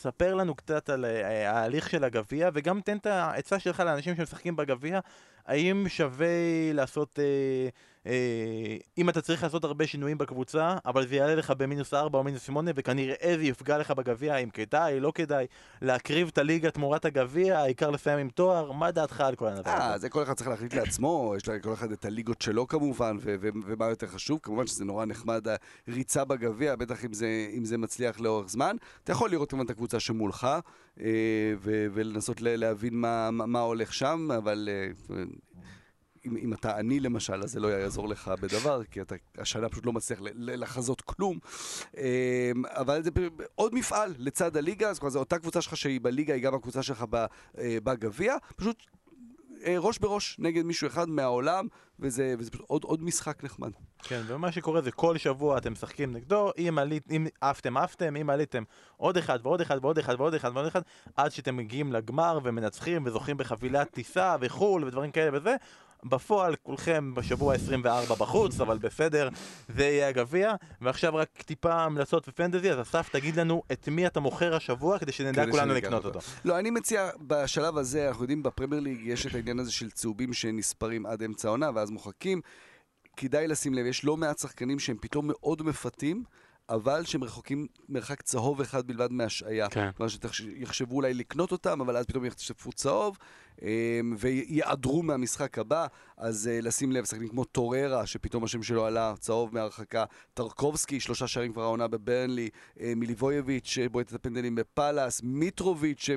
ספר 0.00 0.34
לנו 0.34 0.54
קצת 0.54 0.90
על 0.90 1.04
אה, 1.04 1.50
ההליך 1.50 1.90
של 1.90 2.04
הגביע, 2.04 2.50
וגם 2.54 2.80
תן 2.80 2.96
את 2.96 3.06
העצה 3.06 3.58
שלך 3.58 3.80
לאנשים 3.80 4.16
שמשחקים 4.16 4.56
בגביע, 4.56 5.00
האם 5.46 5.88
שווה 5.88 6.26
לעשות, 6.72 7.18
אה, 7.18 7.68
אה, 8.06 8.76
אם 8.98 9.08
אתה 9.08 9.20
צריך 9.20 9.42
לעשות 9.42 9.64
הרבה 9.64 9.86
שינויים 9.86 10.18
בקבוצה, 10.18 10.76
אבל 10.86 11.06
זה 11.06 11.16
יעלה 11.16 11.34
לך 11.34 11.50
במינוס 11.50 11.94
4 11.94 12.18
או 12.18 12.24
מינוס 12.24 12.42
8, 12.42 12.70
וכנראה 12.74 13.34
זה 13.36 13.42
יפגע 13.42 13.78
לך 13.78 13.90
בגביע, 13.90 14.36
אם 14.36 14.50
כדאי, 14.50 15.00
לא 15.00 15.12
כדאי, 15.14 15.46
להקריב 15.82 16.28
את 16.32 16.38
הליגה 16.38 16.70
תמורת 16.70 17.04
הגביע, 17.04 17.58
העיקר 17.58 17.90
לסיים 17.90 18.18
עם 18.18 18.28
תואר, 18.28 18.72
מה 18.72 18.90
דעתך 18.90 19.20
על 19.20 19.34
כל 19.34 19.46
הדבר 19.46 19.70
אה, 19.70 19.86
הזה? 19.94 19.98
זה 19.98 20.08
כל 20.08 20.22
אחד 20.22 20.32
צריך 20.32 20.48
להחליט 20.48 20.74
לעצמו, 20.74 21.34
יש 21.36 21.48
לכל 21.48 21.72
אחד 21.72 21.92
את 21.92 22.04
הליגות 22.04 22.42
שלו 22.42 22.68
כמובן, 22.68 23.16
ו- 23.20 23.34
ו- 23.40 23.48
ומה 23.66 23.86
יותר 23.86 24.06
חשוב, 24.06 24.40
כמובן 24.42 24.66
שזה 24.66 24.84
נורא 24.84 25.04
נחמד 25.04 25.46
הריצה 25.88 26.24
בגביע, 26.24 26.76
בטח 26.76 27.04
אם 27.04 27.12
זה, 27.12 27.48
אם 27.58 27.64
זה 27.64 27.78
מצליח 27.78 28.20
לאורך 28.20 28.48
זמן. 28.48 28.76
אתה 29.04 29.12
יכול 29.12 29.30
לראות 29.30 29.50
כמובן 29.50 29.64
את 29.64 29.70
הקבוצה 29.70 30.00
שמולך, 30.00 30.48
אה, 31.00 31.06
ו- 31.58 31.86
ולנסות 31.92 32.40
להבין 32.40 32.94
מה, 32.94 33.30
מה, 33.30 33.46
מה 33.46 33.60
הולך 33.60 33.94
שם, 33.94 34.28
אבל 34.38 34.68
אה, 34.72 35.16
אם, 36.26 36.36
אם 36.36 36.54
אתה 36.54 36.78
עני 36.78 37.00
למשל, 37.00 37.42
אז 37.42 37.50
זה 37.50 37.60
לא 37.60 37.68
יעזור 37.68 38.08
לך 38.08 38.30
בדבר, 38.40 38.84
כי 38.84 39.00
אתה 39.00 39.14
השנה 39.38 39.68
פשוט 39.68 39.86
לא 39.86 39.92
מצליח 39.92 40.18
לחזות 40.34 41.00
כלום. 41.00 41.38
אה, 41.96 42.52
אבל 42.68 43.02
זה 43.02 43.10
עוד 43.54 43.74
מפעל 43.74 44.14
לצד 44.18 44.56
הליגה, 44.56 44.90
אז 44.90 44.98
כלומר, 44.98 45.10
זו 45.10 45.18
אותה 45.18 45.38
קבוצה 45.38 45.60
שלך 45.60 45.76
שהיא 45.76 46.00
בליגה, 46.02 46.34
היא 46.34 46.42
גם 46.42 46.54
הקבוצה 46.54 46.82
שלך 46.82 47.04
אה, 47.58 47.78
בגביע, 47.84 48.36
פשוט 48.56 48.86
ראש 49.78 49.98
בראש 49.98 50.36
נגד 50.38 50.64
מישהו 50.64 50.86
אחד 50.86 51.08
מהעולם, 51.08 51.66
וזה, 52.00 52.34
וזה 52.38 52.50
פשוט 52.50 52.64
עוד, 52.66 52.84
עוד 52.84 53.02
משחק 53.02 53.44
נחמד. 53.44 53.70
כן, 54.02 54.22
ומה 54.26 54.52
שקורה 54.52 54.80
זה 54.80 54.90
כל 54.90 55.18
שבוע 55.18 55.58
אתם 55.58 55.72
משחקים 55.72 56.12
נגדו, 56.12 56.50
אם, 56.58 56.78
עלית, 56.78 57.10
אם 57.10 57.26
עפתם 57.40 57.76
עפתם, 57.76 58.16
אם 58.16 58.30
עליתם 58.30 58.62
עוד 58.96 59.16
אחד 59.16 59.38
ועוד 59.42 59.60
אחד 59.60 59.78
ועוד 59.82 59.98
אחד 59.98 60.14
ועוד 60.18 60.34
אחד 60.34 60.50
ועוד 60.54 60.66
אחד, 60.66 60.80
עד 61.16 61.30
שאתם 61.30 61.56
מגיעים 61.56 61.92
לגמר 61.92 62.38
ומנצחים 62.42 63.02
וזוכים 63.06 63.36
בחבילת 63.36 63.90
טיסה 63.90 64.36
וחו"ל 64.40 64.84
ודברים 64.84 65.10
כאלה 65.10 65.38
וזה. 65.38 65.56
בפועל 66.04 66.56
כולכם 66.62 67.14
בשבוע 67.14 67.54
24 67.54 68.14
בחוץ, 68.14 68.60
אבל 68.60 68.78
בסדר, 68.78 69.28
זה 69.68 69.84
יהיה 69.84 70.08
הגביע. 70.08 70.54
ועכשיו 70.80 71.14
רק 71.14 71.42
טיפה 71.42 71.72
המלצות 71.72 72.28
ופנטזי, 72.28 72.70
אז 72.70 72.80
אסף 72.80 73.08
תגיד 73.08 73.36
לנו 73.36 73.62
את 73.72 73.88
מי 73.88 74.06
אתה 74.06 74.20
מוכר 74.20 74.54
השבוע 74.54 74.98
כדי 74.98 75.12
שנדע 75.12 75.42
כדי 75.42 75.50
כולנו 75.50 75.74
לקנות 75.74 76.04
אותו. 76.04 76.18
אותו. 76.18 76.30
לא, 76.44 76.58
אני 76.58 76.70
מציע, 76.70 77.10
בשלב 77.20 77.78
הזה, 77.78 78.08
אנחנו 78.08 78.24
יודעים, 78.24 78.42
בפרמייר 78.42 78.82
ליג 78.82 79.00
יש 79.04 79.26
את 79.26 79.34
העניין 79.34 79.58
הזה 79.58 79.72
של 79.72 79.90
צהובים 79.90 80.32
שנספרים 80.32 81.06
עד 81.06 81.22
אמצע 81.22 81.48
העונה, 81.48 81.70
ואז 81.74 81.90
מוחקים. 81.90 82.40
כדאי 83.16 83.48
לשים 83.48 83.74
לב, 83.74 83.86
יש 83.86 84.04
לא 84.04 84.16
מעט 84.16 84.38
שחקנים 84.38 84.78
שהם 84.78 84.96
פתאום 85.00 85.26
מאוד 85.28 85.62
מפתים, 85.62 86.24
אבל 86.70 87.04
שהם 87.04 87.24
רחוקים 87.24 87.66
מרחק 87.88 88.22
צהוב 88.22 88.60
אחד 88.60 88.86
בלבד 88.86 89.12
מהשעיה. 89.12 89.68
כן. 89.68 89.90
כלומר 89.96 90.10
שיחשבו 90.30 90.96
אולי 90.96 91.14
לקנות 91.14 91.52
אותם, 91.52 91.80
אבל 91.80 91.96
אז 91.96 92.06
פתאום 92.06 92.24
יחשפו 92.24 92.72
צהוב, 92.72 93.18
ויעדרו 94.18 95.02
מהמשחק 95.02 95.58
הבא. 95.58 95.86
אז 96.16 96.48
אה, 96.48 96.60
לשים 96.60 96.92
לב, 96.92 97.04
שחקנים 97.04 97.28
כמו 97.28 97.44
טוררה, 97.44 98.06
שפתאום 98.06 98.44
השם 98.44 98.62
שלו 98.62 98.86
עלה, 98.86 99.14
צהוב 99.18 99.54
מהרחקה, 99.54 100.04
טרקובסקי, 100.34 101.00
שלושה 101.00 101.26
שערים 101.26 101.52
כבר 101.52 101.62
העונה 101.62 101.88
בברנלי, 101.88 102.48
אה, 102.80 102.92
מיליבויביץ', 102.96 103.66
שבועט 103.66 104.08
את 104.08 104.14
הפנדלים 104.14 104.54
בפאלאס, 104.54 105.20
מיטרוביץ', 105.24 106.08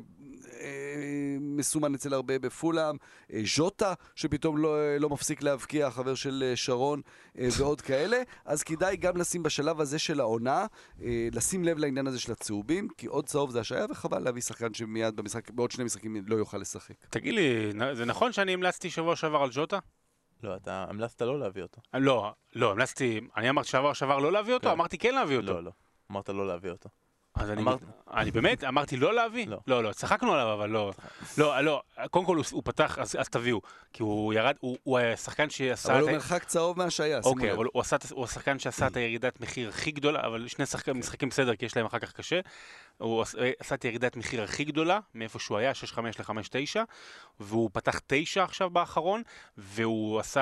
שמסומן 1.04 1.96
אצל 1.96 2.14
הרבה 2.14 2.40
בפולאם, 2.40 2.96
אה, 3.34 3.42
ז'וטה, 3.56 3.94
שפתאום 4.16 4.58
לא, 4.58 4.80
אה, 4.80 5.00
לא 5.00 5.10
מפסיק 5.10 5.44
להבקיע, 5.44 5.92
חבר 5.92 6.16
של 6.16 6.44
אה, 6.46 6.56
שרון, 6.56 7.02
ועוד 7.36 7.82
כאלה. 7.82 8.22
אז 8.46 8.64
כדאי 8.64 8.98
גם 8.98 9.18
לשים 9.18 9.44
בשלב 9.44 9.82
הזה 9.82 10.00
של 10.00 10.20
העונה, 10.20 10.66
לשים 11.32 11.64
לב 11.64 11.78
לעניין 11.78 12.08
הזה 12.08 12.20
של 12.20 12.32
הצהובים, 12.32 12.88
כי 12.98 13.08
עוד 13.08 13.26
צהוב 13.26 13.52
זה 13.52 13.60
השעיה, 13.60 13.86
וחבל 13.90 14.20
להביא 14.20 14.42
שחקן 14.42 14.74
שמיד 14.74 15.16
במשחק, 15.16 15.50
בעוד 15.50 15.72
שני 15.72 15.84
משחקים 15.84 16.16
לא 16.28 16.36
יוכל 16.36 16.58
לשחק. 16.58 16.96
תגיד 17.10 17.34
לי, 17.34 17.72
זה 17.94 18.06
נכון 18.06 18.32
שאני 18.32 18.54
המלצתי 18.54 18.90
שבוע 18.90 19.16
שעבר 19.16 19.38
על 19.38 19.50
ג'וטה? 19.54 19.80
לא, 20.44 20.56
אתה 20.56 20.86
המלצת 20.90 21.22
לא 21.22 21.40
להביא 21.40 21.64
אותו. 21.64 21.82
לא, 21.94 22.34
לא, 22.56 22.72
המלצתי, 22.72 23.22
אני 23.38 23.50
אמרתי 23.50 23.68
שבוע 23.68 23.94
שעבר 23.94 24.20
לא 24.20 24.32
להביא 24.32 24.54
אותו? 24.54 24.68
כן. 24.68 24.72
אמרתי 24.72 24.98
כן 24.98 25.16
להביא 25.16 25.38
אותו. 25.38 25.54
לא, 25.54 25.64
לא. 25.64 25.72
אמרת 26.12 26.30
לא 26.30 26.48
להביא 26.48 26.72
אותו. 26.72 26.90
אז 27.36 27.50
אני, 27.50 27.62
אמרת- 27.62 27.80
אני 28.14 28.32
באמת, 28.32 28.64
אמרתי 28.64 28.98
לא 28.98 29.14
להביא? 29.14 29.48
לא. 29.48 29.58
לא, 29.68 29.84
לא, 29.84 29.92
צחקנו 29.92 30.34
עליו, 30.34 30.54
אבל 30.54 30.70
לא. 30.70 30.92
לא, 31.38 31.62
לא, 31.62 31.82
קודם 32.12 32.26
כל 32.26 32.36
הוא, 32.38 32.46
הוא 32.52 32.62
פתח, 32.66 32.98
אז, 33.00 33.16
אז 33.20 33.30
תביאו. 33.30 33.62
כי 33.94 34.04
הוא 34.04 34.34
ירד, 34.34 34.56
הוא, 34.60 34.78
הוא 34.84 35.00
השחקן 35.00 35.50
שעשה 35.50 35.94
אבל 35.94 36.02
הוא 36.02 36.10
ה... 36.10 36.14
מרחק 36.14 36.44
צהוב 36.44 36.78
מהשעיה, 36.78 37.24
שימו 37.24 37.36
אוקיי. 37.36 37.52
אבל 37.52 37.66
הוא, 37.74 37.82
עשה, 37.82 37.96
הוא 38.12 38.24
השחקן 38.26 38.60
שעשה 38.60 38.88
את 38.88 38.98
הירידת 38.98 39.40
מחיר 39.42 39.70
הכי 39.70 39.92
גדולה, 39.92 40.22
אבל 40.28 40.48
שני 40.48 40.66
שחקנים 40.66 41.00
משחקים 41.00 41.30
בסדר, 41.30 41.56
כי 41.56 41.66
יש 41.66 41.78
להם 41.78 41.86
אחר 41.86 42.00
כך 42.00 42.12
קשה. 42.14 42.40
הוא 42.98 43.22
עש- 43.22 43.36
עשה 43.60 43.76
את 43.76 43.84
הירידת 43.84 44.16
מחיר 44.18 44.44
הכי 44.44 44.64
גדולה, 44.64 45.00
מאיפה 45.16 45.40
שהוא 45.40 45.58
היה, 45.58 45.72
6-5 45.74 45.98
ל-5-9, 46.20 46.80
והוא 47.40 47.70
פתח 47.74 48.00
9 48.08 48.44
עכשיו 48.44 48.70
באחרון, 48.70 49.22
והוא 49.58 50.20
עשה 50.20 50.42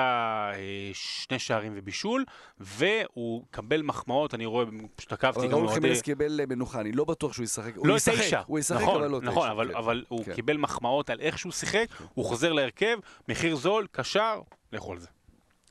אה, 0.54 0.90
שני 0.92 1.38
שערים 1.38 1.72
ובישול, 1.76 2.24
והוא 2.60 3.44
קבל 3.50 3.82
מחמאות, 3.82 4.34
אני 4.34 4.46
רואה, 4.46 4.64
פשוט 4.96 5.12
עקבתי 5.12 5.38
אבל 5.38 5.48
גם 5.48 5.52
ראול 5.54 5.64
מאוד... 5.64 5.74
חימנס 5.74 6.02
קיבל 6.02 6.40
אה, 6.40 6.46
מנוחה, 6.46 6.80
אני 6.80 6.92
לא 6.92 7.04
בטוח 7.04 7.32
שהוא 7.32 7.44
ישחק. 7.44 7.76
הוא 7.76 7.86
לא 7.86 7.96
ישחק, 7.96 8.14
תשע, 8.18 8.40
הוא 8.46 8.58
ישחק, 8.58 8.80
נכון, 8.82 9.02
אבל 9.02 9.10
לא 9.10 9.18
תשע. 9.20 9.30
נכון, 9.30 9.50
אבל, 9.50 9.68
כן. 9.68 9.76
אבל 9.76 10.04
הוא 10.08 10.24
כן. 10.24 10.34
קיבל 10.34 10.56
מחמאות 10.56 11.10
על 11.10 11.20
איך 11.20 11.38
שהוא 11.38 11.52
שיחק, 11.52 11.86
הוא 12.14 12.24
חוזר 12.24 12.52
להרכב, 12.52 12.98
מחיר 13.28 13.56
זול, 13.56 13.86
קשר, 13.92 14.40
לכו 14.72 14.92
על 14.92 14.98
זה. 14.98 15.08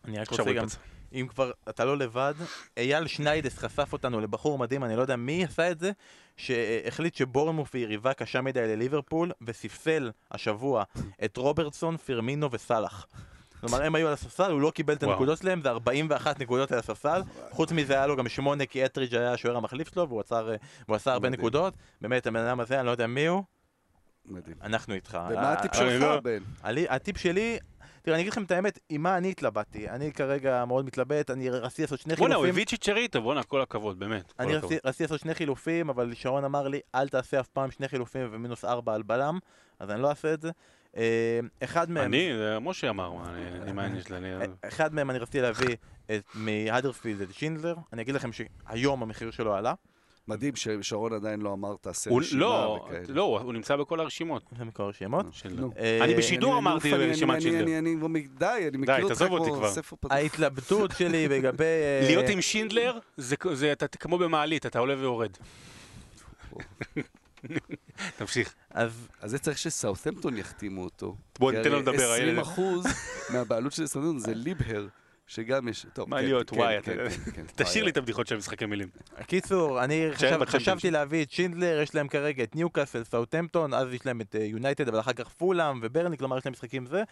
אני 0.05 0.19
רק 0.19 0.29
רוצה 0.29 0.53
גם. 0.53 0.65
אם 1.13 1.27
כבר 1.29 1.51
אתה 1.69 1.85
לא 1.85 1.97
לבד, 1.97 2.33
אייל 2.77 3.07
שניידס 3.07 3.57
חשף 3.57 3.93
אותנו 3.93 4.19
לבחור 4.19 4.57
מדהים, 4.57 4.83
אני 4.83 4.95
לא 4.95 5.01
יודע 5.01 5.15
מי 5.15 5.43
עשה 5.43 5.71
את 5.71 5.79
זה, 5.79 5.91
שהחליט 6.37 7.15
שבורנמוף 7.15 7.75
היא 7.75 7.83
יריבה 7.83 8.13
קשה 8.13 8.41
מדי 8.41 8.67
לליברפול, 8.67 9.31
וספסל 9.41 10.11
השבוע 10.31 10.83
את 11.25 11.37
רוברטסון, 11.37 11.97
פרמינו 11.97 12.51
וסאלח. 12.51 13.07
כלומר, 13.59 13.83
הם 13.83 13.95
היו 13.95 14.07
על 14.07 14.13
הספסל, 14.13 14.51
הוא 14.51 14.61
לא 14.61 14.71
קיבל 14.71 14.93
את. 14.93 15.03
הנקודות 15.03 15.37
שלהם, 15.37 15.61
זה 15.61 15.69
41 15.69 16.39
נקודות 16.39 16.71
על 16.71 16.79
הספסל. 16.79 17.21
חוץ 17.51 17.71
מזה 17.71 17.93
היה 17.93 18.07
לו 18.07 18.15
גם 18.15 18.29
8 18.29 18.65
כי 18.65 18.85
אטריג' 18.85 19.15
היה 19.15 19.33
השוער 19.33 19.57
המחליף 19.57 19.93
שלו, 19.93 20.07
והוא 20.09 20.19
עצר, 20.19 20.49
והוא 20.87 20.95
עשה 20.95 21.11
הרבה 21.13 21.29
מדהים. 21.29 21.39
נקודות. 21.39 21.73
באמת, 22.01 22.27
הבן 22.27 22.39
אדם 22.39 22.59
הזה, 22.59 22.79
אני 22.79 22.85
לא 22.85 22.91
יודע 22.91 23.07
מי 23.07 23.25
הוא, 23.27 23.43
מדהים. 24.25 24.55
אנחנו 24.61 24.93
איתך. 24.93 25.17
ומה 25.31 25.53
הטיפ 25.53 25.75
אני 25.75 25.89
שלך, 25.91 26.01
לא- 26.01 26.19
בן? 26.19 26.43
הטיפ 26.89 27.17
שלי, 27.17 27.59
תראה, 28.01 28.15
אני 28.15 28.21
אגיד 28.21 28.31
לכם 28.31 28.43
את 28.43 28.51
האמת, 28.51 28.79
עם 28.89 29.03
מה 29.03 29.17
אני 29.17 29.29
התלבטתי. 29.31 29.89
אני 29.89 30.11
כרגע 30.13 30.65
מאוד 30.65 30.85
מתלבט, 30.85 31.31
אני 31.31 31.49
רציתי 31.49 31.81
לעשות 31.81 31.99
שני 31.99 32.15
בואנה, 32.15 32.35
הוא 32.35 32.41
חילופים. 32.41 32.53
הביא 32.55 32.65
צ'יצ'ריטו, 32.65 33.21
בואנה, 33.21 33.43
כל 33.43 33.61
הכבוד, 33.61 33.99
באמת. 33.99 34.33
אני. 34.39 34.55
רציתי 34.55 35.03
לעשות 35.03 35.19
שני 35.19 35.35
חילופים, 35.35 35.89
אבל 35.89 36.13
שרון 36.13 36.43
אמר 36.45 36.67
לי, 36.67 36.79
אל 36.95 37.09
תעשה 37.09 37.39
אף 37.39 37.47
פעם 37.47 37.71
שני 37.71 37.87
חילופים 37.87 38.27
ומינוס 38.31 38.65
ארבע 38.65 38.93
על 38.93 39.01
בלם, 39.03 39.39
אז 39.79 39.89
אני 39.89 40.01
לא 40.01 40.09
אעשה 40.09 40.33
את 40.33 40.41
זה. 40.41 40.51
אה, 40.97 41.39
אחד 41.63 41.91
מהם, 41.91 42.05
אני, 42.05 42.29
זה 42.37 42.59
משה 42.59 42.89
אמר, 42.89 43.11
אני- 43.63 43.71
מה 43.71 43.87
יש 43.97 44.09
לי, 44.09 44.17
אני... 44.17 44.45
אחד 44.67 44.93
מהם 44.93 45.09
אני 45.09 45.19
רציתי 45.19 45.41
להביא 45.41 45.75
מהדרפילד 46.33 47.21
את 47.21 47.33
שינדלר. 47.33 47.75
אני 47.93 48.01
אגיד 48.01 48.15
לכם 48.15 48.29
שהיום 48.33 49.03
המחיר 49.03 49.31
שלו 49.31 49.55
עלה. 49.55 49.73
מדהים 50.31 50.55
ששרון 50.55 51.13
עדיין 51.13 51.41
לא 51.41 51.53
אמר 51.53 51.75
תעשה 51.81 52.09
רשימה 52.11 52.41
לא, 52.41 52.79
וכאלה. 52.85 53.03
לא, 53.09 53.39
הוא 53.43 53.53
נמצא 53.53 53.75
בכל 53.75 53.99
הרשימות. 53.99 54.43
מכל 54.65 54.83
הרשימות. 54.83 55.25
אה, 55.77 55.99
אני 56.03 56.15
בשידור 56.15 56.57
אמרתי 56.57 56.95
אני- 56.95 57.11
רשימת 57.11 57.35
אני- 57.35 57.41
שינדלר. 57.41 57.77
אני- 57.77 58.27
די, 58.37 58.45
אני 58.67 58.77
מכיר 58.77 59.03
אותך 59.03 59.07
תעזוב 59.17 59.31
אותי 59.31 59.49
כמו 59.49 59.57
כבר. 59.57 59.71
ספר 59.71 59.95
פתוח. 59.95 60.11
ההתלבטות 60.11 60.91
שלי 60.97 61.27
לגבי... 61.37 61.63
אה, 61.63 62.07
להיות 62.07 62.29
עם 62.29 62.41
שינדלר, 62.41 62.97
זה 63.17 63.35
זה- 63.53 63.71
אתה 63.71 63.87
כמו 63.87 64.17
במעלית, 64.17 64.65
אתה 64.65 64.79
עולה 64.79 64.95
ויורד. 64.99 65.31
תמשיך. 68.17 68.53
אז 68.71 69.07
זה 69.23 69.39
צריך 69.39 69.57
שסאות'מפטון 69.57 70.37
יחתימו 70.37 70.83
אותו. 70.83 71.15
בוא, 71.39 71.51
ניתן 71.51 71.71
לו 71.71 71.79
לדבר, 71.79 72.11
הילד. 72.11 72.43
20% 72.43 72.59
מהבעלות 73.33 73.73
של 73.73 73.87
סאות'מפטון 73.87 74.19
זה 74.19 74.33
ליבהר. 74.33 74.87
שגם 75.31 75.67
יש... 75.67 75.85
טוב, 75.93 76.09
מה 76.09 76.17
כן, 76.17 76.23
להיות, 76.25 76.49
כן, 76.49 76.55
וואי, 76.57 76.81
כן, 76.81 76.91
אתה- 76.93 77.09
כן, 77.25 77.31
כן. 77.31 77.43
תשאיר 77.63 77.83
לי 77.83 77.91
את 77.91 77.97
הבדיחות 77.97 78.27
של 78.27 78.37
משחקי 78.37 78.65
מילים. 78.65 78.87
קיצור, 79.27 79.83
אני. 79.83 80.09
חשבתי 80.45 80.91
להביא 80.91 81.23
את 81.23 81.31
שינדלר, 81.31 81.81
יש 81.81 81.95
להם 81.95 82.07
כרגע 82.07 82.43
את 82.43 82.55
ניוקאסל, 82.55 83.03
סאוטהמפטון, 83.03 83.73
אז 83.73 83.93
יש 83.93 84.05
להם 84.05 84.21
את 84.21 84.35
יונייטד, 84.39 84.87
אבל 84.87 84.99
אחר 84.99 85.13
כך 85.13 85.29
פולאם 85.29 85.79
וברני, 85.83 86.17
כלומר 86.17 86.37
יש 86.37 86.45
להם 86.45 86.51
משחקים 86.53 86.85
זה. 86.85 87.03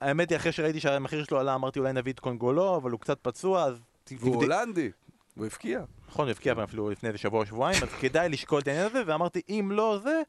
האמת 0.00 0.30
היא, 0.30 0.36
אחרי 0.36 0.52
שראיתי 0.52 0.80
שהמחיר 0.80 1.24
שלו 1.24 1.40
עלה, 1.40 1.54
אמרתי 1.54 1.78
אולי 1.78 1.92
נביא 1.92 2.12
את 2.12 2.20
קונגולו, 2.20 2.76
אבל 2.76 2.90
הוא 2.90 3.00
קצת 3.00 3.18
פצוע, 3.22 3.64
אז... 3.64 3.80
והוא 4.20 4.34
הולנדי, 4.36 4.90
הוא 5.34 5.46
הבקיע. 5.46 5.80
נכון, 6.08 6.24
הוא 6.26 6.30
הבקיע 6.30 6.54
אפילו 6.64 6.90
לפני 6.90 7.08
איזה 7.08 7.18
שבוע 7.18 7.40
או 7.40 7.46
שבועיים, 7.46 7.82
אז 7.82 7.88
כדאי 8.00 8.28
לשקול 8.28 8.60
את 8.60 8.68
העניין 8.68 8.86
הזה, 8.86 9.02
ואמרתי, 9.06 9.40
אם 9.48 9.68
לא 9.72 10.00
זה, 10.02 10.08
אה, 10.10 10.22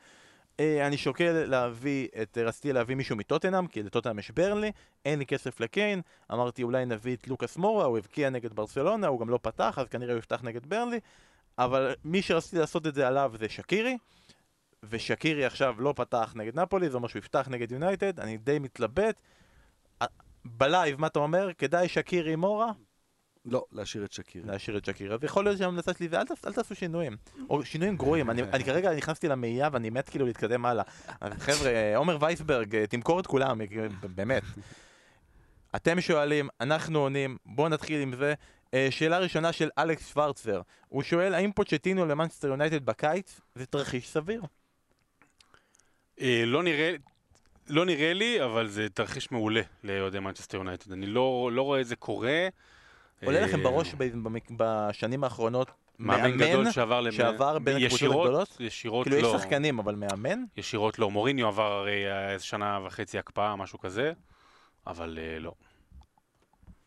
אני 0.62 0.98
שוקל 0.98 1.46
להביא 1.46 2.08
את, 2.22 2.38
רציתי 2.38 2.74
להביא 2.74 2.96
מישהו 2.96 3.16
מטוטנאם, 3.16 3.68
כי 3.68 3.84
לטוטנאם 3.84 4.20
יש 4.20 4.32
ברנלי, 4.32 4.72
אין 5.06 5.20
לי 5.20 5.26
כסף 5.26 5.60
לקיין, 5.60 6.02
אמרתי 6.32 6.64
אולי 6.64 6.86
נביא 6.86 7.16
את 7.16 7.28
לוקאס 7.28 7.58
מורה, 7.58 7.86
הוא 7.86 7.98
הבקיע 7.98 8.30
נגד 8.30 8.54
ברצלונה, 8.54 9.08
הוא 9.08 9.20
גם 9.20 9.30
לא 9.30 9.40
פתח, 9.42 9.78
אז 9.80 9.88
כנראה 9.88 10.14
הוא 10.14 10.20
יפתח 10.20 10.44
נגד 10.44 10.66
ברנלי, 10.66 11.00
אבל 11.58 11.96
מי 12.04 12.22
שרציתי 12.22 12.60
לעשות 12.60 12.88
את 12.88 12.96
זה 12.96 13.08
עליו 13.08 13.34
זה 13.40 13.50
שקירי, 13.50 13.98
ושקירי 14.84 15.46
עכשיו 15.46 15.76
לא 15.80 15.94
פתח 15.96 16.34
נגד 16.36 16.60
נפולי, 16.60 16.90
זה 16.90 16.98
אומר 16.98 17.08
שהוא 17.08 17.20
יפתח 17.20 17.48
נגד 17.50 17.72
יונייטד, 17.72 18.20
אני 18.20 18.38
די 18.38 18.60
מתלבט. 18.60 19.16
אה, 20.02 20.08
בלייב, 20.46 21.02
מה 21.02 21.08
אתה 21.08 21.20
אומר? 21.20 21.54
כדאי 21.58 21.88
שקירי 21.88 22.36
מורה? 22.36 22.72
לא, 23.46 23.66
להשאיר 23.72 24.06
את 24.06 24.12
שקירי. 24.12 24.48
להשאיר 24.48 24.78
את 24.78 24.86
שקירי, 24.86 25.18
ויכול 25.20 25.44
להיות 25.44 25.58
שההמלצה 25.58 25.92
שלי 25.94 26.08
זה 26.10 26.20
אל, 26.20 26.26
תעש- 26.26 26.48
אל 26.48 26.54
תעשו 26.54 26.76
שינויים, 26.76 27.18
או 27.50 27.66
שינויים 27.66 27.98
גרועים, 27.98 28.30
אני, 28.30 28.44
אני 28.44 28.64
כרגע 28.64 28.96
נכנסתי 28.96 29.28
למאייה 29.28 29.70
ואני 29.72 29.90
מת 29.90 30.10
כאילו 30.10 30.26
להתקדם 30.26 30.66
הלאה. 30.66 30.84
חבר'ה, 31.40 31.96
עומר 31.96 32.18
וייסברג, 32.22 32.76
אה, 32.76 32.88
תמכור 32.88 33.20
את 33.20 33.28
כולם, 33.28 33.62
אה, 33.62 33.66
באמת. 34.16 34.44
אתם 35.76 36.02
שואלים, 36.02 36.50
אנחנו 36.62 37.00
עונים, 37.00 37.38
בואו 37.46 37.70
נתחיל 37.70 38.02
עם 38.02 38.16
זה. 38.16 38.34
אה, 38.74 38.88
שאלה 38.92 39.20
ראשונה 39.20 39.52
של 39.52 39.70
אלכס 39.78 40.14
שוורצר, 40.14 40.62
הוא 40.90 41.04
שואל 41.04 41.34
האם 41.34 41.52
פוצ'טינו 41.52 42.06
למנצ'סטר 42.06 42.48
יונייטד 42.48 42.86
בקיץ 42.86 43.42
זה 43.56 43.66
תרחיש 43.66 44.10
סביר? 44.10 44.42
אה, 46.22 46.44
לא 46.46 46.64
נראה... 46.64 46.96
לא 47.68 47.86
נראה 47.86 48.14
לי, 48.14 48.44
אבל 48.44 48.68
זה 48.68 48.90
תרחיש 48.90 49.32
מעולה 49.32 49.62
לאוהדי 49.84 50.20
מנצ'סטר 50.20 50.58
יונייטד. 50.58 50.92
אני 50.92 51.06
לא, 51.06 51.50
לא 51.54 51.62
רואה 51.62 51.82
את 51.82 51.88
זה 51.88 51.96
קורה. 51.96 52.48
עולה 53.26 53.40
אה, 53.40 53.46
לכם 53.46 53.64
בראש 53.64 53.94
ב- 53.98 54.04
במק- 54.28 54.52
בשנים 54.58 55.24
האחרונות 55.24 55.68
מאמן 56.00 56.38
גדול 56.38 56.72
שעבר 56.72 57.02
למ- 57.02 57.12
שעבר 57.12 57.60
בין 57.60 57.76
הקבוצות 57.78 57.96
ישירות- 57.96 58.26
הגדולות? 58.26 58.58
ישירות 58.60 59.08
כאילו 59.08 59.22
לא. 59.22 59.28
יש 59.36 59.42
שחקנים, 59.42 59.80
אבל 59.80 59.96
מאמן? 59.96 60.44
ישירות 60.58 61.00
לא. 61.00 61.12
מוריניו 61.12 61.48
עבר 61.48 61.72
הרי 61.72 62.12
אה, 62.12 62.32
איזה 62.34 62.44
שנה 62.46 62.80
וחצי 62.86 63.18
הקפאה, 63.20 63.56
משהו 63.56 63.80
כזה, 63.80 64.14
אבל 64.88 65.20
אה, 65.22 65.40
לא. 65.40 65.54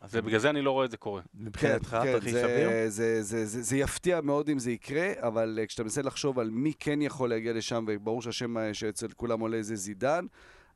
אז 0.00 0.10
זה, 0.12 0.22
בגלל 0.22 0.38
זה 0.38 0.50
אני 0.50 0.62
לא 0.62 0.70
רואה 0.70 0.84
את 0.84 0.90
זה 0.90 0.96
קורה. 0.96 1.22
מבחינתך 1.34 1.96
תרחיש 2.02 2.32
זה, 2.32 2.42
סביר? 2.42 2.68
זה, 2.88 3.22
זה, 3.22 3.46
זה, 3.46 3.62
זה 3.62 3.76
יפתיע 3.76 4.20
מאוד 4.20 4.48
אם 4.48 4.58
זה 4.58 4.70
יקרה, 4.70 5.12
אבל 5.20 5.58
כשאתה 5.68 5.82
מנסה 5.82 6.02
לחשוב 6.02 6.38
על 6.38 6.50
מי 6.50 6.72
כן 6.78 7.02
יכול 7.02 7.28
להגיע 7.30 7.52
לשם, 7.52 7.84
וברור 7.88 8.22
שהשם 8.22 8.56
שאצל 8.74 9.08
כולם 9.16 9.40
עולה 9.40 9.62
זה 9.62 9.76
זידן, 9.76 10.26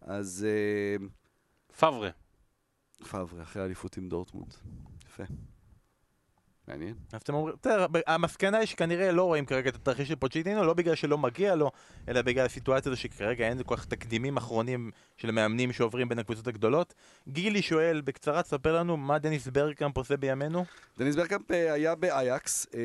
אז 0.02 0.46
פברה. 1.78 2.10
פאברה, 3.10 3.42
אחרי 3.42 3.62
האליפות 3.62 3.96
עם 3.96 4.08
דורטמונד. 4.08 4.54
יפה. 5.06 5.24
מעניין. 6.70 6.94
אז 7.12 7.22
אתם 7.22 7.34
אומרים, 7.34 7.54
ב- 7.92 7.98
המסקנה 8.06 8.58
היא 8.58 8.66
שכנראה 8.66 9.12
לא 9.12 9.22
רואים 9.22 9.46
כרגע 9.46 9.70
את 9.70 9.74
התרחיש 9.74 10.08
של 10.08 10.16
פוצ'טינו, 10.16 10.64
לא 10.64 10.74
בגלל 10.74 10.94
שלא 10.94 11.18
מגיע 11.18 11.54
לו, 11.54 11.70
אלא 12.08 12.22
בגלל 12.22 12.46
הסיטואציה 12.46 12.92
הזו 12.92 13.00
שכרגע 13.00 13.48
אין 13.48 13.62
כל 13.62 13.76
כך 13.76 13.84
תקדימים 13.84 14.36
אחרונים 14.36 14.90
של 15.16 15.30
מאמנים 15.30 15.72
שעוברים 15.72 16.08
בין 16.08 16.18
הקבוצות 16.18 16.46
הגדולות. 16.46 16.94
גילי 17.28 17.62
שואל, 17.62 18.00
בקצרה 18.00 18.42
תספר 18.42 18.76
לנו 18.76 18.96
מה 18.96 19.18
דניס 19.18 19.48
ברגקאמפ 19.48 19.96
עושה 19.96 20.16
בימינו? 20.16 20.64
דניס 20.98 21.16
ברגקאמפ 21.16 21.50
אה, 21.50 21.72
היה 21.72 21.94
באייקס, 21.94 22.66
אה, 22.74 22.80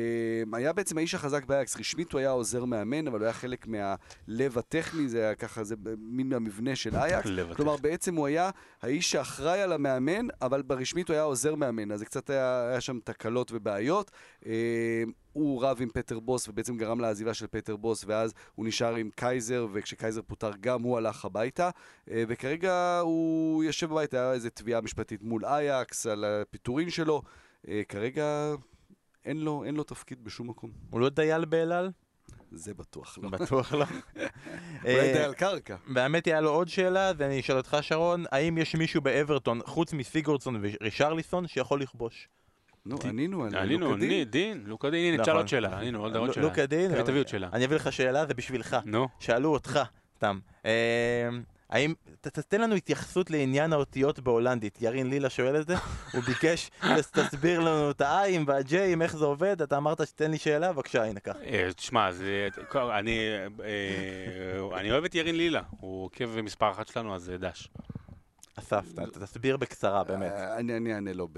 היה 0.58 0.72
בעצם 0.72 0.98
האיש 0.98 1.14
החזק 1.14 1.44
באייקס, 1.44 1.76
רשמית 1.76 2.12
הוא 2.12 2.18
היה 2.18 2.30
עוזר 2.30 2.64
מאמן, 2.64 3.06
אבל 3.08 3.18
הוא 3.18 3.24
היה 3.24 3.32
חלק 3.32 3.66
מהלב 3.66 4.58
הטכני, 4.58 5.08
זה 5.08 5.24
היה 5.24 5.34
ככה, 5.34 5.64
זה 5.64 5.74
מין 5.98 6.32
המבנה 6.32 6.76
של 6.76 6.96
אייקס. 6.96 7.30
כלומר, 7.56 7.76
בעצם 7.76 8.14
הוא 8.14 8.26
היה 8.26 8.50
האיש 8.82 9.10
שאחראי 9.10 9.62
על 9.62 9.72
המאמן, 9.72 10.26
אבל 10.42 10.62
ברשמית 10.62 11.08
הוא 11.08 11.14
היה 11.14 11.22
עוזר 11.22 11.54
מאמן, 11.54 11.92
אז 11.92 11.98
זה 11.98 12.04
קצת 12.04 12.30
היה, 12.30 12.68
היה 12.70 12.80
שם 12.80 12.98
תקלות 13.04 13.52
ובעיות. 13.54 13.75
אה, 14.46 15.02
הוא 15.32 15.64
רב 15.64 15.78
עם 15.80 15.88
פטר 15.88 16.20
בוס, 16.20 16.48
ובעצם 16.48 16.76
גרם 16.76 17.00
לעזיבה 17.00 17.34
של 17.34 17.46
פטר 17.46 17.76
בוס, 17.76 18.04
ואז 18.06 18.34
הוא 18.54 18.66
נשאר 18.66 18.94
עם 18.94 19.10
קייזר, 19.14 19.66
וכשקייזר 19.72 20.22
פוטר 20.26 20.50
גם 20.60 20.82
הוא 20.82 20.96
הלך 20.96 21.24
הביתה. 21.24 21.70
אה, 22.10 22.24
וכרגע 22.28 23.00
הוא 23.02 23.64
יושב 23.64 23.90
בבית, 23.90 24.14
היה 24.14 24.32
איזו 24.32 24.48
תביעה 24.54 24.80
משפטית 24.80 25.22
מול 25.22 25.44
אייקס 25.44 26.06
על 26.06 26.24
הפיטורין 26.24 26.90
שלו. 26.90 27.22
אה, 27.68 27.82
כרגע 27.88 28.54
אין 29.24 29.40
לו, 29.40 29.64
אין 29.64 29.74
לו 29.74 29.84
תפקיד 29.84 30.24
בשום 30.24 30.50
מקום. 30.50 30.70
הוא 30.90 31.00
לא 31.00 31.08
דייל 31.08 31.44
באלעל? 31.44 31.90
זה 32.52 32.74
בטוח 32.74 33.18
לא. 33.22 33.28
בטוח 33.28 33.72
לא. 33.72 33.84
אולי 34.84 35.00
אה, 35.00 35.12
דייל 35.12 35.32
קרקע. 35.32 35.76
והאמת 35.94 36.26
היה 36.26 36.40
לו 36.40 36.50
עוד 36.50 36.68
שאלה, 36.68 37.12
ואני 37.16 37.40
אשאל 37.40 37.56
אותך 37.56 37.76
שרון, 37.80 38.24
האם 38.32 38.58
יש 38.58 38.74
מישהו 38.74 39.00
באברטון, 39.00 39.60
חוץ 39.64 39.92
מסיגורדסון 39.92 40.60
ורישרליסון, 40.62 41.48
שיכול 41.48 41.82
לכבוש? 41.82 42.28
נו, 42.86 42.96
ענינו 43.04 43.44
על 43.44 43.50
לוקה 43.78 44.24
דין. 44.24 44.62
לוקה 44.66 44.90
דין, 44.90 45.04
הנה, 45.04 45.14
נכון. 45.14 45.24
תשאל 45.24 45.36
עוד 45.36 45.48
שאלה, 45.48 45.78
עלינו, 45.78 46.02
עוד 46.02 46.32
שאלה. 46.32 46.46
לוקה 46.46 46.66
דין? 46.66 47.02
תביא, 47.02 47.18
עוד 47.20 47.28
שאלה. 47.28 47.48
אני 47.52 47.64
אביא 47.64 47.76
לך 47.76 47.92
שאלה, 47.92 48.26
זה 48.26 48.34
בשבילך. 48.34 48.76
נו. 48.84 49.08
שאלו 49.20 49.52
אותך, 49.52 49.80
סתם. 50.16 50.38
אה, 50.66 51.28
האם, 51.70 51.94
ת- 52.20 52.28
תתן 52.28 52.60
לנו 52.60 52.74
התייחסות 52.74 53.30
לעניין 53.30 53.72
האותיות 53.72 54.20
בהולנדית. 54.20 54.78
ירין 54.82 55.10
לילה 55.10 55.30
שואל 55.30 55.60
את 55.60 55.66
זה, 55.66 55.74
הוא 56.12 56.22
ביקש 56.22 56.70
שתסביר 57.02 57.60
לנו 57.60 57.90
את 57.90 58.00
ה-I'ים 58.00 58.40
וה-J'ים, 58.46 59.02
איך 59.02 59.16
זה 59.16 59.24
עובד, 59.24 59.62
אתה 59.62 59.76
אמרת 59.76 60.06
שתן 60.06 60.30
לי 60.30 60.38
שאלה, 60.38 60.72
בבקשה, 60.72 61.04
הנה 61.04 61.20
ככה. 61.20 61.38
אה, 61.44 61.68
תשמע, 61.76 62.12
זה- 62.12 62.48
אני 62.74 63.18
אה, 63.64 64.78
אני 64.80 64.90
אוהב 64.92 65.04
את 65.04 65.14
ירין 65.14 65.36
לילה, 65.36 65.60
הוא 65.80 66.04
עוקב 66.04 66.40
מספר 66.40 66.70
אחת 66.70 66.88
שלנו, 66.88 67.14
אז 67.14 67.30
אה, 67.30 67.36
דש. 67.36 67.68
אסף, 68.58 68.84
תסביר 69.12 69.56
בקצרה, 69.56 70.04
באמת. 70.04 70.32
אה, 70.32 70.56
אני 70.58 70.94
אענה 70.94 71.12
לו. 71.12 71.28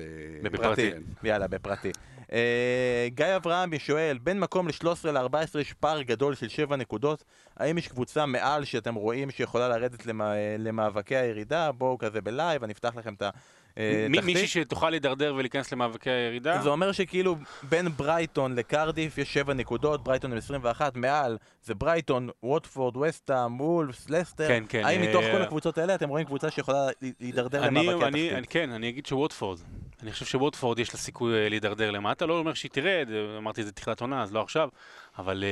בפרטי. 0.42 0.90
כן. 0.92 1.02
יאללה, 1.28 1.46
בפרטי. 1.48 1.92
אה, 2.32 3.08
גיא 3.14 3.36
אברהמי 3.36 3.78
שואל, 3.78 4.18
בין 4.22 4.40
מקום 4.40 4.68
ל-13 4.68 4.84
ל-14 5.10 5.58
יש 5.58 5.72
פער 5.72 6.02
גדול 6.02 6.34
של 6.34 6.48
7 6.48 6.76
נקודות, 6.76 7.24
האם 7.56 7.78
יש 7.78 7.88
קבוצה 7.88 8.26
מעל 8.26 8.64
שאתם 8.64 8.94
רואים 8.94 9.30
שיכולה 9.30 9.68
לרדת 9.68 10.06
למא- 10.06 10.22
למאבקי 10.58 11.16
הירידה? 11.16 11.72
בואו 11.72 11.98
כזה 11.98 12.20
בלייב, 12.20 12.64
אני 12.64 12.72
אפתח 12.72 12.96
לכם 12.96 13.14
את 13.14 13.22
אה, 13.78 14.06
התחתית. 14.06 14.24
מישהי 14.24 14.46
שתוכל 14.46 14.90
להידרדר 14.90 15.34
ולהיכנס 15.36 15.72
למאבקי 15.72 16.10
הירידה? 16.10 16.62
זה 16.62 16.68
אומר 16.68 16.92
שכאילו 16.92 17.36
בין 17.62 17.88
ברייטון 17.88 18.54
לקרדיף 18.54 19.18
יש 19.18 19.34
7 19.34 19.54
נקודות, 19.54 20.04
ברייטון 20.04 20.32
עם 20.32 20.38
21, 20.38 20.96
מעל 20.96 21.36
זה 21.62 21.74
ברייטון, 21.74 22.28
ווטפורד, 22.42 22.96
וסטהאם, 22.96 23.60
וולפס, 23.60 24.10
לסטר. 24.10 24.48
כן, 24.48 24.64
כן, 24.68 24.82
האם 24.84 25.02
אה, 25.02 25.08
מתוך 25.08 25.24
כל 25.32 25.42
הקבוצות 25.42 25.78
האלה 25.78 25.94
אתם 25.94 26.08
רואים 26.08 26.26
קבוצה 26.26 26.50
שיכולה 26.50 26.86
לה- 26.86 27.10
להידרדר 27.20 27.62
למאבקי 27.62 27.94
התחתית? 28.30 28.50
כן, 28.50 28.70
אני 28.72 28.88
אגיד 28.88 29.06
שווטפורד. 29.06 29.58
אני 30.02 30.12
חושב 30.12 30.26
שווטפורד 30.26 30.78
יש 30.78 30.94
לה 30.94 31.00
סיכוי 31.00 31.34
אה, 31.44 31.48
להידרדר 31.48 31.90
למטה, 31.90 32.26
לא 32.26 32.38
אומר 32.38 32.54
שהיא 32.54 32.70
תרד, 32.70 33.08
אמרתי 33.38 33.60
את 33.60 33.66
זה 33.66 33.72
תחילת 33.72 34.00
עונה, 34.00 34.22
אז 34.22 34.32
לא 34.32 34.40
עכשיו, 34.42 34.68
אבל 35.18 35.44
אה, 35.44 35.48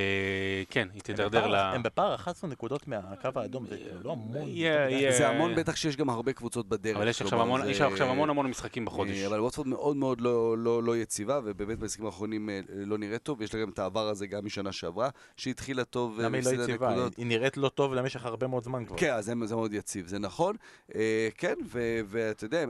כן, 0.70 0.88
היא 0.92 1.02
בפער- 1.28 1.46
ל... 1.46 1.54
הם 1.54 1.82
בפער 1.82 2.14
11 2.14 2.50
נקודות 2.50 2.88
מהקו 2.88 3.28
האדום, 3.36 3.66
זה 3.66 3.76
לא 4.04 4.12
המון. 4.12 4.36
יודע. 4.48 4.50
יהיה- 4.50 5.12
זה 5.12 5.28
המון, 5.28 5.54
בטח 5.54 5.76
שיש 5.76 5.96
גם 5.96 6.10
הרבה 6.10 6.32
קבוצות 6.32 6.68
בדרך. 6.68 6.96
אבל 6.96 7.08
יש 7.08 7.22
עכשיו 7.22 7.40
המון, 7.42 7.60
יש 7.68 7.80
המון 7.80 8.46
משחקים 8.46 8.84
בחודש. 8.84 9.10
אה, 9.20 9.26
אבל 9.26 9.40
ווטפורד 9.40 9.66
מאוד 9.68 9.96
מאוד 9.96 10.20
לא, 10.20 10.58
לא, 10.58 10.82
לא 10.82 10.96
יציבה, 10.96 11.40
ובאמת 11.44 11.78
במשחקים 11.78 12.06
האחרונים 12.06 12.50
אה, 12.50 12.60
לא 12.68 12.98
נראית 12.98 13.22
טוב, 13.22 13.40
ויש 13.40 13.54
לה 13.54 13.60
גם 13.60 13.68
את 13.68 13.78
העבר 13.78 14.08
הזה 14.08 14.26
גם 14.26 14.44
משנה 14.44 14.72
שעברה, 14.72 15.08
שהתחילה 15.36 15.84
טוב 15.84 16.20
למה 16.20 16.36
היא 16.38 16.44
לא 16.58 16.62
יציבה? 16.62 16.94
היא- 17.16 17.26
נראית 17.26 17.56
לא 17.56 17.68
טוב 17.68 17.94
למשך 17.94 18.24
הרבה 18.26 18.46
מאוד 18.46 18.64
זמן 18.64 18.84
כבר. 18.84 18.96
כן, 18.96 19.12
אז 19.14 19.24
זה, 19.24 19.32
זה 19.44 19.54
מאוד 19.56 19.74
יציב, 19.74 20.06
זה 20.06 20.18
נכון. 20.18 20.56
אה, 20.94 21.28
כן, 21.38 21.54
ואתה 22.06 22.44
יודע, 22.44 22.64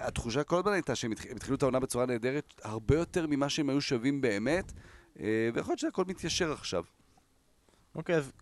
התחושה 0.00 0.42
כל 0.44 0.58
הזמן 0.58 0.72
הייתה 0.72 0.94
שהם 0.94 1.12
התח- 1.12 1.26
הם 1.30 1.36
התחילו 1.36 1.56
את 1.56 1.62
העונה 1.62 1.80
בצורה 1.80 2.06
נהדרת, 2.06 2.54
הרבה 2.62 2.96
יותר 2.96 3.26
ממה 3.26 3.48
שהם 3.48 3.70
היו 3.70 3.80
שווים 3.80 4.20
באמת, 4.20 4.72
אה, 4.76 4.82
ויכול 5.54 5.72
להיות 5.72 5.78
שהכל 5.78 6.04
מתיישר 6.08 6.52
עכשיו. 6.52 6.84
אוקיי, 7.94 8.16
אז 8.16 8.32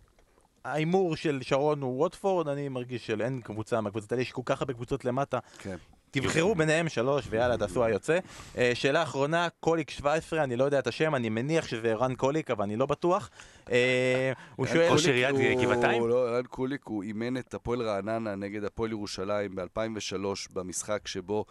ההימור 0.65 1.15
של 1.15 1.39
שרון 1.41 1.81
הוא 1.81 1.99
ווטפורד, 1.99 2.47
אני 2.47 2.69
מרגיש 2.69 3.07
שאין 3.07 3.41
קבוצה 3.41 3.81
מהקבוצות 3.81 4.11
האלה, 4.11 4.21
יש 4.21 4.31
כל 4.31 4.41
כך 4.45 4.61
הרבה 4.61 4.73
קבוצות 4.73 5.05
למטה. 5.05 5.39
כן. 5.57 5.77
תבחרו 6.11 6.55
ביניהם 6.55 6.89
שלוש, 6.89 7.25
ויאללה, 7.29 7.57
תעשו 7.57 7.83
היוצא. 7.83 8.19
אה, 8.57 8.71
שאלה 8.73 9.03
אחרונה, 9.03 9.47
קוליק 9.59 9.89
17, 9.89 10.43
אני 10.43 10.55
לא 10.55 10.63
יודע 10.63 10.79
את 10.79 10.87
השם, 10.87 11.15
אני 11.15 11.29
מניח 11.29 11.67
שזה 11.67 11.91
ערן 11.91 12.15
קוליק, 12.15 12.51
אבל 12.51 12.63
אני 12.63 12.75
לא 12.75 12.85
בטוח. 12.85 13.29
אה, 13.71 14.31
הוא 14.55 14.65
שואל... 14.65 14.91
ראש 14.91 15.07
קוליק 15.07 15.25
עיריית 15.25 15.59
גבעתיים? 15.61 16.07
לא, 16.07 16.29
ערן 16.29 16.43
קוליק, 16.43 16.81
הוא 16.85 17.03
אימן 17.03 17.37
את 17.37 17.53
הפועל 17.53 17.81
רעננה 17.81 18.35
נגד 18.35 18.63
הפועל 18.63 18.91
ירושלים 18.91 19.55
ב-2003, 19.55 20.53
במשחק 20.53 21.07
שבו 21.07 21.45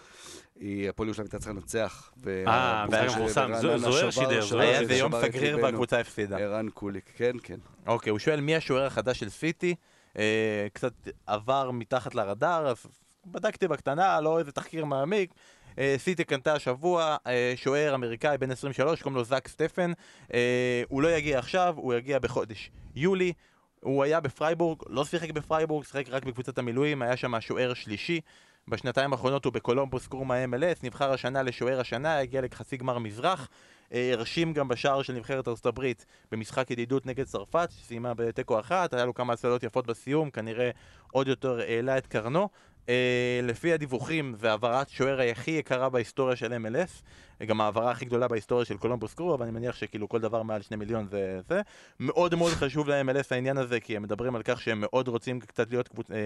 אה, 0.63 0.87
הפועל 0.89 1.09
ירושלים 1.09 1.25
הייתה 1.25 1.39
צריכה 1.39 1.53
לנצח. 1.53 2.13
אה, 2.27 2.87
והיה 2.91 3.07
מפורסם, 3.07 3.51
זוהר 3.77 4.11
שידר, 4.11 4.29
היה 4.29 4.43
זה 4.43 4.81
איזה 4.81 4.95
יום 4.95 5.13
סגריר 5.23 5.57
בליבנו. 5.57 5.63
והקבוצה 5.63 6.01
הפסידה. 6.01 6.37
ערן 6.39 6.69
קוליק, 6.71 7.13
כן, 7.17 7.33
כן. 7.43 7.59
אוקיי, 7.87 8.11
הוא 8.11 8.19
שואל 8.19 8.41
מי 8.41 8.57
השוער 8.57 8.87
החדש 8.87 9.19
של 9.19 9.29
סיטי, 9.29 9.75
אה, 10.19 10.67
קצת 10.73 10.93
עבר 11.27 11.71
מתחת 11.71 12.15
לרדאר, 12.15 12.69
אז 12.69 12.87
בדקתי 13.33 13.69
בקטנה, 13.69 14.21
לא 14.21 14.39
איזה 14.39 14.53
תחקיר 14.53 14.85
מעמיק. 14.85 15.35
אה, 15.79 15.95
סיטי 15.99 16.25
קנתה 16.25 16.53
השבוע 16.53 17.17
אה, 17.27 17.53
שוער 17.57 17.95
אמריקאי 17.95 18.39
בן 18.39 18.51
23, 18.51 19.03
קוראים 19.03 19.17
לו 19.17 19.25
זאק 19.25 19.49
סטפן. 19.49 19.93
אה, 20.35 20.83
הוא 20.89 21.03
לא 21.03 21.09
יגיע 21.09 21.39
עכשיו, 21.39 21.75
הוא 21.77 21.95
יגיע 21.95 22.19
בחודש 22.19 22.71
יולי. 22.95 23.33
הוא 23.81 24.05
היה 24.05 24.21
בפרייבורג, 24.21 24.79
לא 24.89 25.05
שיחק 25.05 25.31
בפרייבורג, 25.31 25.85
שיחק 25.85 26.09
רק 26.09 26.25
בקבוצת 26.25 26.59
המילואים, 26.59 27.03
היה 27.03 27.17
שם 27.17 27.35
השוער 27.35 27.75
שלישי. 27.75 28.21
בשנתיים 28.69 29.13
האחרונות 29.13 29.45
הוא 29.45 29.53
בקולומבוס 29.53 30.07
קרו 30.07 30.45
מה-MLS, 30.45 30.79
נבחר 30.83 31.13
השנה 31.13 31.43
לשוער 31.43 31.81
השנה, 31.81 32.19
הגיע 32.19 32.41
לחצי 32.41 32.77
גמר 32.77 32.99
מזרח. 32.99 33.49
הרשים 33.91 34.53
גם 34.53 34.69
בשער 34.69 35.03
של 35.03 35.13
נבחרת 35.13 35.49
ארצות 35.49 35.67
הברית 35.67 36.07
במשחק 36.33 36.71
ידידות 36.71 37.07
נגד 37.07 37.25
צרפת, 37.25 37.69
שסיימה 37.71 38.15
בתיקו 38.15 38.61
אחת, 38.61 38.95
היה 38.95 39.05
לו 39.05 39.15
כמה 39.15 39.33
הצלות 39.33 39.63
יפות 39.63 39.87
בסיום, 39.87 40.31
כנראה 40.31 40.71
עוד 41.13 41.29
יותר 41.29 41.61
העלה 41.61 41.99
את 41.99 42.07
קרנו. 42.07 42.49
אה, 42.89 43.41
לפי 43.43 43.73
הדיווחים, 43.73 44.35
זה 44.41 44.51
העברת 44.51 44.89
שוער 44.89 45.21
הכי 45.21 45.51
יקרה 45.51 45.89
בהיסטוריה 45.89 46.37
של 46.37 46.53
MLS, 46.53 47.03
גם 47.47 47.61
ההעברה 47.61 47.91
הכי 47.91 48.05
גדולה 48.05 48.29
בהיסטוריה 48.29 48.65
של 48.65 48.77
קולומבוס 48.77 49.15
קרו, 49.15 49.35
אבל 49.35 49.43
אני 49.43 49.53
מניח 49.53 49.77
שכאילו 49.77 50.09
כל 50.09 50.21
דבר 50.21 50.43
מעל 50.43 50.63
שני 50.63 50.77
מיליון 50.77 51.07
זה 51.11 51.41
זה. 51.49 51.61
מאוד 52.01 52.35
מאוד 52.35 52.53
חשוב 52.53 52.89
ל-MLS 52.89 53.27
העניין 53.31 53.59
הזה, 53.59 53.81
כי 53.81 53.97
הם 53.97 54.03
מדברים 54.03 54.37
על 54.37 54.43
כך 54.43 54.61
שהם 54.61 54.81
מאוד 54.81 55.09
רוצים 55.09 55.41
קצת 55.41 55.71
להיות 55.71 55.89
קבוצ... 55.89 56.11
אה, 56.11 56.17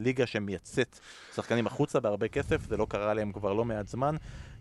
ליגה 0.00 0.26
שמייצאת 0.26 0.98
שחקנים 1.34 1.66
החוצה 1.66 2.00
בהרבה 2.00 2.28
כסף, 2.28 2.68
זה 2.68 2.76
לא 2.76 2.86
קרה 2.88 3.14
להם 3.14 3.32
כבר 3.32 3.52
לא 3.52 3.64
מעט 3.64 3.88
זמן. 3.88 4.16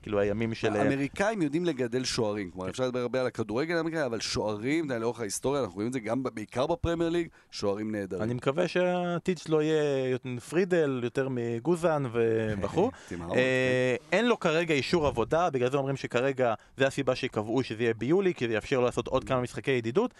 כאילו 0.05 0.19
הימים 0.19 0.53
של... 0.53 0.75
האמריקאים 0.75 1.41
יודעים 1.41 1.65
לגדל 1.65 2.03
שוערים, 2.03 2.51
כלומר 2.51 2.69
אפשר 2.69 2.83
לדבר 2.83 2.99
הרבה 2.99 3.21
על 3.21 3.27
הכדורגל 3.27 3.77
האמריקאי, 3.77 4.05
אבל 4.05 4.19
שוערים, 4.19 4.89
לאורך 4.89 5.19
ההיסטוריה, 5.19 5.61
אנחנו 5.61 5.75
רואים 5.75 5.87
את 5.87 5.93
זה 5.93 5.99
גם 5.99 6.23
בעיקר 6.23 6.67
בפרמייר 6.67 7.09
ליג, 7.09 7.27
שוערים 7.51 7.91
נהדרים. 7.91 8.21
אני 8.21 8.33
מקווה 8.33 8.67
שהעתיד 8.67 9.37
שלו 9.37 9.61
יהיה 9.61 10.17
פרידל 10.49 10.99
יותר 11.03 11.27
מגוזן 11.31 12.03
ובחור. 12.11 12.91
אה, 13.35 13.95
אין 14.11 14.27
לו 14.27 14.39
כרגע 14.39 14.73
אישור 14.73 15.07
עבודה, 15.07 15.49
בגלל 15.49 15.71
זה 15.71 15.77
אומרים 15.77 15.95
שכרגע 15.95 16.53
זה 16.77 16.87
הסיבה 16.87 17.15
שקבעו 17.15 17.63
שזה 17.63 17.83
יהיה 17.83 17.93
ביולי, 17.93 18.33
כי 18.33 18.47
זה 18.47 18.53
יאפשר 18.53 18.79
לו 18.79 18.85
לעשות 18.85 19.07
עוד 19.07 19.23
כמה 19.23 19.41
משחקי 19.41 19.71
ידידות. 19.71 20.13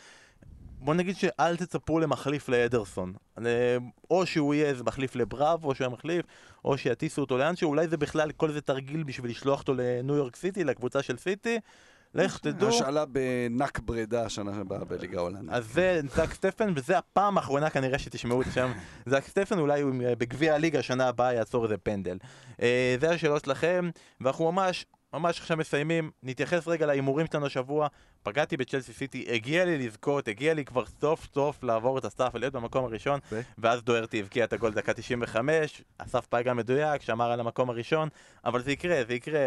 בוא 0.80 0.93
נגיד 0.93 1.15
שאל 1.15 1.57
תצפו 1.57 1.99
למחליף 1.99 2.49
לאדרסון. 2.49 3.13
או 4.09 4.26
שהוא 4.26 4.53
יהיה 4.53 4.69
איזה 4.69 4.84
מחליף 4.84 5.15
לבראב, 5.15 5.65
או 5.65 5.76
שהוא 5.76 5.88
מחליף, 5.88 6.26
או 6.65 6.78
שיטיסו 6.78 7.21
אותו 7.21 7.38
לאנשהו, 7.38 7.69
אולי 7.69 7.88
זה 7.88 7.97
בכלל 7.97 8.32
כל 8.32 8.51
זה 8.51 8.61
תרגיל 8.61 9.03
בשביל 9.03 9.32
לשלוח 9.32 9.59
אותו 9.59 9.73
לניו 9.73 10.15
יורק 10.15 10.36
סיטי, 10.36 10.63
לקבוצה 10.63 11.01
של 11.01 11.17
סיטי. 11.17 11.59
לך 12.15 12.38
תדעו. 12.38 12.69
השאלה 12.69 13.05
בנק 13.05 13.80
ברידה 13.80 14.26
השנה 14.26 14.51
הבאה 14.55 14.86
בליגה 14.86 15.17
ההולנדית. 15.17 15.49
אז 15.49 15.65
זה 15.73 16.01
זאק 16.15 16.34
סטפן, 16.34 16.73
וזה 16.76 16.97
הפעם 16.97 17.38
האחרונה 17.38 17.69
כנראה 17.69 17.99
שתשמעו 17.99 18.41
את 18.41 18.47
השם 18.47 18.71
זאק 19.05 19.28
סטפן, 19.28 19.59
אולי 19.59 19.84
בגביע 20.17 20.55
הליגה 20.55 20.80
השנה 20.80 21.07
הבאה 21.07 21.34
יעצור 21.34 21.63
איזה 21.63 21.78
פנדל. 21.78 22.17
אה, 22.61 22.95
זה 22.99 23.09
השאלות 23.09 23.45
שלכם, 23.45 23.89
ואנחנו 24.21 24.51
ממש 24.51 24.86
ממש 25.16 25.39
עכשיו 25.39 25.57
מסיימים, 25.57 26.11
נתייחס 26.24 26.68
רגע 26.68 26.86
להימורים 26.86 27.28
שלנו 27.32 27.45
השבוע. 27.45 27.88
פגעתי 28.24 28.57
בצ'לסי 28.57 28.93
סיטי, 28.93 29.26
הגיע 29.30 29.66
לי 29.66 29.78
לזכות, 29.78 30.28
הגיע 30.28 30.53
לי 30.53 30.66
כבר 30.66 30.86
סוף 31.01 31.28
סוף 31.34 31.63
לעבור 31.63 31.97
את 31.97 32.05
הסף 32.05 32.30
ולהיות 32.34 32.53
במקום 32.53 32.86
הראשון, 32.86 33.20
ו? 33.32 33.41
ואז 33.57 33.84
דוארטי 33.84 34.20
הבקיע 34.20 34.43
את 34.45 34.53
הגול 34.53 34.74
דקה 34.74 34.93
95, 34.93 35.82
הסף 35.99 36.26
פגע 36.26 36.53
מדויק, 36.53 37.01
שמר 37.01 37.32
על 37.32 37.39
המקום 37.39 37.70
הראשון, 37.70 38.09
אבל 38.45 38.61
זה 38.61 38.72
יקרה, 38.72 39.01
זה 39.07 39.13
יקרה, 39.13 39.39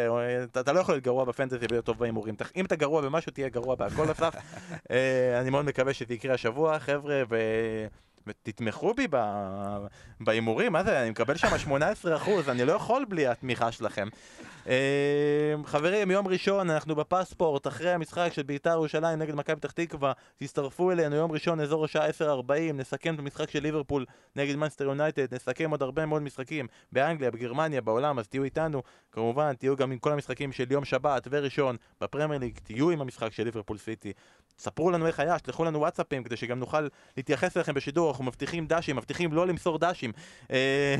אתה, 0.44 0.60
אתה 0.60 0.72
לא 0.72 0.80
יכול 0.80 0.94
להיות 0.94 1.04
גרוע 1.04 1.24
בפנטזי 1.24 1.66
ולהיות 1.68 1.84
טוב 1.84 1.98
בהימורים. 1.98 2.34
אם 2.56 2.64
אתה 2.64 2.76
גרוע 2.76 3.02
במשהו, 3.02 3.32
תהיה 3.32 3.48
גרוע 3.48 3.74
בהכל 3.74 4.10
אסף. 4.12 4.34
אה, 4.90 5.40
אני 5.40 5.50
מאוד 5.50 5.64
מקווה 5.64 5.94
שזה 5.94 6.14
יקרה 6.14 6.34
השבוע, 6.34 6.78
חבר'ה, 6.78 7.22
ו... 7.30 7.36
ותתמכו 8.28 8.94
בי 8.94 9.06
בהימורים, 10.20 10.72
מה 10.72 10.84
זה, 10.84 11.02
אני 11.02 11.10
מקבל 11.10 11.36
שם 11.36 11.48
18%, 11.66 11.70
אני 12.48 12.64
לא 12.64 12.72
יכול 12.72 13.04
בלי 13.08 13.26
התמיכה 13.26 13.72
שלכם. 13.72 14.08
אמ, 14.66 14.72
חברים, 15.64 16.10
יום 16.10 16.28
ראשון 16.28 16.70
אנחנו 16.70 16.94
בפספורט, 16.94 17.66
אחרי 17.66 17.90
המשחק 17.90 18.32
של 18.32 18.42
בית"ר 18.42 18.70
ירושלים 18.70 19.18
נגד 19.18 19.34
מכבי 19.34 19.56
פתח 19.56 19.70
תקווה, 19.70 20.12
תצטרפו 20.38 20.90
אלינו 20.90 21.16
יום 21.16 21.32
ראשון, 21.32 21.60
אזור 21.60 21.84
השעה 21.84 22.08
10:40, 22.08 22.72
נסכם 22.74 23.14
את 23.14 23.18
המשחק 23.18 23.50
של 23.50 23.62
ליברפול 23.62 24.04
נגד 24.36 24.56
מנסטר 24.56 24.84
יונייטד, 24.84 25.34
נסכם 25.34 25.70
עוד 25.70 25.82
הרבה 25.82 26.06
מאוד 26.06 26.22
משחקים 26.22 26.66
באנגליה, 26.92 27.30
בגרמניה, 27.30 27.80
בעולם, 27.80 28.18
אז 28.18 28.28
תהיו 28.28 28.44
איתנו, 28.44 28.82
כמובן, 29.12 29.54
תהיו 29.54 29.76
גם 29.76 29.92
עם 29.92 29.98
כל 29.98 30.12
המשחקים 30.12 30.52
של 30.52 30.72
יום 30.72 30.84
שבת 30.84 31.28
וראשון 31.30 31.76
בפרמייר 32.00 32.40
ליג, 32.40 32.58
תהיו 32.62 32.90
עם 32.90 33.00
המשחק 33.00 33.32
של 33.32 33.44
ליברפול 33.44 33.78
סיטי. 33.78 34.12
ספרו 34.58 34.90
לנו 34.90 35.06
איך 35.06 35.20
היה, 35.20 35.36
שלחו 35.46 35.64
לנו 35.64 35.78
וואטסאפים 35.78 36.24
כדי 36.24 36.36
שגם 36.36 36.58
נוכל 36.58 36.88
להתייחס 37.16 37.56
אליכם 37.56 37.74
בשידור, 37.74 38.10
אנחנו 38.10 38.24
מבטיחים 38.24 38.66
דשים, 38.66 38.96
מבטיחים 38.96 39.32
לא 39.32 39.46
למסור 39.46 39.78
דשים. 39.78 40.12
אה, 40.50 40.96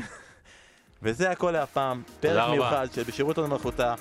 וזה 1.03 1.31
הכל 1.31 1.51
להפעם, 1.51 2.03
פרק 2.19 2.49
מיוחד 2.49 2.87
של 2.93 3.03
בשירות 3.03 3.37
הוד 3.37 3.49
מלכותה. 3.49 3.95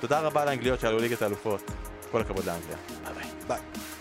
תודה 0.00 0.20
רבה 0.20 0.44
לאנגליות 0.44 0.80
שעלו 0.80 0.98
ליגת 0.98 1.22
האלופות. 1.22 1.70
כל 2.10 2.20
הכבוד 2.20 2.44
לאנגליה. 2.44 2.76
ביי 3.04 3.14
ביי. 3.14 3.30
ביי. 3.48 3.97